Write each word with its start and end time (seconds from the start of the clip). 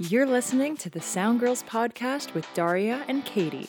You're 0.00 0.26
listening 0.26 0.76
to 0.76 0.90
the 0.90 1.00
Sound 1.00 1.40
Girls 1.40 1.64
podcast 1.64 2.32
with 2.32 2.46
Daria 2.54 3.04
and 3.08 3.24
Katie. 3.24 3.68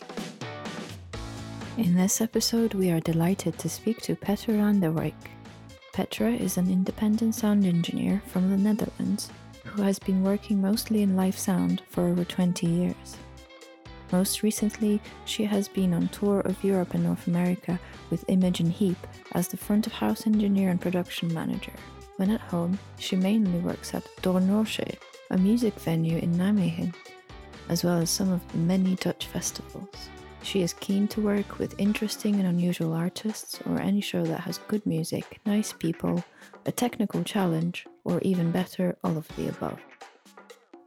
In 1.76 1.96
this 1.96 2.22
episode, 2.22 2.76
we 2.76 2.92
are 2.92 3.00
delighted 3.00 3.58
to 3.58 3.68
speak 3.68 4.00
to 4.04 4.16
Petra 4.16 4.54
van 4.54 4.80
der 4.80 4.92
Wijk. 4.92 5.16
Petra 5.92 6.30
is 6.30 6.58
an 6.58 6.70
independent 6.70 7.34
sound 7.34 7.66
engineer 7.66 8.22
from 8.28 8.52
the 8.52 8.58
Netherlands 8.58 9.32
who 9.66 9.82
has 9.82 9.98
been 9.98 10.22
working 10.22 10.62
mostly 10.62 11.02
in 11.02 11.16
live 11.16 11.36
sound 11.36 11.82
for 11.90 12.04
over 12.08 12.24
20 12.24 12.68
years. 12.68 13.18
Most 14.12 14.44
recently, 14.44 15.02
she 15.26 15.46
has 15.46 15.68
been 15.68 15.96
on 15.96 16.10
tour 16.10 16.42
of 16.42 16.64
Europe 16.64 16.94
and 16.94 17.06
North 17.06 17.26
America 17.26 17.80
with 18.12 18.24
Imogen 18.28 18.70
Heap 18.70 19.08
as 19.32 19.48
the 19.48 19.58
front 19.58 19.88
of 19.88 19.94
house 19.94 20.28
engineer 20.28 20.70
and 20.70 20.80
production 20.80 21.34
manager. 21.34 21.74
When 22.18 22.30
at 22.30 22.42
home, 22.42 22.78
she 23.00 23.16
mainly 23.16 23.62
works 23.62 23.96
at 23.96 24.04
Doornroosje, 24.22 24.96
a 25.30 25.38
music 25.38 25.74
venue 25.76 26.18
in 26.18 26.34
Nijmegen, 26.34 26.94
as 27.70 27.84
well 27.84 27.98
as 28.00 28.10
some 28.10 28.32
of 28.32 28.46
the 28.52 28.58
many 28.58 28.96
Dutch 28.96 29.28
festivals. 29.28 30.10
She 30.42 30.62
is 30.62 30.74
keen 30.74 31.08
to 31.10 31.22
work 31.22 31.60
with 31.60 31.80
interesting 31.80 32.36
and 32.36 32.48
unusual 32.48 32.94
artists 32.94 33.60
or 33.66 33.80
any 33.80 34.02
show 34.02 34.24
that 34.24 34.40
has 34.42 34.58
good 34.70 34.86
music, 34.86 35.40
nice 35.46 35.74
people, 35.74 36.24
a 36.66 36.72
technical 36.72 37.24
challenge, 37.24 37.86
or 38.06 38.20
even 38.22 38.52
better, 38.52 38.98
all 39.04 39.18
of 39.18 39.28
the 39.36 39.50
above. 39.50 39.80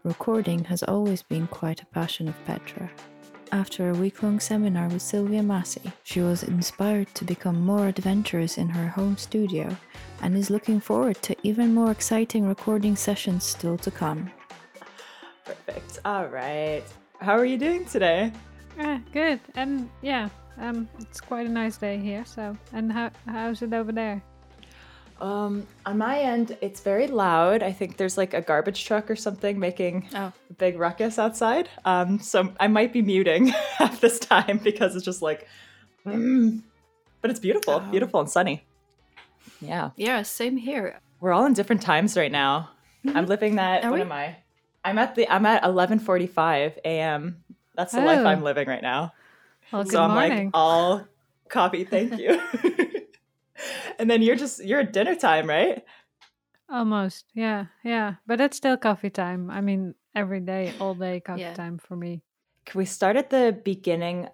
Recording 0.05 0.65
has 0.65 0.83
always 0.83 1.23
been 1.23 1.47
quite 1.47 1.83
a 1.83 1.87
passion 1.87 2.29
of 2.29 2.45
Petra. 2.45 2.91
After 3.53 3.91
a 3.91 3.95
week 3.95 4.23
long 4.23 4.41
seminar 4.41 4.89
with 4.89 5.03
Sylvia 5.03 5.43
Massy, 5.43 5.93
she 6.05 6.23
was 6.23 6.43
inspired 6.43 7.15
to 7.15 7.27
become 7.27 7.61
more 7.61 7.87
adventurous 7.87 8.57
in 8.57 8.67
her 8.71 8.89
home 8.89 9.19
studio 9.19 9.77
and 10.23 10.35
is 10.35 10.49
looking 10.49 10.81
forward 10.81 11.21
to 11.21 11.37
even 11.43 11.75
more 11.75 11.91
exciting 11.91 12.49
recording 12.49 12.97
sessions 12.97 13.45
still 13.45 13.77
to 13.77 13.91
come. 13.91 14.31
Perfect. 15.45 15.99
All 16.07 16.29
right. 16.29 16.83
How 17.21 17.37
are 17.37 17.45
you 17.45 17.59
doing 17.59 17.85
today? 17.85 18.33
Ah, 18.81 19.03
good. 19.13 19.39
And 19.55 19.91
yeah, 20.01 20.31
um, 20.57 20.89
it's 20.99 21.21
quite 21.21 21.47
a 21.47 21.51
nice 21.51 21.77
day 21.77 21.99
here. 21.99 22.25
So, 22.25 22.57
and 22.73 22.91
how 22.91 23.11
how's 23.27 23.61
it 23.61 23.75
over 23.75 23.93
there? 23.93 24.23
Um, 25.21 25.67
on 25.87 25.99
my 25.99 26.19
end, 26.19 26.57
it's 26.61 26.81
very 26.81 27.07
loud. 27.07 27.63
I 27.63 27.71
think 27.73 27.97
there's 27.97 28.17
like 28.19 28.35
a 28.35 28.41
garbage 28.41 28.85
truck 28.85 29.11
or 29.11 29.17
something 29.17 29.59
making 29.59 30.09
Oh. 30.15 30.33
a 30.51 30.55
big 30.59 30.79
ruckus 30.79 31.19
outside. 31.19 31.69
Um, 31.85 32.19
so 32.19 32.53
I 32.59 32.67
might 32.69 32.93
be 32.93 33.03
muting 33.03 33.53
at 33.79 34.01
this 34.01 34.19
time 34.19 34.59
because 34.59 34.97
it's 34.97 35.05
just 35.05 35.23
like, 35.23 35.47
mm. 36.05 36.61
but 37.21 37.31
it's 37.31 37.39
beautiful, 37.41 37.75
Oh. 37.75 37.91
beautiful 37.91 38.21
and 38.21 38.29
sunny. 38.31 38.65
Yeah, 39.61 39.91
Yeah, 39.97 40.23
same 40.23 40.57
here. 40.57 40.99
we're 41.21 41.33
all 41.33 41.45
in 41.47 41.53
different 41.53 41.83
times 41.83 42.17
right 42.17 42.33
now. 42.33 42.71
I'm 43.07 43.27
living 43.27 43.57
that. 43.57 43.85
Are 43.85 43.91
what 43.91 43.97
we? 43.97 44.03
am 44.03 44.11
I? 44.13 44.37
I'm 44.85 44.99
at 44.99 45.15
the. 45.15 45.29
I'm 45.29 45.47
at 45.47 45.63
11:45 45.63 46.79
a.m. 46.85 47.45
That's 47.77 47.93
the 47.93 48.01
life 48.01 48.19
Oh. 48.21 48.27
I'm 48.27 48.43
living 48.43 48.67
right 48.69 48.83
now. 48.83 49.13
Well, 49.73 49.85
good 49.85 49.93
so 49.93 50.03
I'm 50.03 50.11
morning. 50.11 50.45
like 50.47 50.51
all 50.55 51.07
coffee. 51.49 51.85
Thank 51.85 52.19
you. 52.19 52.41
and 53.99 54.11
then 54.11 54.23
you're 54.23 54.37
just 54.37 54.65
you're 54.65 54.81
at 54.81 54.93
dinner 54.93 55.15
time, 55.15 55.49
right? 55.49 55.83
Almost. 56.71 57.27
Yeah, 57.35 57.67
yeah. 57.85 58.15
But 58.27 58.41
it's 58.41 58.57
still 58.57 58.77
coffee 58.77 59.11
time. 59.11 59.51
I 59.51 59.61
mean, 59.61 59.95
every 60.15 60.41
day, 60.41 60.73
all 60.81 60.95
day 60.95 61.21
coffee 61.21 61.43
Yeah. 61.43 61.55
time 61.55 61.79
for 61.79 61.97
me. 61.97 62.23
Can 62.65 62.79
we 62.79 62.85
start 62.87 63.17
at 63.17 63.31
the 63.31 63.59
beginning 63.65 64.29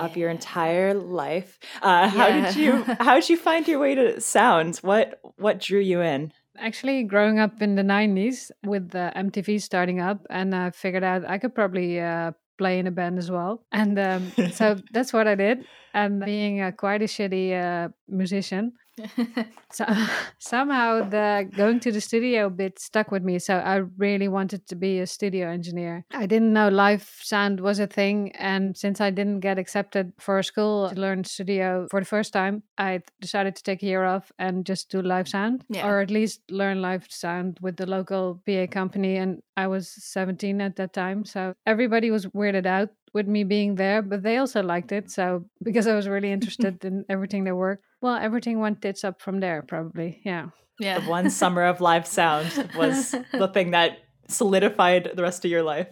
of 0.00 0.16
your 0.16 0.28
entire 0.28 0.92
life? 0.92 1.58
Uh, 1.80 2.08
How 2.08 2.30
did 2.30 2.54
you 2.56 2.84
How 3.00 3.14
did 3.14 3.30
you 3.30 3.36
find 3.36 3.66
your 3.66 3.78
way 3.78 3.94
to 3.94 4.20
sounds? 4.20 4.82
What 4.82 5.20
What 5.36 5.60
drew 5.60 5.80
you 5.80 6.00
in? 6.02 6.32
Actually, 6.58 7.04
growing 7.04 7.38
up 7.38 7.62
in 7.62 7.76
the 7.76 7.82
90s 7.84 8.50
with 8.66 8.90
the 8.90 9.12
MTV 9.16 9.62
starting 9.62 10.00
up, 10.00 10.26
and 10.28 10.54
I 10.54 10.70
figured 10.70 11.04
out 11.04 11.24
I 11.24 11.38
could 11.38 11.54
probably 11.54 12.00
uh, 12.00 12.32
play 12.60 12.78
in 12.78 12.86
a 12.86 12.94
band 13.00 13.18
as 13.18 13.30
well. 13.30 13.52
And 13.72 13.98
um, 13.98 14.22
so 14.52 14.76
that's 14.94 15.12
what 15.16 15.26
I 15.26 15.34
did. 15.34 15.64
And 15.94 16.24
being 16.32 16.62
a, 16.62 16.70
quite 16.84 17.02
a 17.02 17.10
shitty 17.16 17.46
uh, 17.66 17.88
musician, 18.22 18.72
so 19.72 19.84
somehow 20.38 21.08
the 21.08 21.48
going 21.56 21.80
to 21.80 21.92
the 21.92 22.00
studio 22.00 22.48
bit 22.50 22.78
stuck 22.78 23.10
with 23.10 23.22
me 23.22 23.38
so 23.38 23.56
i 23.56 23.76
really 23.98 24.28
wanted 24.28 24.66
to 24.66 24.74
be 24.76 24.98
a 25.00 25.06
studio 25.06 25.48
engineer 25.48 26.04
i 26.12 26.26
didn't 26.26 26.52
know 26.52 26.68
live 26.68 27.08
sound 27.20 27.60
was 27.60 27.78
a 27.78 27.86
thing 27.86 28.32
and 28.32 28.76
since 28.76 29.00
i 29.00 29.10
didn't 29.10 29.40
get 29.40 29.58
accepted 29.58 30.12
for 30.18 30.38
a 30.38 30.44
school 30.44 30.88
to 30.90 31.00
learn 31.00 31.24
studio 31.24 31.86
for 31.90 32.00
the 32.00 32.06
first 32.06 32.32
time 32.32 32.62
i 32.78 33.00
decided 33.20 33.54
to 33.56 33.62
take 33.62 33.82
a 33.82 33.86
year 33.86 34.04
off 34.04 34.32
and 34.38 34.64
just 34.66 34.90
do 34.90 35.00
live 35.02 35.28
sound 35.28 35.64
Yeah. 35.68 35.86
or 35.86 36.00
at 36.00 36.10
least 36.10 36.40
learn 36.50 36.82
live 36.82 37.06
sound 37.08 37.58
with 37.60 37.76
the 37.76 37.86
local 37.86 38.40
pa 38.46 38.66
company 38.66 39.16
and 39.16 39.42
i 39.56 39.66
was 39.66 39.88
17 39.88 40.60
at 40.60 40.76
that 40.76 40.92
time 40.92 41.24
so 41.24 41.54
everybody 41.66 42.10
was 42.10 42.26
weirded 42.26 42.66
out 42.66 42.90
with 43.12 43.26
me 43.26 43.44
being 43.44 43.74
there 43.74 44.02
but 44.02 44.22
they 44.22 44.36
also 44.38 44.62
liked 44.62 44.92
it 44.92 45.10
so 45.10 45.44
because 45.62 45.86
i 45.86 45.94
was 45.94 46.06
really 46.08 46.30
interested 46.36 46.84
in 46.84 47.04
everything 47.08 47.44
that 47.44 47.54
worked 47.56 47.84
well, 48.02 48.16
everything 48.16 48.60
went 48.60 48.80
tits 48.80 49.04
up 49.04 49.20
from 49.20 49.40
there, 49.40 49.60
probably. 49.60 50.22
Yeah. 50.24 50.46
Yeah. 50.78 51.00
The 51.00 51.10
one 51.10 51.28
summer 51.28 51.64
of 51.64 51.82
live 51.82 52.06
sound 52.06 52.48
was 52.74 53.14
the 53.32 53.48
thing 53.52 53.72
that 53.72 53.98
solidified 54.26 55.10
the 55.14 55.22
rest 55.22 55.44
of 55.44 55.50
your 55.50 55.62
life. 55.62 55.88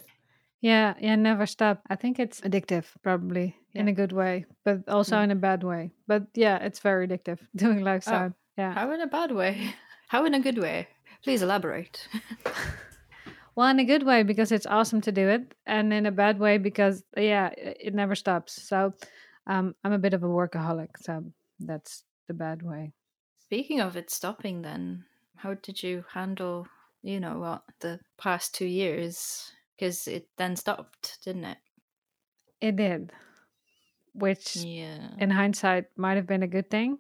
Yeah. 0.63 0.95
Yeah. 0.99 1.17
Never 1.17 1.45
stop. 1.45 1.83
I 1.91 1.97
think 1.97 2.19
it's 2.19 2.41
addictive, 2.41 2.87
probably 3.03 3.57
in 3.75 3.89
a 3.89 3.93
good 3.93 4.13
way, 4.13 4.47
but 4.65 4.89
also 4.89 5.21
in 5.21 5.31
a 5.31 5.35
bad 5.37 5.63
way. 5.63 5.91
But 6.07 6.29
yeah, 6.35 6.57
it's 6.65 6.79
very 6.81 7.07
addictive 7.07 7.41
doing 7.55 7.83
live 7.85 8.05
Oh. 8.07 8.11
sound. 8.11 8.35
Yeah. 8.57 8.73
How 8.73 8.91
in 8.93 9.03
a 9.03 9.07
bad 9.07 9.33
way? 9.33 9.75
How 10.09 10.25
in 10.25 10.33
a 10.33 10.41
good 10.41 10.57
way? 10.57 10.89
Please 11.23 11.43
elaborate. 11.43 12.09
Well, 13.59 13.71
in 13.71 13.81
a 13.81 13.85
good 13.85 14.05
way 14.05 14.23
because 14.23 14.53
it's 14.53 14.67
awesome 14.67 15.01
to 15.01 15.11
do 15.11 15.29
it, 15.29 15.53
and 15.67 15.93
in 15.93 16.07
a 16.07 16.13
bad 16.13 16.39
way 16.39 16.59
because 16.59 17.03
yeah, 17.17 17.51
it 17.57 17.93
never 17.93 18.15
stops. 18.15 18.63
So, 18.63 18.93
um, 19.49 19.75
I'm 19.83 19.93
a 19.93 19.99
bit 19.99 20.15
of 20.15 20.23
a 20.23 20.29
workaholic, 20.29 20.91
so 21.01 21.25
that's 21.59 22.05
the 22.29 22.35
bad 22.35 22.63
way. 22.63 22.93
Speaking 23.41 23.81
of 23.81 23.97
it 23.97 24.11
stopping, 24.11 24.63
then, 24.63 25.07
how 25.35 25.55
did 25.55 25.83
you 25.83 26.05
handle, 26.15 26.69
you 27.03 27.19
know, 27.19 27.41
what 27.41 27.63
the 27.81 27.99
past 28.17 28.55
two 28.55 28.65
years? 28.65 29.51
Because 29.77 30.07
it 30.07 30.29
then 30.37 30.55
stopped, 30.55 31.19
didn't 31.25 31.47
it? 31.47 31.59
It 32.61 32.77
did, 32.77 33.11
which 34.13 34.55
Yeah. 34.55 35.17
in 35.19 35.31
hindsight 35.31 35.87
might 35.97 36.15
have 36.15 36.29
been 36.29 36.45
a 36.45 36.55
good 36.57 36.71
thing. 36.71 36.99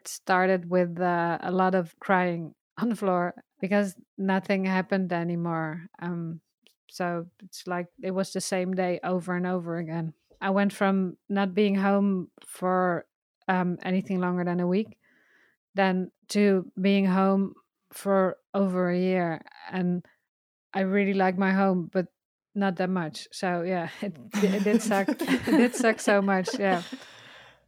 It 0.00 0.08
started 0.08 0.68
with 0.68 1.00
uh, 1.00 1.38
a 1.40 1.52
lot 1.52 1.76
of 1.76 1.94
crying 2.00 2.56
on 2.78 2.88
the 2.88 2.96
floor 2.96 3.32
because 3.60 3.94
nothing 4.18 4.64
happened 4.64 5.12
anymore. 5.12 5.86
Um, 6.00 6.40
so 6.90 7.26
it's 7.42 7.66
like 7.66 7.86
it 8.02 8.10
was 8.10 8.32
the 8.32 8.40
same 8.40 8.74
day 8.74 9.00
over 9.04 9.34
and 9.36 9.46
over 9.46 9.76
again. 9.76 10.12
I 10.40 10.50
went 10.50 10.72
from 10.72 11.16
not 11.28 11.54
being 11.54 11.74
home 11.74 12.30
for 12.46 13.06
um, 13.48 13.78
anything 13.82 14.20
longer 14.20 14.44
than 14.44 14.60
a 14.60 14.66
week, 14.66 14.96
then 15.74 16.10
to 16.28 16.70
being 16.80 17.06
home 17.06 17.54
for 17.92 18.38
over 18.54 18.90
a 18.90 18.98
year, 18.98 19.42
and 19.70 20.04
I 20.72 20.80
really 20.80 21.14
like 21.14 21.36
my 21.36 21.52
home, 21.52 21.90
but 21.92 22.06
not 22.54 22.76
that 22.76 22.90
much. 22.90 23.28
So 23.32 23.62
yeah, 23.62 23.88
it, 24.00 24.16
it 24.42 24.64
did 24.64 24.82
suck. 24.82 25.08
it 25.08 25.44
did 25.44 25.74
suck 25.74 26.00
so 26.00 26.22
much. 26.22 26.58
Yeah. 26.58 26.82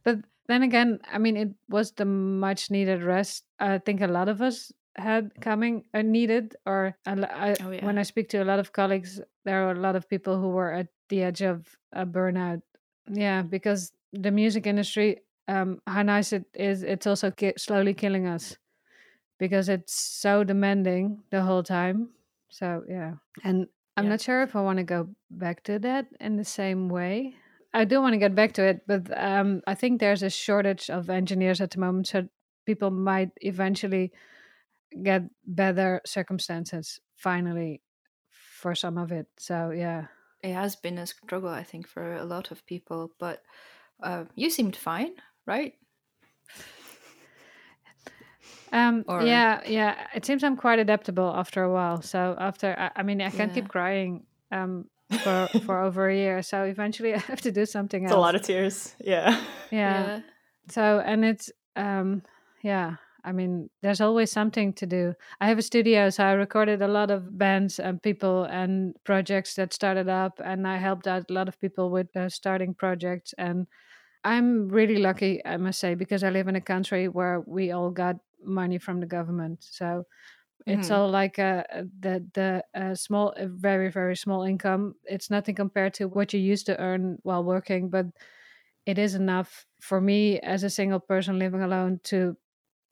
But 0.03 0.19
then 0.47 0.63
again, 0.63 0.99
I 1.11 1.17
mean, 1.17 1.37
it 1.37 1.49
was 1.69 1.91
the 1.91 2.05
much 2.05 2.71
needed 2.71 3.03
rest. 3.03 3.45
I 3.59 3.77
think 3.77 4.01
a 4.01 4.07
lot 4.07 4.27
of 4.27 4.41
us 4.41 4.71
had 4.95 5.31
coming 5.41 5.85
uh, 5.93 6.01
needed, 6.01 6.55
or 6.65 6.95
I, 7.05 7.55
Oh, 7.61 7.71
yeah. 7.71 7.85
when 7.85 7.97
I 7.97 8.03
speak 8.03 8.29
to 8.29 8.43
a 8.43 8.45
lot 8.45 8.59
of 8.59 8.71
colleagues, 8.73 9.19
there 9.45 9.67
are 9.67 9.71
a 9.71 9.79
lot 9.79 9.95
of 9.95 10.07
people 10.07 10.39
who 10.39 10.49
were 10.49 10.71
at 10.71 10.87
the 11.09 11.23
edge 11.23 11.41
of 11.41 11.75
a 11.91 12.05
burnout. 12.05 12.61
Yeah, 13.11 13.41
because 13.41 13.91
the 14.13 14.31
music 14.31 14.65
industry, 14.67 15.21
um, 15.47 15.79
how 15.87 16.03
nice 16.03 16.31
it 16.33 16.45
is, 16.53 16.83
it's 16.83 17.07
also 17.07 17.31
ki- 17.31 17.53
slowly 17.57 17.93
killing 17.93 18.27
us 18.27 18.57
because 19.39 19.69
it's 19.69 19.93
so 19.93 20.43
demanding 20.43 21.23
the 21.31 21.41
whole 21.41 21.63
time. 21.63 22.09
So 22.49 22.83
yeah, 22.87 23.15
and 23.43 23.67
I'm 23.97 24.05
Yeah. 24.05 24.09
not 24.11 24.21
sure 24.21 24.43
if 24.43 24.55
I 24.55 24.61
want 24.61 24.77
to 24.77 24.83
go 24.83 25.09
back 25.29 25.63
to 25.63 25.79
that 25.79 26.07
in 26.19 26.37
the 26.37 26.45
same 26.45 26.87
way. 26.89 27.35
I 27.73 27.85
do 27.85 27.99
want 28.01 28.13
to 28.13 28.19
get 28.19 28.35
back 28.35 28.53
to 28.53 28.63
it, 28.63 28.81
but 28.87 29.09
um, 29.17 29.61
I 29.65 29.73
think 29.73 29.99
there's 29.99 30.21
a 30.23 30.29
shortage 30.29 30.89
of 30.89 31.09
engineers 31.09 31.59
at 31.59 31.71
the 31.71 31.79
moment, 31.79 32.07
so 32.07 32.27
people 32.65 32.91
might 32.91 33.31
eventually 33.41 34.11
get 35.01 35.23
better 35.45 36.01
circumstances 36.05 36.99
finally 37.15 37.81
for 38.29 38.75
some 38.75 38.97
of 38.97 39.11
it. 39.11 39.27
So 39.37 39.71
yeah, 39.71 40.07
It 40.43 40.53
has 40.53 40.75
been 40.75 40.97
a 40.97 41.05
struggle, 41.07 41.49
I 41.49 41.63
think, 41.63 41.87
for 41.87 42.15
a 42.15 42.25
lot 42.25 42.51
of 42.51 42.65
people, 42.65 43.11
but 43.19 43.41
uh, 44.03 44.25
you 44.35 44.49
seemed 44.49 44.75
fine, 44.75 45.13
right? 45.45 45.73
um, 48.71 49.03
Or- 49.07 49.21
yeah, 49.23 49.61
yeah. 49.67 50.07
It 50.15 50.25
seems 50.25 50.43
I'm 50.43 50.57
quite 50.57 50.79
adaptable 50.79 51.31
after 51.35 51.63
a 51.63 51.71
while. 51.71 52.01
So 52.01 52.35
after, 52.39 52.75
I, 52.77 52.91
I 52.99 53.03
mean, 53.03 53.21
I 53.21 53.29
can't 53.29 53.51
Yeah. 53.51 53.61
keep 53.61 53.67
crying 53.69 54.25
um 54.51 54.85
for 55.23 55.49
for 55.65 55.79
over 55.81 56.09
a 56.09 56.15
year. 56.15 56.41
So 56.41 56.63
eventually, 56.63 57.13
I 57.19 57.19
have 57.19 57.41
to 57.41 57.51
do 57.51 57.65
something 57.65 58.03
It's 58.03 58.11
else. 58.11 58.17
a 58.17 58.21
lot 58.21 58.35
of 58.35 58.41
tears. 58.41 58.95
Yeah. 58.99 59.39
yeah. 59.71 60.21
So 60.69 60.99
and 61.05 61.23
it's 61.25 61.51
um 61.75 62.23
yeah, 62.63 62.95
I 63.23 63.31
mean, 63.31 63.69
there's 63.81 64.01
always 64.01 64.31
something 64.31 64.73
to 64.73 64.85
do. 64.85 65.13
I 65.41 65.47
have 65.47 65.57
a 65.57 65.61
studio, 65.61 66.09
so 66.09 66.25
I 66.25 66.33
recorded 66.33 66.81
a 66.81 66.87
lot 66.87 67.11
of 67.11 67.37
bands 67.37 67.79
and 67.79 68.01
people 68.01 68.43
and 68.43 68.95
projects 69.05 69.55
that 69.55 69.73
started 69.73 70.09
up, 70.09 70.41
and 70.43 70.67
I 70.67 70.77
helped 70.77 71.07
out 71.07 71.29
a 71.29 71.33
lot 71.33 71.47
of 71.47 71.59
people 71.59 71.89
with 71.89 72.15
uh, 72.15 72.29
starting 72.29 72.73
projects. 72.73 73.33
And 73.37 73.67
I'm 74.23 74.69
really 74.69 74.97
lucky, 74.97 75.45
I 75.45 75.57
must 75.57 75.79
say, 75.79 75.95
because 75.95 76.23
I 76.23 76.31
live 76.31 76.47
in 76.47 76.55
a 76.55 76.61
country 76.61 77.07
where 77.09 77.41
we 77.41 77.71
all 77.71 77.91
got 77.91 78.17
money 78.43 78.77
from 78.79 78.99
the 79.01 79.07
government. 79.07 79.63
So 79.63 80.05
it's 80.67 80.91
Mhm. 80.91 80.91
all 80.91 81.09
like 81.09 81.37
a, 81.39 81.65
a- 81.71 81.83
the 81.99 82.25
the 82.33 82.65
uh, 82.75 82.95
small, 82.95 83.33
very 83.39 83.91
very 83.91 84.15
small 84.17 84.43
income. 84.43 84.95
It's 85.05 85.29
nothing 85.29 85.55
compared 85.55 85.93
to 85.95 86.07
what 86.07 86.33
you 86.33 86.39
used 86.39 86.65
to 86.67 86.79
earn 86.79 87.19
while 87.23 87.43
working, 87.43 87.89
but 87.89 88.07
it 88.85 88.97
is 88.97 89.15
enough 89.15 89.65
for 89.81 90.01
me 90.01 90.39
as 90.41 90.63
a 90.63 90.69
single 90.69 90.99
person 90.99 91.39
living 91.39 91.61
alone 91.61 91.99
to 92.05 92.35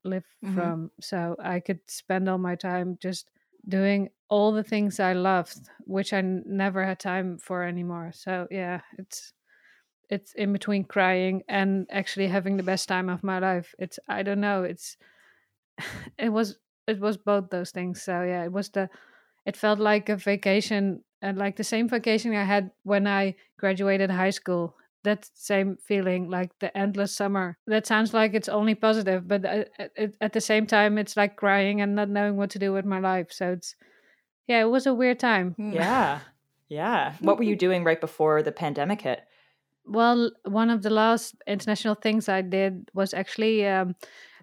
live 0.04 0.26
Mhm. 0.42 0.72
from. 0.72 0.90
So 1.00 1.36
I 1.38 1.60
could 1.60 1.80
spend 1.90 2.28
all 2.28 2.38
my 2.38 2.56
time 2.56 2.98
just 3.00 3.30
doing 3.68 4.10
all 4.28 4.52
the 4.52 4.64
things 4.64 4.98
I 5.00 5.12
loved, 5.12 5.68
which 5.84 6.12
I 6.12 6.18
n- 6.18 6.42
never 6.46 6.84
had 6.84 6.98
time 7.00 7.38
for 7.38 7.62
anymore. 7.64 8.12
So 8.12 8.48
yeah, 8.50 8.80
it's 8.98 9.32
it's 10.10 10.34
in 10.34 10.52
between 10.52 10.84
crying 10.84 11.42
and 11.48 11.86
actually 11.90 12.28
having 12.28 12.56
the 12.56 12.62
best 12.62 12.88
time 12.88 13.08
of 13.08 13.24
my 13.24 13.38
life. 13.38 13.74
It's 13.78 13.98
I 14.08 14.22
don't 14.22 14.40
know. 14.40 14.62
It's 14.64 14.96
it 16.18 16.30
was 16.30 16.58
it 16.86 17.00
was 17.00 17.16
both 17.16 17.50
those 17.50 17.70
things. 17.70 18.02
So 18.02 18.22
yeah, 18.22 18.44
it 18.44 18.52
was 18.52 18.70
the 18.70 18.90
it 19.46 19.56
felt 19.56 19.78
like 19.80 20.08
a 20.08 20.16
vacation 20.16 21.04
and 21.22 21.38
like 21.38 21.56
the 21.56 21.64
same 21.64 21.88
vacation 21.88 22.34
I 22.34 22.44
had 22.44 22.72
when 22.84 23.06
I 23.06 23.36
graduated 23.58 24.10
high 24.10 24.30
school. 24.30 24.76
That 25.04 25.28
same 25.34 25.76
feeling, 25.76 26.30
like 26.30 26.50
the 26.60 26.76
endless 26.76 27.12
summer. 27.16 27.56
That 27.66 27.86
sounds 27.86 28.14
like 28.14 28.34
it's 28.34 28.48
only 28.48 28.74
positive, 28.76 29.26
but 29.26 29.44
uh, 29.44 29.64
at, 29.78 29.90
at- 29.96 30.14
at 30.20 30.32
the 30.32 30.40
same 30.40 30.66
time, 30.66 30.96
it's 30.98 31.16
like 31.16 31.36
crying 31.36 31.80
and 31.80 31.94
not 31.96 32.08
knowing 32.08 32.36
what 32.36 32.50
to 32.50 32.58
do 32.58 32.72
with 32.72 32.84
my 32.84 33.00
life. 33.00 33.28
So 33.32 33.52
it's, 33.52 33.74
yeah, 34.46 34.60
it 34.60 34.70
was 34.70 34.86
a 34.86 34.94
weird 34.94 35.18
time. 35.18 35.54
Yeah. 35.58 36.20
Yeah. 36.68 37.14
What 37.20 37.36
were 37.38 37.44
you 37.44 37.56
doing 37.66 37.82
right 37.84 38.00
before 38.00 38.42
the 38.42 38.52
pandemic 38.52 39.02
hit? 39.02 39.20
Well, 39.84 40.30
one 40.44 40.70
of 40.70 40.82
the 40.82 40.90
last 40.90 41.34
international 41.46 41.96
things 41.96 42.28
I 42.28 42.42
did 42.42 42.88
was 42.94 43.12
actually 43.12 43.66
um, 43.66 43.96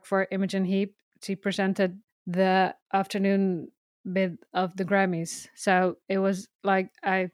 for 0.03 0.27
Imogen 0.31 0.65
Heap. 0.65 0.95
She 1.23 1.35
presented 1.35 1.99
the 2.27 2.75
afternoon 2.93 3.71
bit 4.11 4.33
of 4.53 4.75
the 4.75 4.83
Grammys. 4.83 5.47
So 5.55 5.97
it 6.09 6.17
was 6.17 6.49
like 6.63 6.91
I, 7.03 7.29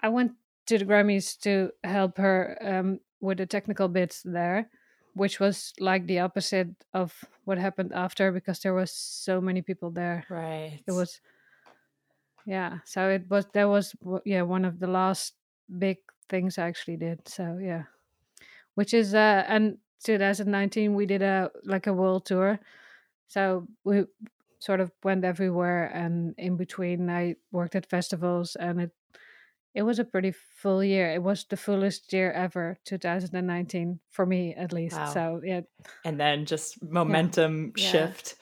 I 0.00 0.08
went 0.08 0.32
to 0.66 0.78
the 0.78 0.84
Grammys 0.84 1.38
to 1.40 1.72
help 1.84 2.18
her 2.18 2.58
um, 2.60 3.00
with 3.20 3.38
the 3.38 3.46
technical 3.46 3.88
bits 3.88 4.22
there, 4.24 4.70
which 5.14 5.40
was 5.40 5.72
like 5.80 6.06
the 6.06 6.20
opposite 6.20 6.68
of 6.92 7.24
what 7.44 7.58
happened 7.58 7.92
after 7.92 8.32
because 8.32 8.60
there 8.60 8.74
was 8.74 8.90
so 8.92 9.40
many 9.40 9.62
people 9.62 9.90
there. 9.90 10.26
Right. 10.28 10.82
It 10.86 10.92
was, 10.92 11.20
yeah. 12.44 12.78
So 12.84 13.08
it 13.10 13.28
was 13.28 13.46
that 13.54 13.64
was 13.68 13.94
yeah 14.24 14.42
one 14.42 14.64
of 14.64 14.78
the 14.78 14.86
last 14.86 15.34
big 15.78 15.98
things 16.28 16.58
I 16.58 16.66
actually 16.68 16.96
did. 16.96 17.26
So 17.28 17.58
yeah, 17.60 17.84
which 18.74 18.94
is 18.94 19.14
uh 19.14 19.44
and 19.48 19.78
2019 20.04 20.94
we 20.94 21.06
did 21.06 21.22
a 21.22 21.50
like 21.64 21.86
a 21.86 21.92
world 21.94 22.26
tour. 22.26 22.60
So 23.28 23.68
we 23.84 24.06
sort 24.60 24.80
of 24.80 24.92
went 25.04 25.24
everywhere 25.24 25.86
and 25.94 26.34
in 26.38 26.56
between 26.56 27.10
I 27.10 27.36
worked 27.52 27.76
at 27.76 27.90
festivals 27.90 28.56
and 28.56 28.82
it 28.82 28.92
it 29.76 29.82
was 29.82 29.98
a 29.98 30.04
pretty 30.04 30.32
full 30.32 30.82
year. 30.82 31.12
It 31.12 31.22
was 31.22 31.44
the 31.44 31.56
fullest 31.56 32.12
year 32.12 32.32
ever, 32.32 32.78
2019 32.84 34.00
for 34.10 34.24
me 34.26 34.54
at 34.56 34.72
least. 34.72 34.96
Wow. 34.96 35.12
So 35.14 35.40
yeah, 35.44 35.60
and 36.04 36.18
then 36.18 36.46
just 36.46 36.82
momentum 36.82 37.72
Yeah. 37.76 37.90
shift 37.90 38.36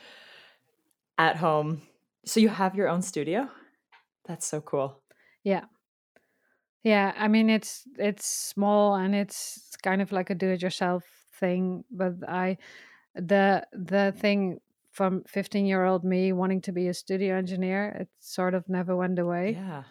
at 1.18 1.36
home. 1.36 1.82
So 2.24 2.40
you 2.40 2.48
have 2.48 2.74
your 2.76 2.88
own 2.88 3.02
studio? 3.02 3.48
That's 4.26 4.46
so 4.46 4.60
cool. 4.60 5.02
Yeah. 5.42 5.64
Yeah, 6.84 7.12
I 7.16 7.28
mean 7.28 7.50
it's 7.50 7.82
it's 7.98 8.26
small 8.26 8.94
and 8.94 9.14
it's 9.14 9.76
kind 9.82 10.02
of 10.02 10.12
like 10.12 10.30
a 10.30 10.34
do-it-yourself 10.34 11.04
thing, 11.40 11.84
but 11.90 12.12
I 12.28 12.58
the 13.14 13.66
the 13.72 14.12
thing 14.16 14.60
from 14.92 15.24
15-year-old 15.26 16.04
me 16.04 16.32
wanting 16.32 16.60
to 16.62 16.72
be 16.72 16.86
a 16.88 16.94
studio 16.94 17.36
engineer, 17.36 17.88
it 18.00 18.08
sort 18.20 18.54
of 18.54 18.68
never 18.68 18.94
went 18.94 19.18
away. 19.18 19.54
Yeah. 19.54 19.82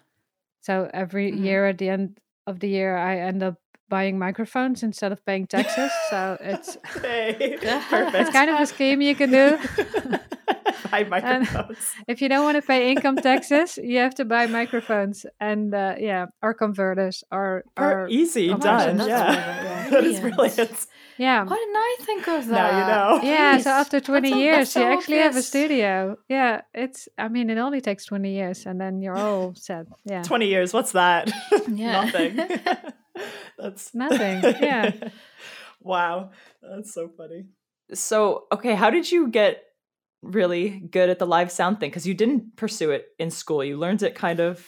So 0.64 0.90
every 0.94 1.32
Mhm. 1.32 1.44
year 1.46 1.68
at 1.68 1.78
the 1.78 1.90
end 1.90 2.20
of 2.48 2.60
the 2.60 2.70
year 2.70 2.98
I 2.98 3.20
end 3.20 3.44
up 3.44 3.56
buying 3.90 4.18
microphones 4.18 4.82
instead 4.82 5.12
of 5.12 5.20
paying 5.26 5.46
taxes. 5.46 5.92
so 6.10 6.38
it's 6.42 6.78
Hey, 7.04 7.36
It's 7.62 7.86
perfect. 7.90 8.16
it's 8.16 8.30
kind 8.32 8.50
of 8.50 8.60
a 8.60 8.66
scheme 8.66 9.02
you 9.02 9.14
can 9.16 9.30
do. 9.32 9.58
Buy 10.92 11.04
microphones. 11.04 11.78
If 12.08 12.22
you 12.22 12.30
don't 12.30 12.44
want 12.44 12.56
to 12.58 12.62
pay 12.62 12.92
income 12.92 13.16
taxes, 13.18 13.78
you 13.82 13.98
have 14.00 14.14
to 14.16 14.26
buy 14.26 14.46
microphones 14.48 15.26
and 15.40 15.74
uh, 15.74 15.96
yeah, 16.00 16.28
or 16.42 16.54
converters 16.54 17.24
or 17.32 17.64
Per- 17.76 18.04
or 18.06 18.08
easy 18.10 18.48
done. 18.54 18.98
that's 18.98 19.08
Yeah. 19.10 19.90
that 19.90 20.04
is 20.04 20.20
Brilliant. 20.20 20.88
Brilliant. 21.18 21.20
yeah. 21.20 21.44
Why 21.44 21.58
didn't 21.58 21.76
I 21.76 21.96
think 22.02 22.28
of 22.28 22.48
that? 22.48 22.72
Now 22.72 22.80
you 22.80 23.22
know. 23.22 23.30
Yeah, 23.30 23.58
so 23.60 23.70
after 23.70 24.00
20 24.00 24.30
that's 24.30 24.34
so- 24.34 24.40
years, 24.40 24.70
so 24.72 24.80
you 24.82 24.86
actually 24.98 25.18
have 25.18 25.36
a 25.36 25.42
studio. 25.42 26.18
Yeah, 26.30 26.62
it's, 26.74 27.08
I 27.18 27.28
mean, 27.30 27.50
it 27.50 27.58
only 27.58 27.82
takes 27.82 28.06
20 28.06 28.32
years 28.32 28.66
and 28.66 28.80
then 28.80 29.02
you're 29.02 29.18
all 29.18 29.54
set. 29.56 29.86
Yeah. 30.06 30.24
20 30.24 30.48
years, 30.48 30.74
what's 30.74 30.92
that? 30.94 31.32
Yeah. 31.68 32.04
Nothing. 32.06 32.36
That's 33.58 33.94
Nothing, 33.94 34.42
yeah. 34.62 34.92
wow. 35.82 36.32
That's 36.62 36.94
so 36.94 37.10
funny. 37.18 37.46
So, 37.94 38.46
okay, 38.52 38.74
how 38.76 38.90
did 38.90 39.12
you 39.12 39.28
get 39.28 39.64
really 40.22 40.70
good 40.92 41.10
at 41.10 41.20
the 41.20 41.28
live 41.28 41.52
sound 41.52 41.80
thing? 41.80 41.90
Because 41.90 42.08
you 42.08 42.14
didn't 42.14 42.56
pursue 42.56 42.92
it 42.92 43.06
in 43.20 43.30
school. 43.30 43.64
You 43.64 43.78
learned 43.78 44.02
it 44.04 44.16
kind 44.16 44.40
of 44.40 44.68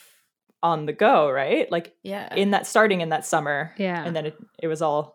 on 0.61 0.85
the 0.85 0.93
go, 0.93 1.29
right? 1.29 1.71
Like 1.71 1.95
Yeah. 2.03 2.33
in 2.35 2.51
that 2.51 2.67
starting 2.67 3.01
in 3.01 3.09
that 3.09 3.25
summer. 3.25 3.73
Yeah. 3.77 4.03
And 4.03 4.15
then 4.15 4.27
it, 4.27 4.37
it 4.61 4.67
was 4.67 4.81
all 4.81 5.14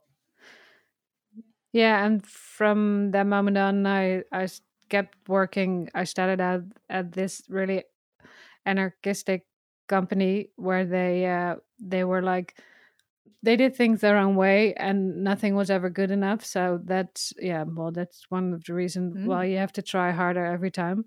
Yeah. 1.73 2.05
And 2.05 2.27
from 2.27 3.13
that 3.13 3.27
moment 3.27 3.57
on, 3.59 3.87
I 3.87 4.23
I 4.33 4.49
kept 4.89 5.29
working. 5.29 5.89
I 5.95 6.05
started 6.05 6.41
out 6.41 6.65
at 6.89 7.13
this 7.13 7.43
really 7.49 7.85
anarchistic 8.67 9.47
company 9.89 10.51
where 10.57 10.85
they, 10.85 11.27
uh, 11.27 11.57
they 11.81 12.05
were 12.05 12.23
like, 12.23 12.57
they 13.43 13.57
did 13.57 13.75
things 13.75 14.01
their 14.01 14.19
own 14.19 14.37
way 14.37 14.75
and 14.75 15.25
nothing 15.25 15.55
was 15.55 15.71
ever 15.71 15.91
good 15.91 16.11
enough. 16.11 16.45
So 16.45 16.81
that's, 16.85 17.33
yeah, 17.39 17.65
well, 17.67 17.91
that's 17.93 18.27
one 18.31 18.53
of 18.53 18.65
the 18.65 18.75
reasons 18.75 19.27
why 19.27 19.45
you 19.47 19.59
have 19.59 19.73
to 19.75 19.83
try 19.83 20.11
harder 20.13 20.45
every 20.45 20.71
time 20.71 21.07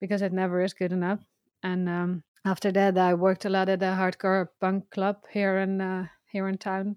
because 0.00 0.22
it 0.22 0.32
never 0.32 0.62
is 0.62 0.74
good 0.74 0.92
enough. 0.92 1.20
And 1.62 1.88
um, 1.88 2.22
after 2.44 2.70
that, 2.72 2.98
I 2.98 3.14
worked 3.14 3.44
a 3.44 3.50
lot 3.50 3.68
at 3.68 3.82
a 3.82 3.96
hardcore 3.98 4.48
punk 4.60 4.90
club 4.90 5.24
here 5.32 5.58
in 5.58 5.80
uh, 5.80 6.06
here 6.30 6.48
in 6.48 6.58
town, 6.58 6.96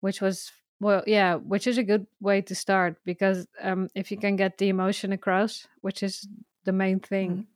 which 0.00 0.20
was 0.20 0.50
well, 0.82 1.04
yeah, 1.06 1.36
which 1.36 1.68
is 1.68 1.78
a 1.78 1.84
good 1.84 2.08
way 2.20 2.42
to 2.42 2.56
start 2.56 2.98
because 3.06 3.48
um, 3.62 3.88
if 3.96 4.12
you 4.12 4.18
can 4.18 4.36
get 4.36 4.58
the 4.58 4.70
emotion 4.70 5.12
across, 5.12 5.68
which 5.82 6.02
is 6.04 6.28
the 6.64 6.72
main 6.72 7.00
thing 7.00 7.46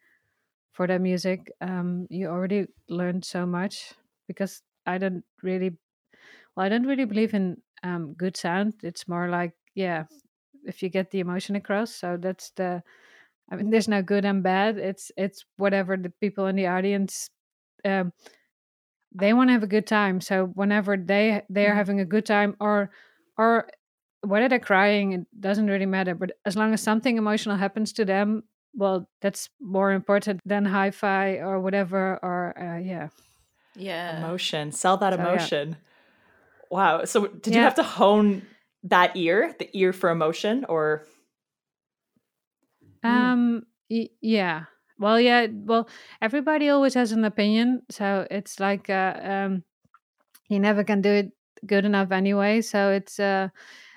for 0.72 0.86
the 0.86 0.98
music, 0.98 1.52
um, 1.60 2.06
you 2.10 2.28
already 2.28 2.68
learned 2.88 3.24
so 3.24 3.46
much. 3.46 3.94
Because 4.28 4.62
I 4.86 4.98
don't 4.98 5.24
really, 5.42 5.78
well, 6.56 6.66
I 6.66 6.68
don't 6.70 6.86
really 6.86 7.06
believe 7.06 7.34
in 7.34 7.62
um, 7.82 8.14
good 8.14 8.36
sound. 8.36 8.74
It's 8.82 9.08
more 9.08 9.28
like, 9.28 9.54
yeah, 9.74 10.06
if 10.64 10.82
you 10.82 10.90
get 10.90 11.10
the 11.12 11.20
emotion 11.20 11.56
across. 11.56 11.94
So 11.94 12.18
that's 12.18 12.50
the 12.52 12.82
I 13.50 13.56
mean, 13.56 13.70
there's 13.70 13.88
no 13.88 14.02
good 14.02 14.24
and 14.24 14.42
bad. 14.42 14.78
It's 14.78 15.12
it's 15.16 15.44
whatever 15.58 15.96
the 15.96 16.10
people 16.10 16.46
in 16.46 16.56
the 16.56 16.68
audience 16.68 17.30
um, 17.84 18.12
they 19.14 19.32
want 19.32 19.48
to 19.48 19.52
have 19.52 19.62
a 19.62 19.66
good 19.68 19.86
time. 19.86 20.20
So 20.20 20.46
whenever 20.46 20.96
they 20.96 21.42
they 21.48 21.66
are 21.66 21.74
Mhm. 21.74 21.76
having 21.76 22.00
a 22.00 22.04
good 22.04 22.26
time, 22.26 22.56
or 22.60 22.90
or 23.38 23.68
whether 24.22 24.48
they're 24.48 24.58
crying, 24.58 25.12
it 25.12 25.26
doesn't 25.40 25.66
really 25.66 25.86
matter. 25.86 26.14
But 26.14 26.32
as 26.44 26.56
long 26.56 26.72
as 26.72 26.82
something 26.82 27.16
emotional 27.16 27.56
happens 27.56 27.92
to 27.94 28.04
them, 28.04 28.44
well, 28.74 29.08
that's 29.20 29.48
more 29.60 29.92
important 29.92 30.40
than 30.44 30.64
hi-fi 30.64 31.36
or 31.38 31.60
whatever. 31.60 32.18
Or 32.22 32.54
uh, 32.58 32.78
yeah, 32.78 33.08
yeah. 33.74 34.18
emotion. 34.18 34.72
Sell 34.72 34.96
that 34.98 35.12
So, 35.12 35.18
yeah. 35.20 35.28
emotion. 35.28 35.76
Wow. 36.70 37.04
So 37.04 37.26
did 37.26 37.54
you 37.54 37.60
have 37.60 37.76
to 37.76 37.82
hone 37.82 38.42
that 38.84 39.16
ear, 39.16 39.54
the 39.58 39.68
ear 39.76 39.92
for 39.92 40.10
emotion, 40.10 40.64
or. 40.68 41.04
Um. 43.04 43.66
y- 43.88 44.10
Yeah. 44.20 44.64
Well. 44.98 45.20
Yeah. 45.20 45.46
Well, 45.50 45.88
everybody 46.20 46.68
always 46.68 46.94
has 46.94 47.12
an 47.12 47.24
opinion, 47.24 47.82
so 47.90 48.26
it's 48.30 48.58
like 48.58 48.90
uh, 48.90 49.14
um, 49.22 49.62
you 50.48 50.58
never 50.58 50.84
can 50.84 51.02
do 51.02 51.10
it 51.10 51.32
good 51.66 51.84
enough 51.84 52.12
anyway. 52.12 52.60
So 52.62 52.90
it's 52.90 53.18
uh, 53.20 53.48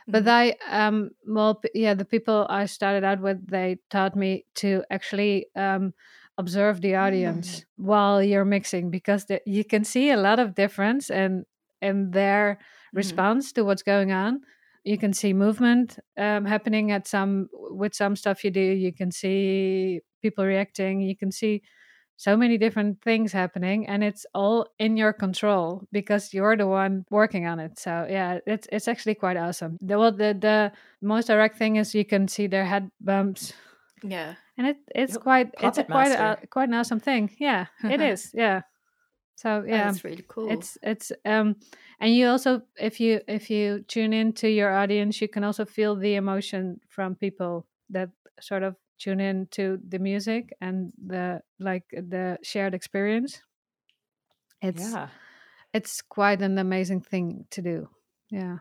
but. 0.07 0.27
I 0.27 0.55
um, 0.69 1.11
well, 1.27 1.61
yeah, 1.73 1.93
the 1.93 2.05
people 2.05 2.47
I 2.49 2.65
started 2.65 3.03
out 3.03 3.21
with, 3.21 3.45
they 3.47 3.77
taught 3.89 4.15
me 4.15 4.45
to 4.55 4.83
actually 4.91 5.47
um 5.55 5.93
observe 6.37 6.81
the 6.81 6.95
audience 6.95 7.65
while 7.75 8.23
you're 8.23 8.45
mixing 8.45 8.89
because 8.89 9.25
the, 9.25 9.41
you 9.45 9.63
can 9.65 9.83
see 9.83 10.09
a 10.09 10.17
lot 10.17 10.39
of 10.39 10.55
difference 10.55 11.09
and 11.09 11.45
in 11.81 12.11
their 12.11 12.57
Mhm. 12.57 12.97
response 12.97 13.51
to 13.53 13.63
what's 13.63 13.83
going 13.83 14.11
on. 14.11 14.41
you 14.85 14.97
can 14.97 15.13
see 15.13 15.33
movement 15.33 15.99
um, 16.17 16.45
happening 16.45 16.91
at 16.91 17.05
some 17.07 17.49
with 17.53 17.93
some 17.93 18.15
stuff 18.15 18.43
you 18.45 18.51
do 18.51 18.61
you 18.85 18.93
can 18.93 19.11
see 19.11 19.99
people 20.21 20.45
reacting 20.45 21.01
you 21.01 21.15
can 21.17 21.31
see 21.31 21.61
so 22.19 22.35
many 22.35 22.57
different 22.57 23.01
things 23.01 23.31
happening 23.31 23.87
and 23.87 24.03
it's 24.03 24.25
all 24.35 24.67
in 24.77 24.97
your 24.97 25.13
control 25.13 25.87
because 25.93 26.33
you're 26.33 26.57
the 26.57 26.67
one 26.67 27.05
working 27.09 27.47
on 27.47 27.59
it. 27.59 27.79
So 27.79 28.05
yeah 28.09 28.39
it's 28.45 28.67
it's 28.73 28.89
actually 28.89 29.15
quite 29.15 29.37
awesome. 29.37 29.77
The 29.79 29.97
well 29.97 30.11
the 30.11 30.35
the 30.37 30.73
most 31.01 31.27
direct 31.27 31.57
thing 31.57 31.77
is 31.77 31.95
you 31.95 32.03
can 32.03 32.27
see 32.27 32.47
their 32.47 32.65
head 32.65 32.91
bumps. 32.99 33.53
Yeah. 34.03 34.35
And 34.57 34.67
it 34.67 34.77
it's 34.93 35.15
quite 35.15 35.51
it's 35.61 35.77
a 35.77 35.85
quite 35.85 36.11
a, 36.11 36.45
quite 36.47 36.67
an 36.67 36.75
awesome 36.75 36.99
thing. 36.99 37.31
Yeah 37.39 37.67
it 37.85 38.01
is. 38.11 38.31
Yeah. 38.33 38.63
So 39.37 39.63
yeah 39.65 39.85
that's 39.85 40.03
really 40.03 40.25
cool. 40.27 40.51
it's 40.51 40.77
it's 40.83 41.13
um 41.23 41.55
and 42.01 42.13
you 42.13 42.27
also 42.27 42.63
if 42.77 42.99
you 42.99 43.21
if 43.29 43.49
you 43.49 43.85
tune 43.87 44.11
into 44.11 44.49
your 44.49 44.73
audience 44.73 45.21
you 45.21 45.29
can 45.29 45.45
also 45.45 45.63
feel 45.63 45.95
the 45.95 46.15
emotion 46.15 46.81
from 46.89 47.15
people 47.15 47.65
that 47.91 48.09
sort 48.41 48.63
of 48.63 48.75
tune 48.99 49.19
in 49.19 49.47
to 49.51 49.79
the 49.87 49.99
music 49.99 50.53
and 50.61 50.91
the 51.07 51.41
like 51.59 51.85
the 51.91 52.37
shared 52.43 52.73
experience 52.73 53.41
it's 54.61 54.91
yeah. 54.91 55.07
it's 55.73 56.01
quite 56.01 56.41
an 56.41 56.57
amazing 56.57 57.01
thing 57.01 57.45
to 57.51 57.61
do. 57.61 57.89
Yeah. 58.29 58.57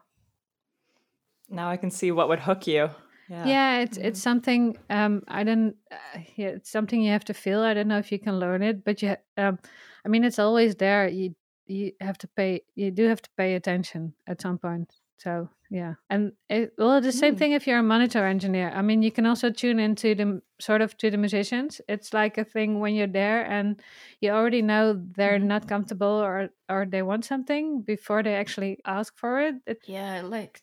Now 1.48 1.70
i 1.70 1.76
can 1.76 1.90
see 1.90 2.12
what 2.12 2.28
would 2.28 2.40
hook 2.40 2.66
you. 2.66 2.90
Yeah, 3.28 3.46
yeah 3.46 3.78
it's 3.80 3.98
it's 3.98 4.22
something 4.22 4.78
um 4.88 5.22
i 5.28 5.44
don't 5.44 5.76
uh, 5.92 6.20
yeah 6.36 6.48
it's 6.48 6.70
something 6.70 7.02
you 7.02 7.12
have 7.12 7.24
to 7.26 7.34
feel. 7.34 7.60
I 7.60 7.74
don't 7.74 7.88
know 7.88 7.98
if 7.98 8.10
you 8.10 8.18
can 8.18 8.38
learn 8.38 8.62
it 8.62 8.84
but 8.84 9.02
you 9.02 9.16
um 9.36 9.58
i 10.04 10.08
mean 10.08 10.24
it's 10.24 10.38
always 10.38 10.76
there. 10.76 11.08
You 11.08 11.34
you 11.66 11.92
have 12.00 12.18
to 12.18 12.28
pay 12.28 12.62
you 12.74 12.90
do 12.90 13.08
have 13.08 13.22
to 13.22 13.30
pay 13.36 13.54
attention 13.54 14.14
at 14.26 14.40
some 14.40 14.58
point. 14.58 14.94
So 15.18 15.50
yeah, 15.70 15.94
and 16.08 16.32
it, 16.48 16.72
well, 16.78 17.00
the 17.00 17.12
same 17.12 17.34
mm. 17.34 17.38
thing 17.38 17.52
if 17.52 17.66
you're 17.66 17.78
a 17.78 17.82
monitor 17.82 18.24
engineer. 18.24 18.72
I 18.74 18.80
mean, 18.80 19.02
you 19.02 19.10
can 19.10 19.26
also 19.26 19.50
tune 19.50 19.78
into 19.78 20.14
the 20.14 20.40
sort 20.58 20.80
of 20.80 20.96
to 20.98 21.10
the 21.10 21.18
musicians. 21.18 21.80
It's 21.88 22.14
like 22.14 22.38
a 22.38 22.44
thing 22.44 22.80
when 22.80 22.94
you're 22.94 23.06
there 23.06 23.44
and 23.44 23.78
you 24.20 24.30
already 24.30 24.62
know 24.62 24.98
they're 25.16 25.38
mm. 25.38 25.44
not 25.44 25.68
comfortable 25.68 26.06
or 26.08 26.48
or 26.70 26.86
they 26.86 27.02
want 27.02 27.26
something 27.26 27.82
before 27.82 28.22
they 28.22 28.34
actually 28.34 28.78
ask 28.86 29.18
for 29.18 29.40
it. 29.40 29.56
it. 29.66 29.80
Yeah, 29.86 30.22
like 30.22 30.62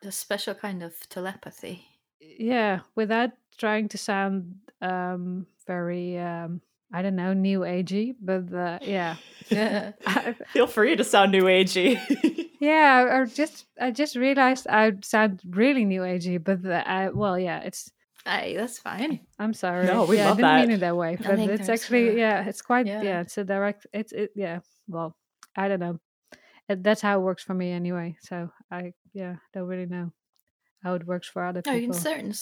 the 0.00 0.10
special 0.10 0.54
kind 0.54 0.82
of 0.82 0.94
telepathy. 1.10 1.84
Yeah, 2.20 2.80
without 2.94 3.32
trying 3.58 3.88
to 3.88 3.98
sound 3.98 4.54
um, 4.80 5.46
very 5.66 6.18
um, 6.18 6.62
I 6.92 7.02
don't 7.02 7.16
know, 7.16 7.32
new 7.32 7.60
agey, 7.60 8.14
but 8.20 8.52
uh, 8.52 8.78
yeah. 8.82 9.16
yeah. 9.50 9.92
Feel 10.48 10.66
free 10.66 10.96
to 10.96 11.04
sound 11.04 11.32
new 11.32 11.44
agey. 11.44 11.98
yeah, 12.60 13.20
I 13.20 13.24
just 13.24 13.66
I 13.80 13.90
just 13.90 14.16
realized 14.16 14.66
I 14.68 14.92
sound 15.02 15.40
really 15.48 15.84
new 15.84 16.02
agey, 16.02 16.42
but 16.42 16.62
the, 16.62 16.88
I, 16.88 17.10
well, 17.10 17.38
yeah, 17.38 17.60
it's. 17.60 17.90
Hey, 18.26 18.54
that's 18.54 18.78
fine. 18.78 19.20
I'm 19.38 19.54
sorry. 19.54 19.86
No, 19.86 20.04
we 20.04 20.18
yeah, 20.18 20.28
love 20.28 20.38
I 20.38 20.42
didn't 20.42 20.50
that. 20.50 20.68
mean 20.68 20.76
it 20.76 20.80
that 20.80 20.96
way, 20.96 21.16
but 21.16 21.38
it's 21.38 21.70
actually 21.70 22.18
yeah, 22.18 22.46
it's 22.46 22.60
quite 22.60 22.86
yeah. 22.86 23.02
yeah. 23.02 23.20
it's 23.22 23.38
a 23.38 23.44
direct. 23.44 23.86
It's 23.94 24.12
it 24.12 24.30
yeah. 24.36 24.60
Well, 24.88 25.16
I 25.56 25.68
don't 25.68 25.80
know. 25.80 25.98
It, 26.68 26.82
that's 26.82 27.00
how 27.00 27.18
it 27.18 27.22
works 27.22 27.42
for 27.42 27.54
me 27.54 27.70
anyway. 27.70 28.16
So 28.20 28.50
I 28.70 28.92
yeah 29.14 29.36
don't 29.54 29.66
really 29.66 29.86
know 29.86 30.12
how 30.82 30.94
it 30.94 31.06
works 31.06 31.28
for 31.28 31.44
other 31.44 31.62
people. 31.62 31.78
No, 31.78 31.84
in 31.84 31.92
certain, 31.92 32.34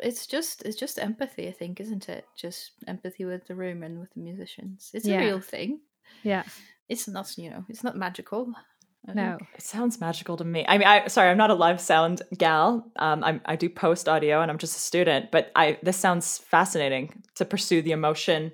it's 0.00 0.26
just 0.26 0.62
it's 0.62 0.76
just 0.76 0.98
empathy, 0.98 1.48
I 1.48 1.52
think, 1.52 1.80
isn't 1.80 2.08
it? 2.08 2.26
Just 2.36 2.72
empathy 2.86 3.24
with 3.24 3.46
the 3.46 3.54
room 3.54 3.82
and 3.82 4.00
with 4.00 4.12
the 4.14 4.20
musicians. 4.20 4.90
It's 4.94 5.06
yeah. 5.06 5.16
a 5.16 5.20
real 5.20 5.40
thing. 5.40 5.80
Yeah, 6.22 6.44
it's 6.88 7.06
not 7.08 7.36
you 7.36 7.50
know, 7.50 7.64
it's 7.68 7.84
not 7.84 7.96
magical. 7.96 8.52
I 9.06 9.12
no, 9.12 9.36
think. 9.36 9.50
it 9.56 9.62
sounds 9.62 10.00
magical 10.00 10.38
to 10.38 10.44
me. 10.44 10.64
I 10.66 10.78
mean, 10.78 10.88
I 10.88 11.06
sorry, 11.08 11.30
I'm 11.30 11.36
not 11.36 11.50
a 11.50 11.54
live 11.54 11.80
sound 11.80 12.22
gal. 12.38 12.90
Um, 12.96 13.22
I'm, 13.22 13.40
I 13.44 13.56
do 13.56 13.68
post 13.68 14.08
audio, 14.08 14.40
and 14.40 14.50
I'm 14.50 14.58
just 14.58 14.76
a 14.76 14.80
student. 14.80 15.30
But 15.30 15.52
I 15.54 15.78
this 15.82 15.98
sounds 15.98 16.38
fascinating 16.38 17.22
to 17.34 17.44
pursue 17.44 17.82
the 17.82 17.92
emotion 17.92 18.52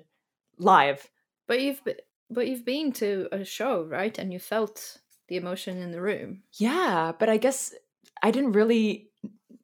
live. 0.57 1.09
But 1.47 1.61
you've 1.61 1.81
but 2.29 2.47
you've 2.47 2.65
been 2.65 2.91
to 2.93 3.29
a 3.31 3.45
show, 3.45 3.83
right? 3.83 4.17
And 4.17 4.33
you 4.33 4.39
felt 4.39 4.97
the 5.29 5.37
emotion 5.37 5.81
in 5.81 5.91
the 5.91 6.01
room. 6.01 6.43
Yeah, 6.57 7.13
but 7.17 7.29
I 7.29 7.37
guess 7.37 7.73
I 8.21 8.31
didn't 8.31 8.51
really 8.51 9.10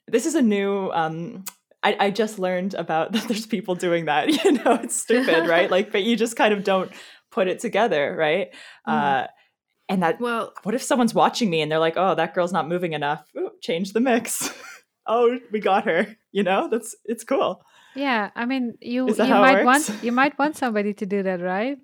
this 0.07 0.25
is 0.25 0.35
a 0.35 0.41
new 0.41 0.89
um 0.91 1.43
I, 1.83 1.95
I 1.99 2.11
just 2.11 2.39
learned 2.39 2.73
about 2.73 3.11
that 3.13 3.27
there's 3.27 3.45
people 3.45 3.75
doing 3.75 4.05
that. 4.05 4.27
You 4.43 4.51
know, 4.53 4.79
it's 4.83 4.95
stupid, 4.95 5.47
right? 5.47 5.69
Like, 5.69 5.91
but 5.91 6.03
you 6.03 6.15
just 6.15 6.35
kind 6.35 6.53
of 6.53 6.63
don't 6.63 6.91
put 7.31 7.47
it 7.47 7.59
together, 7.59 8.15
right? 8.17 8.49
Mm. 8.87 8.93
Uh 8.93 9.27
and 9.89 10.03
that 10.03 10.19
well 10.19 10.53
what 10.63 10.75
if 10.75 10.83
someone's 10.83 11.13
watching 11.13 11.49
me 11.49 11.61
and 11.61 11.71
they're 11.71 11.79
like, 11.79 11.97
oh, 11.97 12.15
that 12.15 12.33
girl's 12.33 12.53
not 12.53 12.67
moving 12.67 12.93
enough. 12.93 13.25
Ooh, 13.37 13.51
change 13.61 13.93
the 13.93 13.99
mix. 13.99 14.53
oh, 15.07 15.37
we 15.51 15.59
got 15.59 15.85
her. 15.85 16.15
You 16.31 16.43
know, 16.43 16.67
that's 16.69 16.95
it's 17.05 17.23
cool. 17.23 17.61
Yeah, 17.95 18.29
I 18.35 18.45
mean, 18.45 18.77
you 18.79 19.07
you 19.07 19.15
might 19.15 19.63
want 19.63 19.89
you 20.03 20.11
might 20.11 20.37
want 20.37 20.55
somebody 20.55 20.93
to 20.93 21.05
do 21.05 21.23
that, 21.23 21.41
right? 21.41 21.79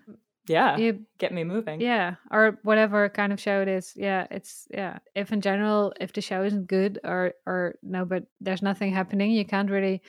Yeah 0.48 0.78
you, 0.78 1.06
get 1.18 1.32
me 1.32 1.44
moving. 1.44 1.80
Yeah 1.82 2.16
or 2.32 2.60
whatever 2.64 3.10
kind 3.10 3.32
of 3.34 3.40
show 3.40 3.62
it 3.62 3.68
is. 3.68 3.94
Yeah 3.96 4.28
it's 4.32 4.68
yeah 4.72 5.00
if 5.16 5.32
in 5.32 5.42
general 5.42 5.94
if 6.00 6.14
the 6.14 6.22
show 6.22 6.44
isn't 6.44 6.68
good 6.68 7.00
or 7.04 7.34
or 7.46 7.76
no 7.82 8.06
but 8.06 8.26
there's 8.42 8.62
nothing 8.62 8.92
happening 8.94 9.32
you 9.32 9.46
can't 9.46 9.70
really 9.70 10.02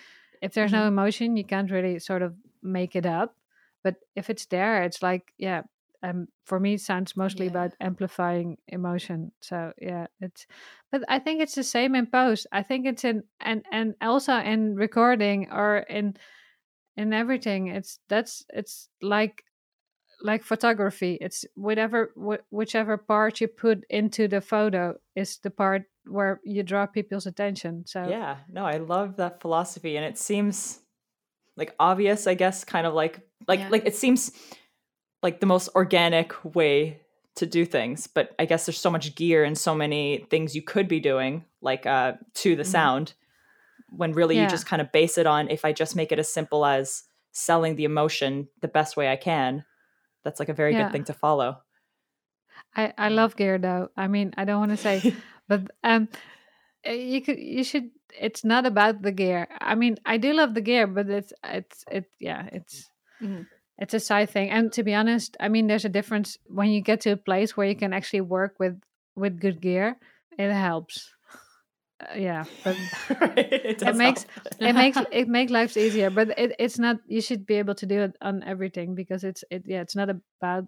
if 0.43 0.55
there's 0.55 0.73
mm-hmm. 0.73 0.81
no 0.81 0.88
emotion 0.88 1.37
you 1.37 1.45
can't 1.45 1.71
really 1.71 1.99
sort 1.99 2.23
of 2.23 2.35
make 2.62 2.97
it 2.97 3.07
up. 3.07 3.37
But 3.83 3.97
if 4.17 4.31
it's 4.31 4.47
there 4.47 4.83
it's 4.83 5.03
like 5.03 5.33
yeah 5.38 5.62
um 6.03 6.26
for 6.45 6.59
me 6.59 6.75
it 6.75 6.81
sounds 6.81 7.17
mostly 7.17 7.47
yeah. 7.47 7.53
about 7.53 7.73
amplifying 7.81 8.59
emotion. 8.69 9.33
So 9.41 9.73
yeah 9.81 10.07
it's 10.21 10.47
but 10.91 11.03
i 11.09 11.19
think 11.19 11.41
it's 11.41 11.55
the 11.55 11.64
same 11.64 11.95
in 11.95 12.07
post. 12.07 12.47
I 12.50 12.62
think 12.62 12.87
it's 12.87 13.05
in 13.05 13.23
and 13.41 13.64
and 13.71 13.95
also 14.00 14.37
in 14.37 14.75
recording 14.75 15.49
or 15.53 15.79
in 15.79 16.17
in 16.97 17.12
everything. 17.12 17.69
It's 17.69 17.99
that's 18.09 18.45
it's 18.50 18.88
like 19.03 19.45
like 20.25 20.43
photography 20.43 21.19
it's 21.21 21.45
whatever 21.54 22.11
wh- 22.16 22.43
whichever 22.50 22.97
part 22.97 23.40
you 23.40 23.47
put 23.47 23.85
into 23.90 24.26
the 24.26 24.40
photo 24.40 24.95
is 25.14 25.38
the 25.38 25.50
part 25.50 25.83
where 26.07 26.40
you 26.45 26.62
draw 26.62 26.87
people's 26.87 27.26
attention 27.26 27.85
so 27.87 28.09
yeah 28.09 28.38
no 28.50 28.64
i 28.64 28.78
love 28.78 29.16
that 29.16 29.40
philosophy 29.40 29.97
and 29.97 30.04
it 30.04 30.19
seems 30.19 30.81
like 31.57 31.75
obvious 31.78 32.26
i 32.26 32.35
guess 32.35 32.64
kind 32.64 32.87
of 32.87 32.95
like 32.95 33.21
like 33.47 33.61
yeah. 33.61 33.69
like 33.69 33.87
it 33.87 33.95
seems 33.95 34.33
like 35.23 35.40
the 35.40 35.47
most 35.47 35.69
organic 35.76 36.33
way 36.54 37.00
to 37.37 37.45
do 37.45 37.66
things 37.66 38.07
but 38.07 38.35
i 38.38 38.47
guess 38.47 38.64
there's 38.64 38.81
so 38.81 38.90
much 38.90 39.14
gear 39.14 39.45
and 39.45 39.59
so 39.59 39.75
many 39.75 40.26
things 40.31 40.57
you 40.57 40.62
could 40.62 40.88
be 40.88 41.00
doing 41.00 41.45
like 41.61 41.85
uh 41.85 42.12
to 42.33 42.57
the 42.57 42.62
mm-hmm. 42.62 42.73
sound 42.73 43.12
when 43.90 44.12
really 44.12 44.37
yeah. 44.37 44.45
you 44.45 44.49
just 44.49 44.66
kind 44.66 44.81
of 44.81 44.90
base 44.90 45.19
it 45.19 45.26
on 45.26 45.50
if 45.50 45.66
i 45.66 45.73
just 45.73 45.95
make 45.95 46.12
it 46.12 46.19
as 46.19 46.33
simple 46.33 46.64
as 46.64 47.02
selling 47.33 47.76
the 47.76 47.85
emotion 47.85 48.49
the 48.62 48.69
best 48.69 48.97
way 48.97 49.11
i 49.11 49.16
can 49.16 49.64
that's 50.25 50.40
like 50.40 50.49
a 50.49 50.54
very 50.54 50.73
yeah. 50.73 50.85
good 50.85 50.93
thing 50.93 51.04
to 51.04 51.12
follow. 51.12 51.59
I 52.75 52.93
I 52.99 53.09
love 53.09 53.37
gear 53.37 53.59
though. 53.59 53.88
I 53.97 54.09
mean, 54.09 54.35
I 54.37 54.45
don't 54.45 54.61
want 54.61 54.73
to 54.73 54.76
say, 54.76 55.14
but 55.49 55.71
um, 55.83 56.09
eh, 56.85 56.95
you 56.95 57.23
could 57.23 57.38
you 57.38 57.64
should. 57.64 57.90
It's 58.19 58.45
not 58.45 58.66
about 58.66 59.02
the 59.02 59.12
gear. 59.12 59.49
I 59.61 59.75
mean, 59.75 59.97
I 60.04 60.19
do 60.19 60.33
love 60.33 60.54
the 60.54 60.61
gear, 60.61 60.87
but 60.87 61.09
it's 61.09 61.33
it's 61.45 61.85
it 61.90 62.07
yeah 62.19 62.49
it's. 62.52 62.88
Mm. 63.23 63.47
It's 63.76 63.93
a 63.93 63.99
side 63.99 64.31
thing, 64.31 64.50
and 64.50 64.73
to 64.75 64.85
be 64.85 64.95
honest, 64.95 65.37
I 65.40 65.49
mean, 65.49 65.66
there's 65.66 65.85
a 65.85 65.88
difference 65.88 66.38
when 66.47 66.69
you 66.69 66.81
get 66.81 67.00
to 67.00 67.11
a 67.11 67.16
place 67.16 67.57
where 67.57 67.66
you 67.66 67.75
can 67.75 67.93
actually 67.93 68.21
work 68.21 68.54
with 68.61 68.81
with 69.16 69.40
good 69.40 69.61
gear. 69.61 69.97
It 70.38 70.52
helps. 70.52 71.13
Uh, 72.00 72.18
yeah 72.18 72.44
but 72.64 72.76
it, 73.38 73.80
it 73.80 73.94
makes 73.94 74.26
it 74.58 74.72
makes 74.74 74.98
it 75.12 75.28
makes 75.28 75.52
life 75.52 75.76
easier 75.76 76.10
but 76.10 76.36
it, 76.36 76.56
it's 76.58 76.76
not 76.76 76.96
you 77.06 77.20
should 77.20 77.46
be 77.46 77.54
able 77.54 77.74
to 77.74 77.86
do 77.86 78.02
it 78.02 78.16
on 78.20 78.42
everything 78.42 78.96
because 78.96 79.22
it's 79.22 79.44
it 79.48 79.62
yeah 79.64 79.80
it's 79.80 79.94
not 79.94 80.10
about 80.10 80.64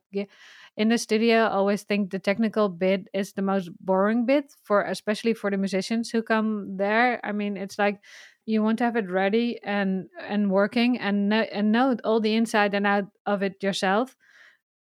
in 0.77 0.89
the 0.89 0.99
studio 0.99 1.45
I 1.45 1.51
always 1.51 1.83
think 1.83 2.11
the 2.11 2.21
technical 2.21 2.69
bit 2.69 3.09
is 3.13 3.33
the 3.33 3.43
most 3.43 3.71
boring 3.81 4.25
bit 4.25 4.53
for 4.63 4.83
especially 4.83 5.35
for 5.35 5.51
the 5.51 5.57
musicians 5.57 6.11
who 6.11 6.23
come 6.23 6.77
there. 6.77 7.21
I 7.25 7.33
mean 7.33 7.57
it's 7.57 7.79
like 7.79 7.99
you 8.45 8.63
want 8.63 8.79
to 8.79 8.85
have 8.85 8.97
it 8.97 9.11
ready 9.11 9.59
and 9.65 10.07
and 10.29 10.51
working 10.51 10.99
and 10.99 11.29
know, 11.29 11.43
and 11.51 11.73
know 11.73 11.97
all 12.05 12.21
the 12.21 12.37
inside 12.37 12.75
and 12.75 12.87
out 12.87 13.07
of 13.27 13.43
it 13.43 13.63
yourself 13.63 14.15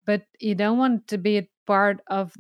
but 0.07 0.23
you 0.39 0.55
don't 0.55 0.79
want 0.79 1.07
to 1.09 1.19
be 1.19 1.39
a 1.39 1.49
part 1.67 2.01
of 2.07 2.33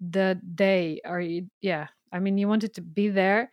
the 0.00 0.38
day 0.54 1.00
or 1.04 1.20
you, 1.20 1.46
yeah 1.62 1.86
I 2.14 2.20
mean, 2.20 2.38
you 2.38 2.46
want 2.46 2.62
it 2.62 2.74
to 2.74 2.80
be 2.80 3.08
there 3.08 3.50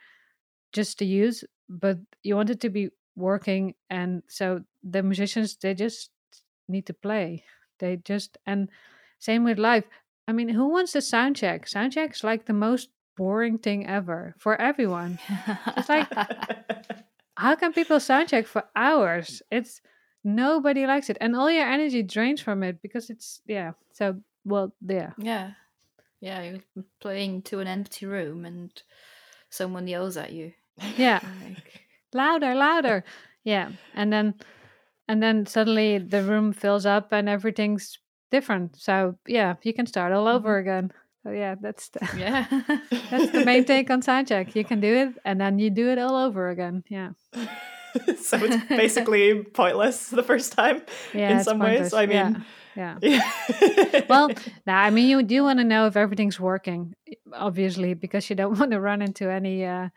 just 0.72 1.00
to 1.00 1.06
use, 1.06 1.44
but 1.68 1.98
you 2.22 2.36
want 2.36 2.52
it 2.52 2.62
to 2.62 2.70
be 2.70 2.90
working. 3.16 3.74
And 3.90 4.22
so 4.28 4.62
the 4.84 5.02
musicians, 5.02 5.58
they 5.58 5.74
just 5.74 6.12
need 6.70 6.86
to 6.86 6.94
play. 6.94 7.44
They 7.80 7.98
just, 7.98 8.38
and 8.46 8.70
same 9.18 9.44
with 9.44 9.58
live. 9.58 9.86
I 10.28 10.32
mean, 10.32 10.50
who 10.50 10.70
wants 10.70 10.92
to 10.94 11.02
sound 11.02 11.36
check? 11.36 11.68
Sound 11.68 11.94
check 11.94 12.14
is 12.14 12.24
like 12.24 12.46
the 12.46 12.54
most 12.54 12.90
boring 13.18 13.58
thing 13.58 13.88
ever 13.88 14.36
for 14.38 14.56
everyone. 14.62 15.18
it's 15.76 15.90
like, 15.90 16.08
how 17.36 17.56
can 17.56 17.74
people 17.74 18.00
sound 18.00 18.30
check 18.30 18.46
for 18.46 18.64
hours? 18.76 19.42
It's 19.52 19.82
nobody 20.24 20.86
likes 20.86 21.10
it, 21.10 21.18
and 21.20 21.36
all 21.36 21.50
your 21.50 21.66
energy 21.66 22.04
drains 22.04 22.40
from 22.40 22.62
it 22.62 22.82
because 22.82 23.10
it's 23.10 23.42
yeah. 23.48 23.72
So 23.94 24.22
well, 24.46 24.74
yeah, 24.88 25.12
yeah 25.18 25.52
yeah, 26.22 26.44
you're 26.44 26.86
playing 27.02 27.42
to 27.44 27.60
an 27.60 27.68
empty 27.68 28.06
room 28.06 28.46
and 28.46 28.72
someone 29.50 29.88
yells 29.88 30.16
at 30.18 30.32
you. 30.32 30.54
Yeah. 30.96 31.20
like, 31.44 31.82
louder, 32.14 32.56
louder. 32.56 33.04
Yeah. 33.44 33.72
And 33.94 34.14
then 34.14 34.36
and 35.08 35.22
then 35.22 35.46
suddenly 35.46 35.98
the 35.98 36.24
room 36.24 36.54
fills 36.54 36.86
up 36.86 37.12
and 37.12 37.28
everything's 37.28 37.98
different. 38.30 38.78
So 38.78 39.18
yeah, 39.28 39.56
you 39.64 39.74
can 39.74 39.88
start 39.88 40.14
all 40.14 40.28
over 40.28 40.62
mm-hmm. 40.62 40.70
again. 40.70 40.92
So 41.24 41.32
yeah, 41.32 41.56
that's 41.60 41.90
the, 41.90 42.00
yeah, 42.18 42.48
that's 43.12 43.32
the 43.32 43.46
main 43.46 43.66
take 43.66 43.90
on 43.90 44.02
soundcheck. 44.02 44.56
You 44.56 44.64
can 44.64 44.80
do 44.80 44.92
it, 44.92 45.10
and 45.24 45.40
then 45.40 45.60
you 45.60 45.70
do 45.70 45.90
it 45.90 46.00
all 46.00 46.16
over 46.16 46.50
again. 46.50 46.84
Yeah. 46.90 47.12
so 48.22 48.38
it's 48.42 48.64
basically 48.66 49.44
pointless 49.54 50.10
the 50.10 50.24
first 50.24 50.54
time 50.54 50.82
yeah, 51.14 51.38
in 51.38 51.44
some 51.44 51.60
pointless. 51.60 51.92
ways. 51.92 51.94
I 51.94 52.06
mean, 52.06 52.46
yeah. 52.76 52.98
yeah. 53.02 53.22
yeah. 53.94 54.06
well, 54.10 54.30
nah, 54.66 54.78
I 54.78 54.90
mean, 54.90 55.08
you 55.08 55.24
do 55.24 55.44
want 55.44 55.60
to 55.60 55.66
know 55.66 55.88
if 55.88 55.96
everything's 55.96 56.40
working, 56.40 56.96
obviously, 57.34 57.94
because 57.94 58.30
you 58.30 58.36
don't 58.36 58.58
want 58.60 58.72
to 58.72 58.80
run 58.80 59.02
into 59.02 59.30
any 59.30 59.66
uh, 59.66 59.90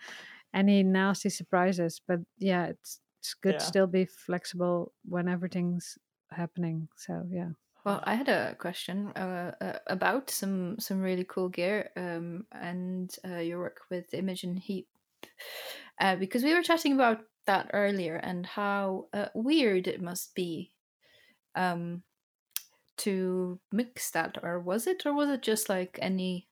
any 0.53 0.83
nasty 0.83 1.31
surprises. 1.31 2.01
But 2.07 2.21
yeah, 2.39 2.67
it's 2.67 3.01
it's 3.21 3.35
good 3.35 3.55
yeah. 3.55 3.59
to 3.59 3.65
still 3.65 3.87
be 3.87 4.05
flexible 4.05 4.93
when 5.05 5.29
everything's 5.29 5.99
happening. 6.31 6.89
So 6.97 7.25
yeah. 7.31 7.51
Well, 7.85 8.03
I 8.05 8.15
had 8.15 8.31
a 8.31 8.55
question 8.59 9.09
uh, 9.09 9.53
uh, 9.61 9.79
about 9.89 10.31
some 10.31 10.79
some 10.79 11.03
really 11.03 11.25
cool 11.25 11.51
gear 11.51 11.91
um, 11.97 12.47
and 12.51 13.15
uh, 13.29 13.39
your 13.39 13.59
work 13.59 13.81
with 13.91 14.15
Imogen 14.15 14.57
Heap, 14.57 14.89
uh, 16.01 16.17
because 16.17 16.43
we 16.43 16.55
were 16.55 16.63
chatting 16.63 16.95
about 16.95 17.21
that 17.47 17.71
earlier 17.73 18.17
and 18.17 18.47
how 18.47 19.09
uh, 19.13 19.29
weird 19.35 19.87
it 19.87 20.01
must 20.03 20.35
be 20.35 20.73
um, 21.55 22.05
to 22.99 23.61
mix 23.73 24.11
that, 24.13 24.39
or 24.43 24.61
was 24.61 24.87
it, 24.87 25.07
or 25.07 25.15
was 25.15 25.31
it 25.31 25.43
just 25.43 25.69
like 25.69 25.99
any 26.03 26.49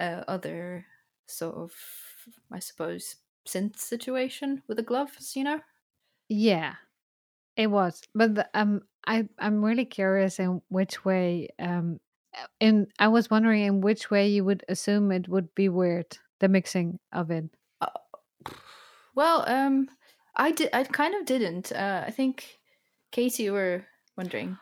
uh, 0.00 0.24
other 0.28 0.86
sort 1.26 1.56
of, 1.56 1.74
I 2.52 2.60
suppose, 2.60 3.16
synth 3.46 3.78
situation 3.78 4.62
with 4.68 4.78
the 4.78 4.84
gloves, 4.84 5.36
you 5.36 5.44
know? 5.44 5.62
Yeah, 6.28 6.76
it 7.56 7.68
was, 7.68 8.02
but 8.14 8.34
the, 8.36 8.50
um, 8.54 8.82
I 9.06 9.28
I'm 9.38 9.64
really 9.64 9.86
curious 9.86 10.40
in 10.40 10.62
which 10.68 11.04
way 11.04 11.50
um 11.58 12.00
in 12.60 12.88
I 12.98 13.08
was 13.08 13.30
wondering 13.30 13.64
in 13.64 13.80
which 13.82 14.10
way 14.10 14.28
you 14.28 14.44
would 14.44 14.64
assume 14.68 15.12
it 15.12 15.28
would 15.28 15.54
be 15.54 15.68
weird 15.68 16.18
the 16.40 16.48
mixing 16.48 17.00
of 17.12 17.30
it. 17.30 17.50
Uh, 17.80 17.90
well, 19.14 19.48
um, 19.48 19.88
I 20.36 20.50
did. 20.52 20.70
I 20.72 20.84
kind 20.84 21.14
of 21.14 21.26
didn't. 21.26 21.72
Uh, 21.72 22.04
I 22.06 22.10
think 22.10 22.58
Casey, 23.12 23.44
you 23.44 23.52
were 23.52 23.84
wondering. 24.16 24.58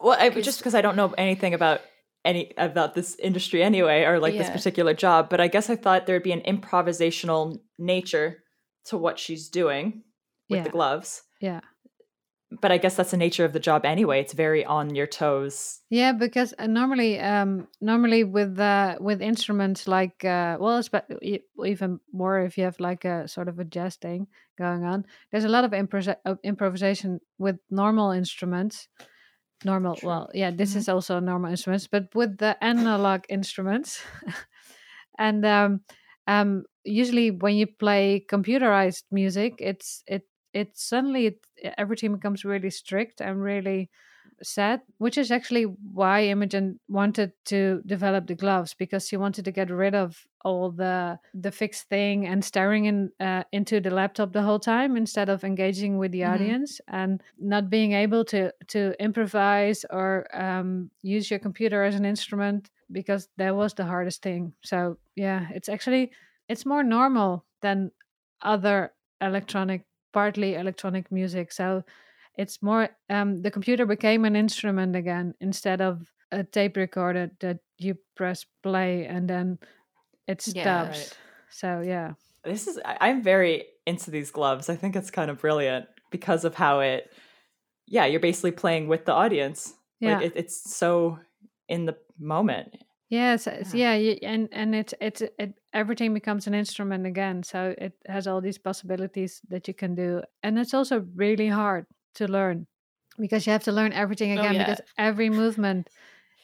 Well, 0.00 0.16
I, 0.18 0.30
just 0.30 0.58
because 0.58 0.74
I 0.74 0.80
don't 0.80 0.96
know 0.96 1.14
anything 1.16 1.54
about 1.54 1.80
any 2.24 2.52
about 2.56 2.94
this 2.94 3.16
industry 3.16 3.62
anyway, 3.62 4.02
or 4.04 4.18
like 4.18 4.34
yeah. 4.34 4.42
this 4.42 4.50
particular 4.50 4.94
job, 4.94 5.28
but 5.30 5.40
I 5.40 5.48
guess 5.48 5.70
I 5.70 5.76
thought 5.76 6.06
there'd 6.06 6.22
be 6.22 6.32
an 6.32 6.42
improvisational 6.42 7.58
nature 7.78 8.42
to 8.86 8.98
what 8.98 9.18
she's 9.18 9.48
doing 9.48 10.02
with 10.50 10.58
yeah. 10.58 10.64
the 10.64 10.70
gloves. 10.70 11.22
Yeah 11.40 11.60
but 12.60 12.72
I 12.72 12.78
guess 12.78 12.96
that's 12.96 13.10
the 13.10 13.16
nature 13.16 13.44
of 13.44 13.52
the 13.52 13.60
job 13.60 13.84
anyway. 13.84 14.20
It's 14.20 14.32
very 14.32 14.64
on 14.64 14.94
your 14.94 15.06
toes. 15.06 15.80
Yeah, 15.90 16.12
because 16.12 16.54
uh, 16.58 16.66
normally, 16.66 17.18
um, 17.18 17.68
normally 17.80 18.24
with 18.24 18.58
uh, 18.58 18.96
with 19.00 19.22
instruments 19.22 19.88
like 19.88 20.24
uh, 20.24 20.56
well, 20.60 20.78
it's 20.78 20.90
even 21.64 22.00
more 22.12 22.40
if 22.40 22.58
you 22.58 22.64
have 22.64 22.78
like 22.80 23.04
a 23.04 23.26
sort 23.28 23.48
of 23.48 23.58
a 23.58 23.64
jazz 23.64 23.96
thing 23.96 24.26
going 24.58 24.84
on. 24.84 25.04
There's 25.30 25.44
a 25.44 25.48
lot 25.48 25.64
of 25.64 25.70
impro- 25.72 26.38
improvisation 26.42 27.20
with 27.38 27.56
normal 27.70 28.10
instruments. 28.10 28.88
Normal, 29.64 29.94
True. 29.94 30.08
well, 30.08 30.30
yeah, 30.34 30.50
this 30.50 30.70
mm-hmm. 30.70 30.78
is 30.80 30.88
also 30.88 31.20
normal 31.20 31.50
instruments, 31.50 31.86
but 31.86 32.12
with 32.14 32.38
the 32.38 32.56
analog 32.62 33.22
instruments, 33.28 34.02
and 35.18 35.46
um, 35.46 35.82
um, 36.26 36.64
usually 36.84 37.30
when 37.30 37.54
you 37.54 37.66
play 37.66 38.24
computerized 38.28 39.04
music, 39.12 39.54
it's 39.58 40.02
it 40.06 40.26
it 40.52 40.76
suddenly 40.76 41.26
it, 41.26 41.46
everything 41.78 42.14
becomes 42.14 42.44
really 42.44 42.70
strict 42.70 43.20
and 43.20 43.42
really 43.42 43.90
sad 44.42 44.80
which 44.98 45.16
is 45.18 45.30
actually 45.30 45.64
why 45.64 46.22
imogen 46.22 46.78
wanted 46.88 47.32
to 47.44 47.80
develop 47.86 48.26
the 48.26 48.34
gloves 48.34 48.74
because 48.74 49.06
she 49.06 49.16
wanted 49.16 49.44
to 49.44 49.52
get 49.52 49.70
rid 49.70 49.94
of 49.94 50.26
all 50.44 50.70
the 50.70 51.18
the 51.34 51.52
fixed 51.52 51.88
thing 51.88 52.26
and 52.26 52.44
staring 52.44 52.86
in 52.86 53.10
uh, 53.20 53.44
into 53.52 53.80
the 53.80 53.90
laptop 53.90 54.32
the 54.32 54.42
whole 54.42 54.58
time 54.58 54.96
instead 54.96 55.28
of 55.28 55.44
engaging 55.44 55.98
with 55.98 56.10
the 56.12 56.20
mm-hmm. 56.20 56.34
audience 56.34 56.80
and 56.88 57.22
not 57.38 57.70
being 57.70 57.92
able 57.92 58.24
to 58.24 58.52
to 58.66 58.94
improvise 59.00 59.84
or 59.90 60.26
um, 60.34 60.90
use 61.02 61.30
your 61.30 61.38
computer 61.38 61.84
as 61.84 61.94
an 61.94 62.04
instrument 62.04 62.70
because 62.90 63.28
that 63.36 63.54
was 63.54 63.74
the 63.74 63.84
hardest 63.84 64.22
thing 64.22 64.52
so 64.62 64.96
yeah 65.14 65.46
it's 65.54 65.68
actually 65.68 66.10
it's 66.48 66.66
more 66.66 66.82
normal 66.82 67.44
than 67.60 67.90
other 68.42 68.92
electronic 69.20 69.84
partly 70.12 70.54
electronic 70.54 71.10
music. 71.10 71.52
So 71.52 71.84
it's 72.36 72.62
more 72.62 72.88
um, 73.10 73.42
the 73.42 73.50
computer 73.50 73.86
became 73.86 74.24
an 74.24 74.36
instrument 74.36 74.96
again 74.96 75.34
instead 75.40 75.80
of 75.80 76.12
a 76.30 76.44
tape 76.44 76.76
recorder 76.76 77.30
that 77.40 77.58
you 77.78 77.96
press 78.16 78.46
play 78.62 79.04
and 79.06 79.28
then 79.28 79.58
it 80.26 80.40
stops. 80.40 80.56
Yeah, 80.56 80.88
right. 80.88 81.18
So 81.50 81.82
yeah. 81.84 82.12
This 82.44 82.66
is 82.66 82.80
I'm 82.84 83.22
very 83.22 83.64
into 83.86 84.10
these 84.10 84.30
gloves. 84.30 84.68
I 84.68 84.76
think 84.76 84.96
it's 84.96 85.10
kind 85.10 85.30
of 85.30 85.40
brilliant 85.40 85.86
because 86.10 86.44
of 86.44 86.54
how 86.54 86.80
it 86.80 87.12
yeah, 87.86 88.06
you're 88.06 88.20
basically 88.20 88.52
playing 88.52 88.88
with 88.88 89.04
the 89.04 89.12
audience. 89.12 89.74
Yeah. 90.00 90.16
Like 90.16 90.26
it, 90.26 90.32
it's 90.36 90.74
so 90.74 91.18
in 91.68 91.84
the 91.84 91.96
moment. 92.18 92.76
Yes, 93.12 93.46
yeah, 93.74 93.92
yeah, 93.94 94.14
and 94.22 94.48
and 94.52 94.74
it's 94.74 94.94
it's 94.98 95.20
it, 95.20 95.52
everything 95.74 96.14
becomes 96.14 96.46
an 96.46 96.54
instrument 96.54 97.04
again. 97.04 97.42
So 97.42 97.74
it 97.76 97.92
has 98.06 98.26
all 98.26 98.40
these 98.40 98.56
possibilities 98.56 99.42
that 99.50 99.68
you 99.68 99.74
can 99.74 99.94
do, 99.94 100.22
and 100.42 100.58
it's 100.58 100.72
also 100.72 101.04
really 101.14 101.48
hard 101.48 101.84
to 102.14 102.26
learn 102.26 102.66
because 103.18 103.46
you 103.46 103.52
have 103.52 103.64
to 103.64 103.72
learn 103.72 103.92
everything 103.92 104.30
oh, 104.38 104.40
again 104.40 104.54
oh, 104.54 104.58
yeah. 104.58 104.64
because 104.64 104.80
every 104.96 105.28
movement 105.28 105.90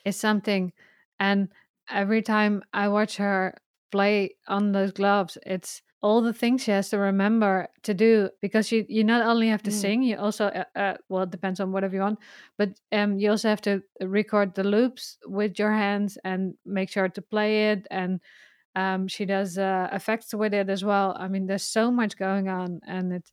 is 0.04 0.16
something, 0.16 0.74
and 1.18 1.48
every 1.88 2.20
time 2.20 2.62
I 2.74 2.88
watch 2.88 3.16
her 3.16 3.54
play 3.90 4.36
on 4.46 4.72
those 4.72 4.92
gloves, 4.92 5.38
it's 5.46 5.80
all 6.00 6.22
the 6.22 6.32
things 6.32 6.62
she 6.62 6.70
has 6.70 6.90
to 6.90 6.98
remember 6.98 7.68
to 7.82 7.92
do 7.92 8.30
because 8.40 8.70
you 8.70 8.86
you 8.88 9.02
not 9.02 9.22
only 9.26 9.48
have 9.48 9.62
to 9.62 9.70
mm. 9.70 9.80
sing 9.80 10.02
you 10.02 10.16
also 10.16 10.46
uh, 10.46 10.64
uh, 10.78 10.94
well 11.08 11.24
it 11.24 11.30
depends 11.30 11.58
on 11.58 11.72
whatever 11.72 11.94
you 11.94 12.00
want 12.00 12.18
but 12.56 12.70
um 12.92 13.18
you 13.18 13.30
also 13.30 13.48
have 13.48 13.60
to 13.60 13.82
record 14.00 14.54
the 14.54 14.62
loops 14.62 15.18
with 15.26 15.58
your 15.58 15.72
hands 15.72 16.16
and 16.24 16.54
make 16.64 16.88
sure 16.88 17.08
to 17.08 17.20
play 17.20 17.70
it 17.72 17.86
and 17.90 18.20
um 18.76 19.08
she 19.08 19.24
does 19.24 19.58
uh, 19.58 19.88
effects 19.92 20.32
with 20.34 20.54
it 20.54 20.68
as 20.68 20.84
well. 20.84 21.16
I 21.18 21.26
mean 21.26 21.46
there's 21.46 21.64
so 21.64 21.90
much 21.90 22.16
going 22.16 22.48
on 22.48 22.80
and 22.86 23.12
it 23.12 23.32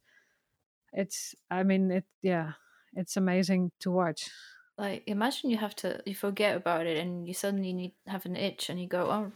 it's 0.93 1.35
i 1.51 1.61
mean 1.61 1.91
it 1.91 2.05
yeah 2.21 2.53
it's 2.95 3.17
amazing 3.17 3.71
to 3.81 3.91
watch. 3.91 4.29
Like 4.77 5.03
imagine 5.07 5.49
you 5.49 5.57
have 5.57 5.75
to 5.77 6.01
you 6.05 6.15
forget 6.15 6.55
about 6.55 6.85
it 6.85 6.97
and 6.97 7.27
you 7.27 7.33
suddenly 7.33 7.73
need 7.73 7.93
have 8.07 8.25
an 8.25 8.35
itch 8.35 8.69
and 8.69 8.79
you 8.79 8.87
go 8.87 9.09
oh 9.11 9.31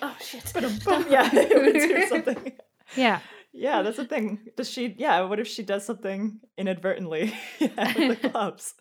oh 0.00 0.16
shit 0.20 0.50
yeah 1.10 1.28
something 2.08 2.52
yeah. 2.98 3.20
Yeah, 3.52 3.82
that's 3.82 3.96
the 3.96 4.04
thing. 4.04 4.50
Does 4.56 4.70
she? 4.70 4.94
Yeah. 4.98 5.22
What 5.22 5.40
if 5.40 5.48
she 5.48 5.62
does 5.62 5.84
something 5.84 6.40
inadvertently? 6.56 7.34
yeah, 7.58 7.92
the 7.94 8.16
clubs. 8.30 8.74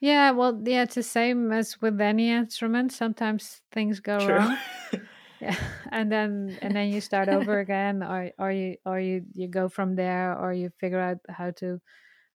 Yeah. 0.00 0.30
Well, 0.30 0.60
yeah. 0.64 0.82
It's 0.82 0.94
the 0.94 1.02
same 1.02 1.52
as 1.52 1.80
with 1.80 2.00
any 2.00 2.30
instrument. 2.30 2.92
Sometimes 2.92 3.62
things 3.72 4.00
go 4.00 4.18
True. 4.18 4.36
wrong. 4.36 4.58
yeah, 5.40 5.56
and 5.90 6.10
then 6.10 6.56
and 6.62 6.74
then 6.74 6.88
you 6.88 7.00
start 7.00 7.28
over 7.28 7.58
again, 7.58 8.02
or 8.02 8.30
or 8.38 8.52
you 8.52 8.76
or 8.86 9.00
you 9.00 9.24
you 9.34 9.48
go 9.48 9.68
from 9.68 9.96
there, 9.96 10.38
or 10.38 10.52
you 10.52 10.70
figure 10.78 11.00
out 11.00 11.18
how 11.28 11.50
to 11.58 11.80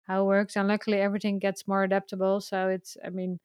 how 0.03 0.23
it 0.23 0.25
works. 0.25 0.55
And 0.57 0.67
luckily, 0.67 0.97
everything 0.99 1.39
gets 1.39 1.67
more 1.67 1.83
adaptable. 1.83 2.41
So 2.41 2.69
it's. 2.69 2.97
I 3.03 3.09
mean 3.09 3.39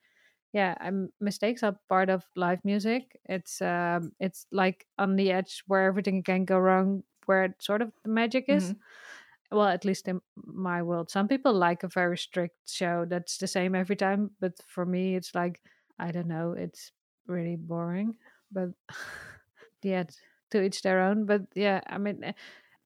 yeah 0.52 0.74
um, 0.80 1.08
mistakes 1.20 1.64
are 1.64 1.76
part 1.88 2.08
of 2.08 2.24
live 2.36 2.64
music 2.64 3.18
it's 3.24 3.60
um 3.60 4.12
it's 4.20 4.46
like 4.52 4.86
on 4.96 5.16
the 5.16 5.32
edge 5.32 5.64
where 5.66 5.86
everything 5.86 6.22
can 6.22 6.44
go 6.44 6.56
wrong 6.56 7.02
where 7.26 7.54
sort 7.58 7.82
of 7.82 7.92
the 8.02 8.10
magic 8.10 8.46
is. 8.48 8.70
Mm-hmm. 8.70 9.56
Well, 9.56 9.68
at 9.68 9.84
least 9.84 10.08
in 10.08 10.20
my 10.44 10.82
world, 10.82 11.08
some 11.10 11.28
people 11.28 11.52
like 11.52 11.84
a 11.84 11.88
very 11.88 12.18
strict 12.18 12.68
show 12.68 13.04
that's 13.08 13.38
the 13.38 13.46
same 13.46 13.76
every 13.76 13.94
time. 13.94 14.30
But 14.40 14.54
for 14.66 14.84
me, 14.84 15.14
it's 15.14 15.34
like 15.34 15.60
I 15.98 16.10
don't 16.10 16.26
know, 16.26 16.52
it's 16.52 16.90
really 17.26 17.56
boring. 17.56 18.16
But 18.50 18.70
yeah, 19.82 20.04
to 20.50 20.62
each 20.62 20.82
their 20.82 21.00
own. 21.00 21.26
But 21.26 21.42
yeah, 21.54 21.80
I 21.86 21.98
mean, 21.98 22.24
eh, 22.24 22.32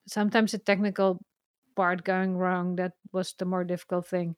sometimes 0.07 0.53
the 0.53 0.59
technical 0.59 1.25
part 1.77 2.05
going 2.05 2.37
wrong 2.37 2.77
that 2.77 2.93
was 3.13 3.35
the 3.39 3.45
more 3.47 3.65
difficult 3.65 4.07
thing 4.07 4.37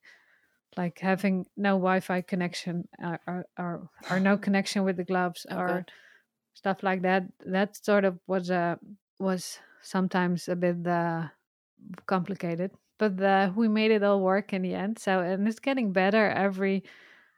like 0.77 0.99
having 1.01 1.47
no 1.57 1.73
wi-fi 1.73 2.23
connection 2.23 2.89
or, 2.99 3.21
or, 3.27 3.47
or, 3.59 3.91
or 4.11 4.21
no 4.21 4.37
connection 4.47 4.85
with 4.85 4.97
the 4.97 5.05
gloves 5.05 5.47
oh, 5.51 5.57
or 5.57 5.69
God. 5.69 5.91
stuff 6.55 6.83
like 6.83 7.03
that 7.03 7.25
that 7.47 7.77
sort 7.77 8.05
of 8.05 8.19
was 8.27 8.51
a 8.51 8.79
was 9.19 9.59
sometimes 9.83 10.49
a 10.49 10.57
bit 10.57 10.87
uh, 10.87 11.29
complicated, 12.07 12.73
but 12.99 13.21
uh, 13.21 13.53
we 13.57 13.69
made 13.69 13.91
it 13.91 14.03
all 14.03 14.21
work 14.21 14.53
in 14.53 14.63
the 14.63 14.75
end. 14.75 14.99
So, 14.99 15.21
and 15.21 15.47
it's 15.49 15.61
getting 15.61 15.93
better 15.93 16.29
every. 16.31 16.85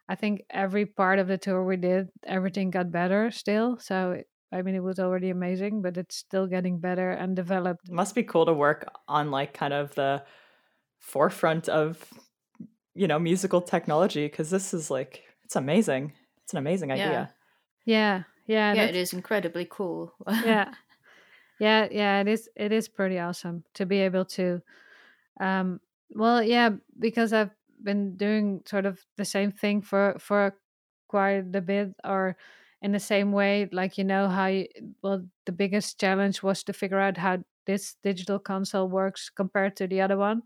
I 0.07 0.15
think 0.15 0.43
every 0.51 0.85
part 0.85 1.19
of 1.19 1.27
the 1.27 1.37
tour 1.37 1.63
we 1.63 1.77
did, 1.77 2.09
everything 2.25 2.69
got 2.71 2.91
better 2.91 3.31
still. 3.31 3.79
So 3.79 4.21
I 4.51 4.61
mean, 4.61 4.75
it 4.75 4.83
was 4.83 4.99
already 4.99 5.29
amazing, 5.31 5.81
but 5.81 5.97
it's 5.97 6.15
still 6.17 6.47
getting 6.47 6.79
better 6.79 7.11
and 7.11 7.35
developed. 7.35 7.89
It 7.89 7.93
must 7.93 8.15
be 8.15 8.23
cool 8.23 8.45
to 8.45 8.53
work 8.53 8.87
on 9.07 9.31
like 9.31 9.53
kind 9.53 9.73
of 9.73 9.95
the 9.95 10.23
forefront 10.99 11.69
of 11.69 12.11
you 12.93 13.07
know 13.07 13.19
musical 13.19 13.61
technology 13.61 14.25
because 14.25 14.49
this 14.49 14.73
is 14.73 14.89
like 14.89 15.23
it's 15.43 15.55
amazing. 15.55 16.13
It's 16.43 16.53
an 16.53 16.59
amazing 16.59 16.91
idea. 16.91 17.33
Yeah, 17.85 18.23
yeah, 18.47 18.73
yeah. 18.73 18.73
It 18.85 18.95
is 18.95 19.13
incredibly 19.13 19.67
cool. 19.69 20.13
yeah, 20.43 20.73
yeah, 21.59 21.87
yeah. 21.91 22.21
It 22.21 22.27
is. 22.27 22.49
It 22.55 22.71
is 22.71 22.87
pretty 22.87 23.19
awesome 23.19 23.63
to 23.75 23.85
be 23.85 23.99
able 23.99 24.25
to. 24.25 24.61
Um, 25.39 25.81
well, 26.11 26.43
yeah, 26.43 26.71
because 26.99 27.33
I've 27.33 27.51
been 27.83 28.17
doing 28.17 28.61
sort 28.67 28.85
of 28.85 29.05
the 29.17 29.25
same 29.25 29.51
thing 29.51 29.81
for 29.81 30.17
for 30.19 30.57
quite 31.07 31.55
a 31.55 31.61
bit, 31.61 31.93
or 32.05 32.37
in 32.81 32.91
the 32.93 32.99
same 32.99 33.31
way, 33.31 33.69
like 33.71 33.97
you 33.97 34.03
know 34.05 34.27
how. 34.29 34.47
You, 34.47 34.67
well, 35.03 35.25
the 35.45 35.51
biggest 35.53 35.99
challenge 35.99 36.43
was 36.43 36.63
to 36.65 36.73
figure 36.73 36.99
out 36.99 37.17
how 37.17 37.39
this 37.65 37.95
digital 38.03 38.39
console 38.39 38.89
works 38.89 39.29
compared 39.29 39.75
to 39.77 39.87
the 39.87 40.01
other 40.01 40.17
one 40.17 40.43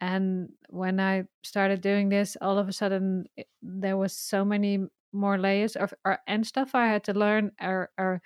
and 0.00 0.50
when 0.68 1.00
i 1.00 1.24
started 1.42 1.80
doing 1.80 2.08
this 2.08 2.36
all 2.40 2.58
of 2.58 2.68
a 2.68 2.72
sudden 2.72 3.24
it, 3.36 3.46
there 3.62 3.96
was 3.96 4.12
so 4.16 4.44
many 4.44 4.78
more 5.12 5.38
layers 5.38 5.76
of 5.76 5.94
or, 6.04 6.18
and 6.26 6.46
stuff 6.46 6.74
i 6.74 6.86
had 6.86 7.04
to 7.04 7.14
learn 7.14 7.50
or, 7.60 7.90
or 7.98 8.20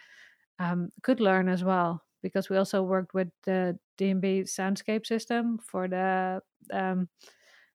um, 0.61 0.91
could 1.03 1.21
learn 1.21 1.49
as 1.49 1.65
well 1.65 2.05
because 2.23 2.49
we 2.49 2.57
also 2.57 2.83
worked 2.83 3.15
with 3.15 3.29
the 3.45 3.77
d&b 3.99 4.43
soundscape 4.43 5.07
system 5.07 5.59
for 5.59 5.89
the 5.89 6.41
um, 6.73 7.09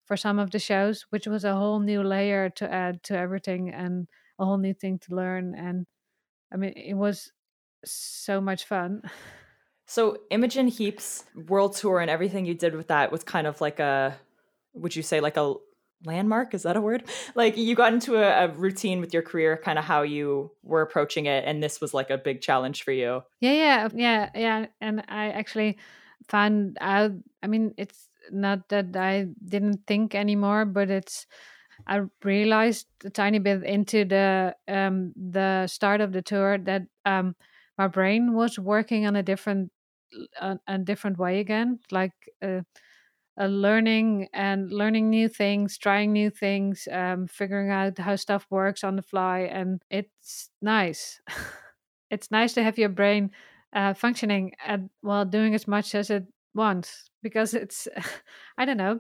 for 0.06 0.16
some 0.16 0.40
of 0.40 0.52
the 0.52 0.60
shows 0.60 1.06
which 1.10 1.28
was 1.28 1.44
a 1.44 1.56
whole 1.56 1.82
new 1.82 2.02
layer 2.02 2.50
to 2.50 2.72
add 2.72 3.04
to 3.04 3.18
everything 3.18 3.70
and 3.70 4.08
a 4.40 4.46
whole 4.46 4.58
new 4.58 4.74
thing 4.74 5.00
to 5.00 5.14
learn 5.16 5.54
and 5.56 5.86
i 6.54 6.58
mean 6.58 6.72
it 6.78 6.94
was 6.96 7.34
so 7.86 8.42
much 8.42 8.66
fun. 8.66 9.02
So 9.88 10.18
Imogen 10.32 10.68
Heap's 10.68 11.26
world 11.48 11.76
tour 11.76 12.00
and 12.00 12.10
everything 12.10 12.46
you 12.46 12.56
did 12.56 12.76
with 12.76 12.88
that 12.88 13.12
was 13.12 13.24
kind 13.24 13.48
of 13.48 13.62
like 13.62 13.80
a 13.80 14.18
would 14.74 14.96
you 14.96 15.04
say 15.04 15.20
like 15.20 15.38
a 15.38 15.54
landmark? 16.06 16.54
Is 16.54 16.64
that 16.64 16.78
a 16.78 16.82
word? 16.82 17.04
Like 17.36 17.58
you 17.58 17.76
got 17.76 17.94
into 17.94 18.16
a, 18.16 18.46
a, 18.46 18.48
routine 18.48 19.02
with 19.02 19.14
your 19.14 19.22
career 19.22 19.60
kind 19.62 19.78
of 19.78 19.84
how 19.84 20.04
you 20.04 20.52
were 20.64 20.82
approaching 20.82 21.26
it 21.26 21.44
and 21.46 21.62
this 21.62 21.82
was 21.82 21.94
like 21.94 22.10
a 22.10 22.18
big 22.18 22.42
challenge 22.42 22.84
for 22.84 22.92
you. 22.92 23.24
Yeah 23.42 23.54
yeah 23.54 23.90
yeah 23.94 24.30
yeah 24.36 24.66
and 24.82 25.04
i 25.08 25.30
actually 25.30 25.78
found 26.28 26.78
out 26.82 27.12
i 27.44 27.48
mean 27.48 27.74
it's 27.78 28.10
not 28.32 28.70
that 28.70 28.96
i 28.96 29.28
didn't 29.44 29.82
think 29.88 30.16
anymore 30.16 30.66
but 30.66 30.90
it's 30.90 31.28
i 31.88 32.02
realized 32.24 32.88
a 33.04 33.10
tiny 33.10 33.40
bit 33.40 33.64
into 33.64 34.06
the 34.06 34.56
um 34.68 35.14
the 35.16 35.68
start 35.68 36.02
of 36.02 36.12
the 36.12 36.22
tour 36.22 36.58
that 36.58 36.84
um 37.06 37.36
my 37.78 37.88
brain 37.88 38.34
was 38.34 38.58
working 38.58 39.06
on 39.06 39.16
a 39.16 39.24
different 39.24 39.72
a, 40.42 40.58
a 40.68 40.78
different 40.78 41.18
way 41.18 41.40
again 41.40 41.80
like 41.92 42.14
uh, 42.42 42.62
uh, 43.40 43.46
learning 43.48 44.28
and 44.34 44.72
learning 44.72 45.10
new 45.10 45.28
things 45.28 45.78
trying 45.78 46.14
new 46.14 46.30
things 46.30 46.88
um, 46.92 47.28
figuring 47.28 47.70
out 47.70 47.98
how 47.98 48.16
stuff 48.16 48.46
works 48.50 48.84
on 48.84 48.96
the 48.96 49.02
fly 49.02 49.40
and 49.40 49.84
it's 49.90 50.50
nice. 50.62 51.22
It's 52.12 52.30
nice 52.32 52.54
to 52.54 52.64
have 52.64 52.78
your 52.78 52.90
brain 52.90 53.32
uh, 53.74 53.94
functioning 53.94 54.54
at, 54.66 54.80
while 55.02 55.26
doing 55.26 55.56
as 55.56 55.68
much 55.68 55.96
as 55.96 56.10
it 56.10 56.26
wants 56.54 57.10
because 57.22 57.54
it's 57.54 57.88
i 58.58 58.64
don't 58.64 58.78
know 58.78 59.00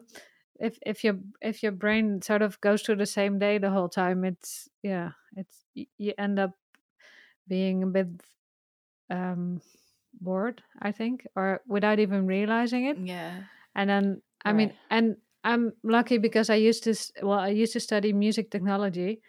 if 0.60 0.78
if 0.86 1.04
your 1.04 1.16
if 1.42 1.64
your 1.64 1.72
brain 1.72 2.22
sort 2.22 2.42
of 2.42 2.60
goes 2.60 2.82
through 2.82 2.98
the 2.98 3.06
same 3.06 3.40
day 3.40 3.58
the 3.58 3.70
whole 3.70 3.88
time 3.88 4.26
it's 4.26 4.68
yeah 4.84 5.12
it's 5.38 5.66
you 5.74 6.14
end 6.18 6.40
up 6.40 6.52
being 7.48 7.84
a 7.84 7.88
bit 7.88 8.08
um 9.10 9.62
bored 10.20 10.62
i 10.82 10.92
think 10.92 11.26
or 11.36 11.62
without 11.68 12.00
even 12.00 12.26
realizing 12.26 12.86
it. 12.86 12.98
Yeah 13.06 13.44
and 13.76 13.90
then 13.90 14.22
i 14.46 14.52
right. 14.52 14.58
mean 14.58 14.74
and 14.90 15.18
i'm 15.44 15.74
lucky 15.84 16.18
because 16.18 16.50
i 16.50 16.56
used 16.56 16.84
to 16.84 16.96
well 17.22 17.40
i 17.40 17.50
used 17.50 17.74
to 17.74 17.80
study 17.80 18.14
music 18.14 18.52
technology 18.52 19.22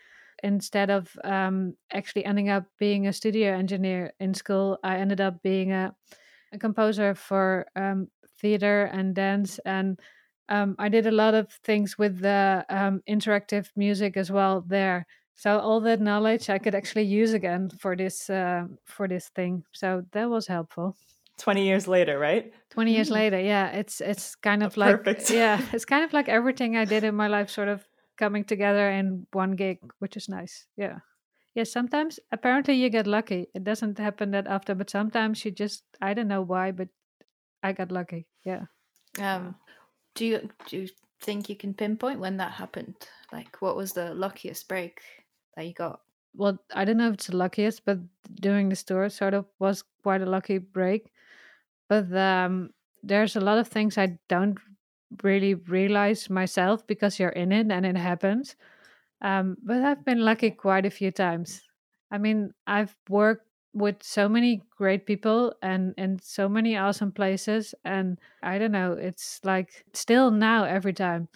instead 0.43 0.91
of 0.91 1.17
um, 1.25 1.75
actually 1.95 2.23
ending 2.25 2.51
up 2.51 2.65
being 2.79 3.07
a 3.07 3.13
studio 3.13 3.53
engineer 3.55 4.13
in 4.21 4.35
school 4.35 4.79
i 4.83 4.97
ended 4.97 5.21
up 5.21 5.43
being 5.43 5.73
a, 5.73 5.95
a 6.53 6.59
composer 6.59 7.15
for 7.15 7.67
um, 7.77 8.09
theater 8.41 8.85
and 8.85 9.15
dance 9.15 9.59
and 9.65 9.99
um, 10.49 10.77
i 10.79 10.89
did 10.89 11.07
a 11.07 11.11
lot 11.11 11.35
of 11.35 11.51
things 11.65 11.99
with 11.99 12.21
the 12.21 12.65
um, 12.69 13.03
interactive 13.09 13.69
music 13.77 14.17
as 14.17 14.31
well 14.31 14.63
there 14.67 15.07
so 15.37 15.59
all 15.59 15.81
that 15.83 16.01
knowledge 16.01 16.49
I 16.49 16.59
could 16.59 16.75
actually 16.75 17.05
use 17.05 17.35
again 17.35 17.69
for 17.69 17.95
this 17.95 18.31
uh, 18.31 18.69
for 18.85 19.07
this 19.07 19.29
thing. 19.29 19.65
So 19.73 20.03
that 20.13 20.31
was 20.31 20.47
helpful. 20.47 20.97
20 21.39 21.65
years 21.65 21.87
later, 21.89 22.19
right? 22.19 22.53
20 22.71 22.93
years 22.93 23.09
mm. 23.09 23.13
later. 23.13 23.41
Yeah, 23.41 23.69
it's 23.69 24.01
it's 24.01 24.35
kind 24.35 24.63
of 24.63 24.77
like 24.77 24.97
perfect. 24.97 25.31
yeah, 25.31 25.61
it's 25.73 25.85
kind 25.85 26.05
of 26.05 26.13
like 26.13 26.29
everything 26.29 26.77
I 26.77 26.85
did 26.85 27.05
in 27.05 27.15
my 27.15 27.29
life 27.29 27.51
sort 27.51 27.69
of 27.69 27.87
coming 28.17 28.45
together 28.45 28.91
in 28.91 29.27
one 29.33 29.53
gig, 29.53 29.79
which 29.99 30.17
is 30.17 30.29
nice. 30.29 30.67
Yeah. 30.77 30.99
Yeah, 31.55 31.65
sometimes 31.65 32.21
apparently 32.33 32.75
you 32.75 32.91
get 32.91 33.07
lucky. 33.07 33.49
It 33.55 33.65
doesn't 33.65 33.99
happen 33.99 34.31
that 34.33 34.47
often, 34.47 34.77
but 34.77 34.91
sometimes 34.91 35.45
you 35.45 35.51
just 35.51 35.85
I 36.01 36.15
don't 36.15 36.29
know 36.29 36.43
why, 36.43 36.73
but 36.73 36.89
I 37.63 37.73
got 37.73 37.93
lucky. 37.93 38.27
Yeah. 38.45 38.65
Um 39.21 39.57
do 40.15 40.27
you 40.27 40.49
do 40.69 40.77
you 40.79 40.89
think 41.21 41.49
you 41.49 41.57
can 41.57 41.75
pinpoint 41.75 42.21
when 42.21 42.37
that 42.37 42.53
happened? 42.53 42.97
Like 43.33 43.61
what 43.61 43.77
was 43.77 43.93
the 43.93 44.15
luckiest 44.15 44.69
break? 44.69 45.01
that 45.57 45.67
you 45.67 45.73
got? 45.73 46.01
Well, 46.35 46.59
I 46.75 46.85
don't 46.85 46.99
know 46.99 47.09
if 47.09 47.15
it's 47.15 47.27
the 47.27 47.37
luckiest, 47.37 47.85
but 47.85 47.99
doing 48.35 48.69
the 48.69 48.77
tour 48.77 49.09
sort 49.09 49.35
of 49.35 49.47
was 49.59 49.83
quite 50.03 50.21
a 50.21 50.27
lucky 50.27 50.59
break. 50.59 51.11
But 51.89 52.13
um, 52.17 52.71
there's 53.03 53.37
a 53.37 53.41
lot 53.41 53.59
of 53.59 53.69
things 53.69 53.99
I 53.99 54.19
don't 54.29 54.59
really 55.23 55.55
realize 55.55 56.29
myself 56.29 56.87
because 56.87 57.19
you're 57.19 57.31
in 57.31 57.53
it 57.53 57.71
and 57.71 57.87
it 57.87 57.97
happens. 57.97 58.57
Um, 59.23 59.57
but 59.63 59.83
I've 59.83 60.05
been 60.05 60.21
lucky 60.25 60.51
quite 60.51 60.87
a 60.87 60.91
few 60.91 61.11
times. 61.11 61.63
I 62.11 62.19
mean, 62.19 62.53
I've 62.67 62.97
worked 63.09 63.47
with 63.73 64.03
so 64.03 64.29
many 64.29 64.63
great 64.77 65.07
people 65.07 65.55
and 65.63 65.95
in 65.99 66.19
so 66.21 66.49
many 66.49 66.77
awesome 66.77 67.13
places. 67.13 67.75
And 67.85 68.19
I 68.43 68.59
don't 68.59 68.73
know, 68.73 68.93
it's 68.93 69.41
like 69.45 69.85
still 69.95 70.31
now 70.31 70.65
every 70.65 70.93
time. 70.93 71.29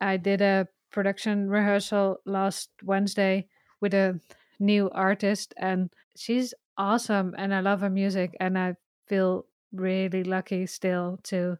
I 0.00 0.16
did 0.16 0.40
a 0.40 0.68
production 0.90 1.48
rehearsal 1.50 2.18
last 2.26 2.70
Wednesday 2.82 3.48
with 3.80 3.94
a 3.94 4.20
new 4.58 4.90
artist 4.90 5.54
and 5.56 5.90
she's 6.16 6.54
awesome 6.78 7.34
and 7.38 7.54
I 7.54 7.60
love 7.60 7.80
her 7.80 7.90
music 7.90 8.36
and 8.40 8.58
I 8.58 8.76
feel 9.06 9.46
really 9.80 10.24
lucky 10.24 10.66
still 10.66 11.18
to 11.24 11.56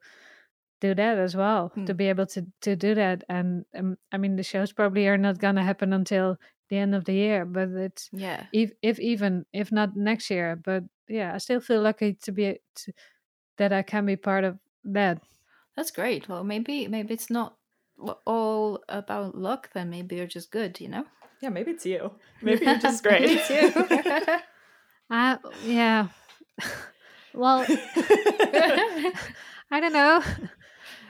do 0.81 0.95
that 0.95 1.19
as 1.19 1.35
well 1.35 1.71
to 1.71 1.93
hmm. 1.93 1.97
be 1.97 2.07
able 2.07 2.27
to 2.27 2.47
to 2.61 2.77
do 2.77 2.95
that 2.95 3.25
and 3.29 3.65
um, 3.75 3.97
I 4.13 4.19
mean 4.19 4.37
the 4.37 4.43
shows 4.43 4.73
probably 4.73 5.09
are 5.09 5.17
not 5.17 5.39
gonna 5.39 5.65
happen 5.65 5.93
until 5.93 6.37
the 6.69 6.77
end 6.77 6.95
of 6.95 7.05
the 7.05 7.15
year 7.15 7.45
but 7.45 7.69
it's 7.71 8.11
yeah 8.13 8.47
if, 8.53 8.73
if 8.83 8.99
even 9.01 9.47
if 9.53 9.73
not 9.73 9.97
next 9.97 10.31
year 10.31 10.61
but 10.63 10.85
yeah 11.09 11.35
I 11.35 11.39
still 11.39 11.61
feel 11.61 11.81
lucky 11.81 12.15
to 12.23 12.33
be 12.33 12.59
to, 12.77 12.93
that 13.57 13.73
I 13.73 13.83
can 13.83 14.05
be 14.05 14.17
part 14.17 14.45
of 14.45 14.59
that 14.85 15.23
that's 15.77 15.91
great 15.91 16.29
well 16.29 16.45
maybe 16.45 16.89
maybe 16.89 17.15
it's 17.15 17.31
not 17.31 17.57
all 18.27 18.83
about 18.91 19.35
luck 19.35 19.71
then 19.73 19.89
maybe 19.89 20.17
you're 20.17 20.27
just 20.27 20.51
good 20.51 20.79
you 20.79 20.89
know 20.89 21.07
yeah, 21.41 21.51
maybe 21.51 21.73
it's 21.73 21.87
you. 21.87 22.13
Maybe 22.43 22.65
you're 22.65 22.79
just 22.79 23.03
great. 23.03 23.29
Me 23.29 23.41
too. 23.47 23.73
uh, 25.11 25.37
yeah. 25.65 26.09
well, 27.37 27.65
I 29.71 29.81
don't 29.81 29.93
know. 29.93 30.23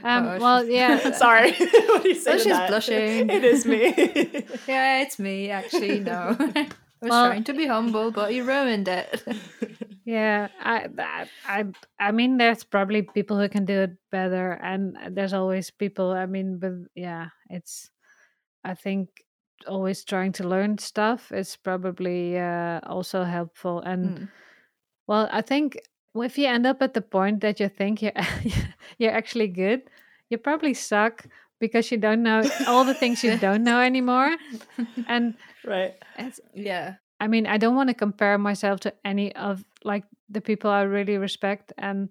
Um, 0.04 0.26
oh, 0.26 0.38
well, 0.38 0.64
yeah. 0.64 1.10
Sorry. 1.16 1.52
what 1.52 2.02
do 2.02 2.08
you 2.08 2.14
say? 2.14 2.34
Oh, 2.34 2.36
she's 2.36 2.44
that? 2.46 2.68
blushing. 2.68 3.30
It 3.30 3.44
is 3.44 3.64
me. 3.64 3.94
yeah, 4.66 5.00
it's 5.02 5.18
me. 5.18 5.50
Actually, 5.50 6.00
no. 6.00 6.36
I 6.38 6.68
was 7.00 7.10
well, 7.10 7.26
trying 7.28 7.44
to 7.44 7.54
be 7.54 7.66
humble, 7.66 8.10
but 8.10 8.34
you 8.34 8.44
ruined 8.44 8.88
it. 8.88 9.22
yeah, 10.04 10.48
I, 10.60 10.88
I, 11.46 11.66
I 11.98 12.12
mean, 12.12 12.36
there's 12.36 12.64
probably 12.64 13.02
people 13.02 13.38
who 13.38 13.48
can 13.48 13.64
do 13.64 13.80
it 13.80 13.96
better, 14.10 14.52
and 14.52 14.96
there's 15.10 15.32
always 15.32 15.70
people. 15.70 16.10
I 16.10 16.26
mean, 16.26 16.58
but 16.58 16.72
yeah, 16.94 17.28
it's. 17.48 17.90
I 18.64 18.74
think 18.74 19.08
always 19.66 20.04
trying 20.04 20.32
to 20.32 20.48
learn 20.48 20.78
stuff 20.78 21.32
is 21.32 21.56
probably 21.56 22.38
uh, 22.38 22.80
also 22.84 23.24
helpful. 23.24 23.80
And 23.80 24.18
mm. 24.18 24.28
well, 25.06 25.28
I 25.30 25.40
think 25.42 25.78
if 26.22 26.38
you 26.38 26.46
end 26.46 26.66
up 26.66 26.82
at 26.82 26.94
the 26.94 27.02
point 27.02 27.40
that 27.40 27.60
you 27.60 27.68
think 27.68 28.02
you're 28.02 28.12
you're 28.98 29.12
actually 29.12 29.48
good, 29.48 29.82
you 30.30 30.38
probably 30.38 30.74
suck 30.74 31.26
because 31.58 31.90
you 31.90 31.98
don't 31.98 32.22
know 32.22 32.42
all 32.66 32.84
the 32.84 32.94
things 32.94 33.24
you 33.24 33.36
don't 33.38 33.64
know 33.64 33.80
anymore. 33.80 34.36
And 35.08 35.34
right, 35.64 35.94
yeah. 36.54 36.94
I 37.18 37.28
mean, 37.28 37.46
I 37.46 37.56
don't 37.56 37.76
want 37.76 37.88
to 37.88 37.94
compare 37.94 38.36
myself 38.36 38.80
to 38.80 38.92
any 39.04 39.34
of 39.36 39.64
like 39.84 40.04
the 40.28 40.40
people 40.40 40.70
I 40.70 40.82
really 40.82 41.16
respect 41.16 41.72
and 41.78 42.10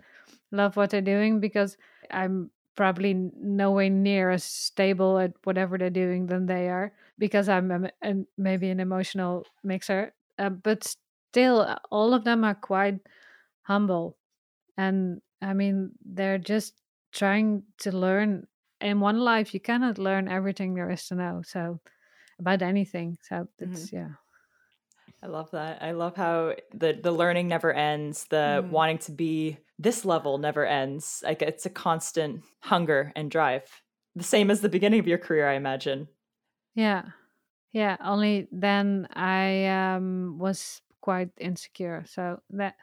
love 0.52 0.76
what 0.78 0.90
they're 0.90 1.02
doing 1.02 1.40
because 1.40 1.78
I'm 2.10 2.50
probably 2.76 3.14
nowhere 3.14 3.90
near 3.90 4.32
as 4.32 4.44
stable 4.44 5.20
at 5.20 5.34
whatever 5.44 5.78
they're 5.78 5.90
doing 5.90 6.28
than 6.28 6.46
they 6.46 6.70
are 6.70 6.92
because 7.18 7.48
I'm 7.48 7.72
a, 7.72 7.90
a, 8.04 8.16
maybe 8.38 8.70
an 8.70 8.80
emotional 8.80 9.46
mixer. 9.64 10.14
Uh, 10.38 10.50
but 10.50 10.96
still 11.32 11.78
all 11.92 12.14
of 12.14 12.24
them 12.24 12.44
are 12.44 12.56
quite 12.56 13.00
humble 13.66 14.18
and 14.78 15.22
i 15.42 15.54
mean 15.54 15.92
they're 16.06 16.38
just 16.38 16.74
trying 17.12 17.64
to 17.78 17.92
learn 17.92 18.48
in 18.82 19.00
one 19.00 19.20
life 19.20 19.54
you 19.54 19.60
cannot 19.60 19.98
learn 19.98 20.28
everything 20.28 20.74
there 20.74 20.92
is 20.92 21.08
to 21.08 21.16
know 21.16 21.42
so 21.46 21.80
about 22.40 22.62
anything 22.62 23.18
so 23.22 23.48
it's 23.60 23.88
mm-hmm. 23.88 23.96
yeah 23.98 24.10
I 25.24 25.28
love 25.28 25.50
that. 25.52 25.82
I 25.82 25.92
love 25.94 26.16
how 26.16 26.54
the 26.72 26.94
the 26.94 27.12
learning 27.12 27.48
never 27.48 27.74
ends. 27.74 28.26
The 28.30 28.62
mm. 28.64 28.70
wanting 28.70 29.00
to 29.00 29.12
be 29.12 29.58
this 29.80 30.06
level 30.06 30.38
never 30.38 30.66
ends. 30.66 31.24
Like 31.26 31.42
it's 31.42 31.66
a 31.66 31.70
constant 31.72 32.44
hunger 32.60 33.12
and 33.16 33.32
drive. 33.32 33.64
The 34.16 34.24
same 34.24 34.52
as 34.52 34.62
the 34.62 34.70
beginning 34.70 35.00
of 35.00 35.08
your 35.08 35.18
career, 35.18 35.50
I 35.50 35.56
imagine. 35.56 36.10
Yeah. 36.76 37.04
Yeah, 37.74 37.98
only 38.04 38.48
then 38.52 39.08
I 39.14 39.66
um 39.66 40.38
was 40.38 40.82
quite 41.06 41.30
insecure. 41.38 42.02
So 42.10 42.42
that 42.58 42.74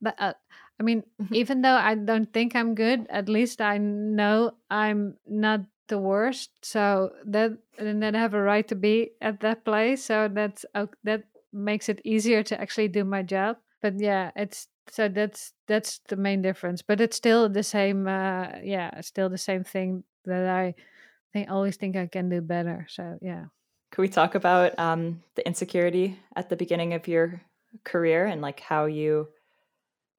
that 0.00 0.14
uh, 0.22 0.38
I 0.78 0.82
mean, 0.86 1.02
mm-hmm. 1.18 1.34
even 1.34 1.62
though 1.62 1.74
I 1.74 1.98
don't 1.98 2.32
think 2.32 2.54
I'm 2.54 2.78
good, 2.78 3.10
at 3.10 3.28
least 3.28 3.60
I 3.60 3.78
know 3.78 4.54
I'm 4.70 5.18
not 5.26 5.66
the 5.90 5.98
worst. 5.98 6.50
So 6.62 7.10
that 7.26 7.58
and 7.78 8.00
then 8.00 8.14
I 8.14 8.22
have 8.22 8.38
a 8.38 8.42
right 8.42 8.66
to 8.70 8.78
be 8.78 9.18
at 9.20 9.42
that 9.42 9.66
place. 9.66 10.06
So 10.06 10.30
that's 10.30 10.62
uh, 10.78 10.86
that 11.02 11.26
makes 11.52 11.90
it 11.90 12.00
easier 12.06 12.46
to 12.46 12.54
actually 12.54 12.88
do 12.88 13.02
my 13.02 13.26
job. 13.26 13.58
But 13.82 13.98
yeah, 13.98 14.30
it's 14.38 14.70
so 14.86 15.10
that's 15.10 15.52
that's 15.66 15.98
the 16.06 16.16
main 16.16 16.40
difference. 16.40 16.86
But 16.86 17.02
it's 17.02 17.18
still 17.18 17.50
the 17.50 17.66
same. 17.66 18.06
Uh, 18.06 18.62
yeah, 18.62 18.94
still 19.02 19.28
the 19.28 19.42
same 19.42 19.66
thing 19.66 20.06
that 20.24 20.46
I 20.46 20.74
think 21.34 21.50
always 21.50 21.76
think 21.76 21.96
I 21.98 22.06
can 22.06 22.30
do 22.30 22.40
better. 22.40 22.86
So 22.88 23.18
yeah. 23.20 23.50
Could 23.90 24.02
we 24.02 24.08
talk 24.08 24.34
about 24.34 24.78
um, 24.78 25.20
the 25.34 25.44
insecurity 25.44 26.16
at 26.34 26.48
the 26.48 26.56
beginning 26.56 26.94
of 26.94 27.06
your 27.06 27.42
career 27.84 28.26
and 28.26 28.40
like 28.42 28.60
how 28.60 28.86
you 28.86 29.28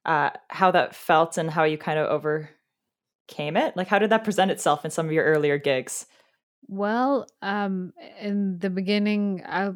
uh, 0.06 0.32
how 0.50 0.72
that 0.72 0.96
felt 0.96 1.38
and 1.38 1.50
how 1.50 1.64
you 1.64 1.78
kind 1.78 1.98
of 2.00 2.08
overcame 2.10 3.58
it? 3.58 3.76
Like 3.78 3.88
how 3.88 4.00
did 4.00 4.10
that 4.10 4.24
present 4.24 4.52
itself 4.52 4.84
in 4.86 4.92
some 4.92 5.06
of 5.06 5.12
your 5.12 5.26
earlier 5.26 5.58
gigs? 5.58 6.06
Well, 6.68 7.28
um, 7.42 7.94
in 8.20 8.60
the 8.60 8.70
beginning, 8.70 9.44
I 9.46 9.72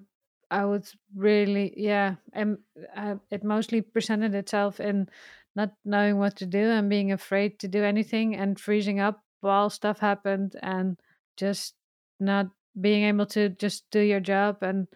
I 0.50 0.66
was 0.66 0.96
really 1.16 1.74
yeah, 1.76 2.16
and 2.34 2.58
uh, 2.96 3.16
it 3.30 3.44
mostly 3.44 3.82
presented 3.82 4.34
itself 4.36 4.80
in 4.80 5.10
not 5.56 5.74
knowing 5.84 6.18
what 6.18 6.36
to 6.38 6.46
do 6.46 6.60
and 6.60 6.90
being 6.90 7.12
afraid 7.12 7.60
to 7.60 7.68
do 7.68 7.84
anything 7.84 8.36
and 8.36 8.60
freezing 8.60 9.00
up 9.00 9.24
while 9.42 9.70
stuff 9.70 10.00
happened 10.00 10.56
and 10.62 11.00
just 11.36 11.76
not 12.20 12.48
being 12.80 13.04
able 13.06 13.26
to 13.26 13.50
just 13.50 13.90
do 13.92 14.00
your 14.00 14.20
job 14.20 14.62
and 14.62 14.88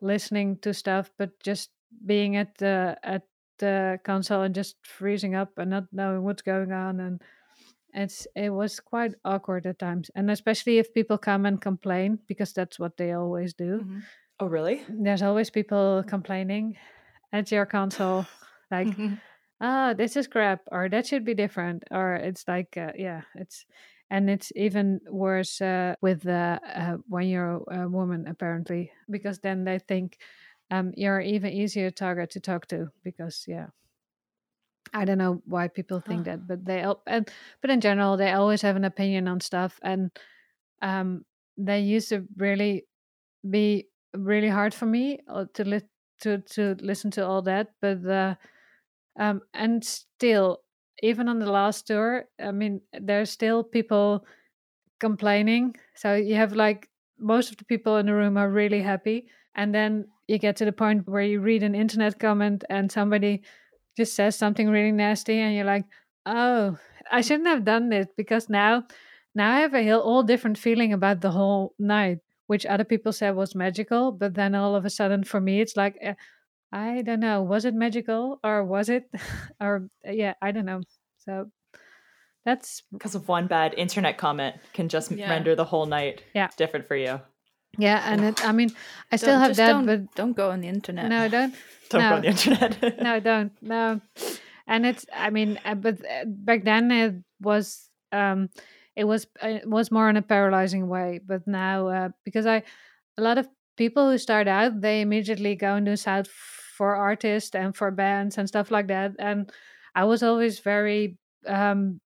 listening 0.00 0.58
to 0.58 0.72
stuff, 0.72 1.12
but 1.18 1.38
just 1.40 1.70
being 2.04 2.36
at 2.36 2.56
the 2.58 2.96
at 3.02 3.22
the 3.58 3.98
console 4.04 4.42
and 4.42 4.54
just 4.54 4.76
freezing 4.82 5.34
up 5.34 5.58
and 5.58 5.70
not 5.70 5.84
knowing 5.92 6.22
what's 6.22 6.42
going 6.42 6.72
on 6.72 7.00
and 7.00 7.20
it's 7.94 8.26
it 8.36 8.50
was 8.50 8.78
quite 8.78 9.14
awkward 9.24 9.66
at 9.66 9.78
times 9.78 10.10
and 10.14 10.30
especially 10.30 10.78
if 10.78 10.94
people 10.94 11.18
come 11.18 11.44
and 11.46 11.60
complain 11.60 12.18
because 12.28 12.52
that's 12.52 12.78
what 12.78 12.96
they 12.96 13.12
always 13.12 13.54
do 13.54 13.80
mm-hmm. 13.80 13.98
Oh, 14.40 14.46
really? 14.46 14.84
There's 14.88 15.22
always 15.22 15.50
people 15.50 16.04
complaining 16.06 16.76
at 17.32 17.50
your 17.50 17.66
console, 17.66 18.26
like, 18.70 18.86
mm-hmm. 18.86 19.14
"Ah, 19.60 19.90
oh, 19.90 19.94
this 19.94 20.16
is 20.16 20.28
crap," 20.28 20.60
or 20.70 20.88
"That 20.88 21.06
should 21.06 21.24
be 21.24 21.34
different," 21.34 21.82
or 21.90 22.14
it's 22.14 22.46
like, 22.46 22.76
uh, 22.76 22.92
yeah, 22.96 23.22
it's, 23.34 23.66
and 24.10 24.30
it's 24.30 24.52
even 24.54 25.00
worse 25.10 25.60
uh, 25.60 25.96
with 26.00 26.24
uh, 26.26 26.60
uh, 26.62 26.96
when 27.08 27.26
you're 27.26 27.64
a 27.68 27.88
woman, 27.88 28.28
apparently, 28.28 28.92
because 29.10 29.40
then 29.40 29.64
they 29.64 29.80
think 29.80 30.18
um, 30.70 30.92
you're 30.96 31.20
even 31.20 31.52
easier 31.52 31.90
target 31.90 32.30
to 32.30 32.40
talk 32.40 32.66
to 32.68 32.90
because, 33.02 33.44
yeah. 33.48 33.68
I 34.94 35.04
don't 35.04 35.18
know 35.18 35.42
why 35.44 35.68
people 35.68 36.00
think 36.00 36.24
huh. 36.26 36.32
that, 36.32 36.48
but 36.48 36.64
they 36.64 36.82
and 37.06 37.28
but 37.60 37.70
in 37.70 37.80
general 37.80 38.16
they 38.16 38.32
always 38.32 38.62
have 38.62 38.76
an 38.76 38.84
opinion 38.84 39.28
on 39.28 39.40
stuff, 39.40 39.78
and 39.82 40.10
um, 40.80 41.26
they 41.58 41.80
used 41.80 42.08
to 42.10 42.26
really 42.36 42.86
be 43.48 43.88
really 44.14 44.48
hard 44.48 44.74
for 44.74 44.86
me 44.86 45.20
uh, 45.28 45.46
to 45.54 45.64
li- 45.64 45.90
to 46.20 46.38
to 46.38 46.76
listen 46.80 47.10
to 47.12 47.26
all 47.26 47.42
that 47.42 47.68
but 47.80 48.04
uh, 48.06 48.34
um 49.18 49.40
and 49.54 49.84
still 49.84 50.60
even 51.02 51.28
on 51.28 51.38
the 51.38 51.50
last 51.50 51.86
tour 51.86 52.24
i 52.40 52.50
mean 52.50 52.80
there's 53.00 53.30
still 53.30 53.62
people 53.62 54.24
complaining 55.00 55.74
so 55.94 56.14
you 56.14 56.34
have 56.34 56.52
like 56.52 56.88
most 57.18 57.50
of 57.50 57.56
the 57.56 57.64
people 57.64 57.96
in 57.96 58.06
the 58.06 58.14
room 58.14 58.36
are 58.36 58.50
really 58.50 58.82
happy 58.82 59.28
and 59.54 59.74
then 59.74 60.06
you 60.28 60.38
get 60.38 60.56
to 60.56 60.64
the 60.64 60.72
point 60.72 61.08
where 61.08 61.22
you 61.22 61.40
read 61.40 61.62
an 61.62 61.74
internet 61.74 62.18
comment 62.18 62.64
and 62.70 62.92
somebody 62.92 63.42
just 63.96 64.14
says 64.14 64.36
something 64.36 64.68
really 64.68 64.92
nasty 64.92 65.38
and 65.38 65.54
you're 65.56 65.64
like 65.64 65.84
oh 66.26 66.76
i 67.10 67.20
shouldn't 67.20 67.48
have 67.48 67.64
done 67.64 67.88
this 67.88 68.06
because 68.16 68.48
now 68.48 68.84
now 69.34 69.50
i 69.52 69.60
have 69.60 69.74
a 69.74 69.88
whole 69.88 70.22
different 70.22 70.58
feeling 70.58 70.92
about 70.92 71.20
the 71.20 71.30
whole 71.30 71.74
night 71.78 72.18
which 72.48 72.66
other 72.66 72.84
people 72.84 73.12
said 73.12 73.36
was 73.36 73.54
magical. 73.54 74.10
But 74.10 74.34
then 74.34 74.56
all 74.56 74.74
of 74.74 74.84
a 74.84 74.90
sudden, 74.90 75.22
for 75.22 75.40
me, 75.40 75.60
it's 75.60 75.76
like, 75.76 75.96
uh, 76.04 76.14
I 76.72 77.02
don't 77.02 77.20
know, 77.20 77.42
was 77.42 77.64
it 77.64 77.74
magical 77.74 78.40
or 78.42 78.64
was 78.64 78.88
it? 78.88 79.04
or 79.60 79.88
uh, 80.06 80.10
yeah, 80.10 80.34
I 80.42 80.50
don't 80.50 80.64
know. 80.64 80.80
So 81.18 81.50
that's 82.44 82.82
because 82.90 83.14
of 83.14 83.28
one 83.28 83.46
bad 83.46 83.74
internet 83.74 84.18
comment 84.18 84.56
can 84.72 84.88
just 84.88 85.12
yeah. 85.12 85.30
render 85.30 85.54
the 85.54 85.64
whole 85.64 85.86
night 85.86 86.22
yeah. 86.34 86.48
different 86.56 86.88
for 86.88 86.96
you. 86.96 87.20
Yeah, 87.76 88.02
and 88.10 88.24
it, 88.24 88.44
I 88.44 88.52
mean, 88.52 88.70
I 89.12 89.16
still 89.16 89.34
don't, 89.34 89.40
have 89.40 89.56
that, 89.56 89.68
don't, 89.68 89.86
but 89.86 90.14
don't 90.14 90.32
go 90.32 90.50
on 90.50 90.60
the 90.60 90.68
internet. 90.68 91.08
No, 91.08 91.28
don't. 91.28 91.54
don't 91.90 92.00
no. 92.00 92.10
go 92.10 92.16
on 92.16 92.22
the 92.22 92.28
internet. 92.28 93.02
no, 93.02 93.20
don't. 93.20 93.52
No, 93.62 94.00
and 94.66 94.86
it's. 94.86 95.06
I 95.12 95.30
mean, 95.30 95.60
uh, 95.64 95.74
but 95.74 95.98
back 96.26 96.64
then 96.64 96.90
it 96.90 97.14
was. 97.40 97.88
um 98.12 98.48
it 98.98 99.06
was 99.06 99.28
uh, 99.42 99.62
it 99.62 99.70
was 99.70 99.92
more 99.92 100.10
in 100.10 100.16
a 100.16 100.22
paralyzing 100.22 100.88
way. 100.88 101.20
But 101.24 101.46
now, 101.46 101.86
uh, 101.86 102.08
because 102.24 102.46
I, 102.46 102.64
a 103.16 103.22
lot 103.22 103.38
of 103.38 103.48
people 103.76 104.10
who 104.10 104.18
start 104.18 104.48
out, 104.48 104.80
they 104.80 105.00
immediately 105.00 105.54
go 105.54 105.76
and 105.76 105.86
do 105.86 105.94
south 105.94 106.26
for 106.26 106.96
artists 106.96 107.54
and 107.54 107.76
for 107.76 107.92
bands 107.92 108.38
and 108.38 108.48
stuff 108.48 108.72
like 108.72 108.88
that. 108.88 109.12
And 109.20 109.52
I 109.94 110.04
was 110.04 110.24
always 110.24 110.58
very, 110.58 111.16
um, 111.46 112.00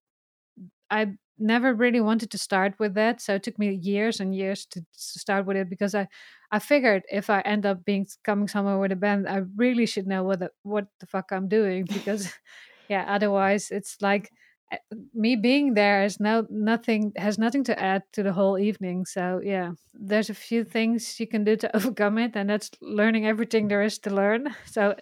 I 0.90 1.16
never 1.42 1.74
really 1.74 2.00
wanted 2.00 2.30
to 2.30 2.38
start 2.38 2.74
with 2.78 2.94
that. 2.94 3.20
So 3.20 3.34
it 3.34 3.42
took 3.42 3.58
me 3.58 3.74
years 3.74 4.20
and 4.20 4.34
years 4.34 4.64
to, 4.66 4.80
to 4.80 4.86
start 5.18 5.46
with 5.46 5.56
it 5.56 5.68
because 5.68 5.94
I, 5.94 6.08
I 6.50 6.58
figured 6.58 7.02
if 7.10 7.28
I 7.30 7.40
end 7.40 7.66
up 7.66 7.84
being 7.84 8.06
coming 8.24 8.48
somewhere 8.48 8.78
with 8.78 8.92
a 8.92 8.96
band, 8.96 9.28
I 9.28 9.42
really 9.56 9.86
should 9.86 10.06
know 10.06 10.22
what 10.24 10.40
the, 10.40 10.50
what 10.62 10.86
the 11.00 11.06
fuck 11.06 11.32
I'm 11.32 11.48
doing 11.48 11.84
because, 11.84 12.32
yeah, 12.88 13.04
otherwise 13.08 13.70
it's 13.70 14.00
like 14.00 14.30
Eh, 14.72 14.78
me 15.14 15.36
being 15.36 15.74
there 15.74 16.04
is 16.04 16.18
no 16.18 16.46
nothing 16.50 17.12
has 17.16 17.38
nothing 17.38 17.62
to 17.64 17.78
add 17.78 18.02
to 18.12 18.22
the 18.22 18.32
whole 18.32 18.58
evening 18.58 19.04
so 19.04 19.40
yeah 19.44 19.72
there's 19.92 20.30
a 20.30 20.34
few 20.34 20.64
things 20.64 21.20
you 21.20 21.26
can 21.26 21.44
do 21.44 21.56
to 21.56 21.76
overcome 21.76 22.18
it 22.18 22.32
and 22.34 22.48
that's 22.48 22.70
learning 22.80 23.26
everything 23.26 23.68
there 23.68 23.82
is 23.82 23.98
to 23.98 24.10
learn 24.10 24.54
so 24.64 24.94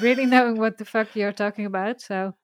really 0.00 0.26
knowing 0.26 0.56
what 0.58 0.78
the 0.78 0.84
fuck 0.84 1.14
you're 1.14 1.32
talking 1.32 1.66
about 1.66 2.00
so 2.00 2.34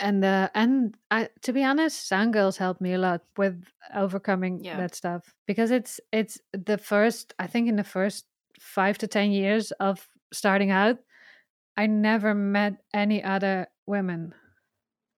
and 0.00 0.24
uh 0.24 0.48
and 0.54 0.96
i 1.10 1.28
to 1.42 1.52
be 1.52 1.64
honest 1.64 2.08
sound 2.08 2.32
girls 2.32 2.56
helped 2.56 2.80
me 2.80 2.92
a 2.94 2.98
lot 2.98 3.22
with 3.36 3.64
overcoming 3.94 4.62
yeah. 4.62 4.76
that 4.76 4.94
stuff 4.94 5.34
because 5.46 5.70
it's 5.70 6.00
it's 6.12 6.38
the 6.52 6.78
first 6.78 7.34
i 7.38 7.46
think 7.46 7.68
in 7.68 7.76
the 7.76 7.84
first 7.84 8.26
five 8.60 8.98
to 8.98 9.06
ten 9.06 9.30
years 9.30 9.72
of 9.72 10.08
starting 10.32 10.70
out 10.70 10.98
i 11.76 11.86
never 11.86 12.34
met 12.34 12.74
any 12.92 13.22
other 13.22 13.66
women 13.86 14.34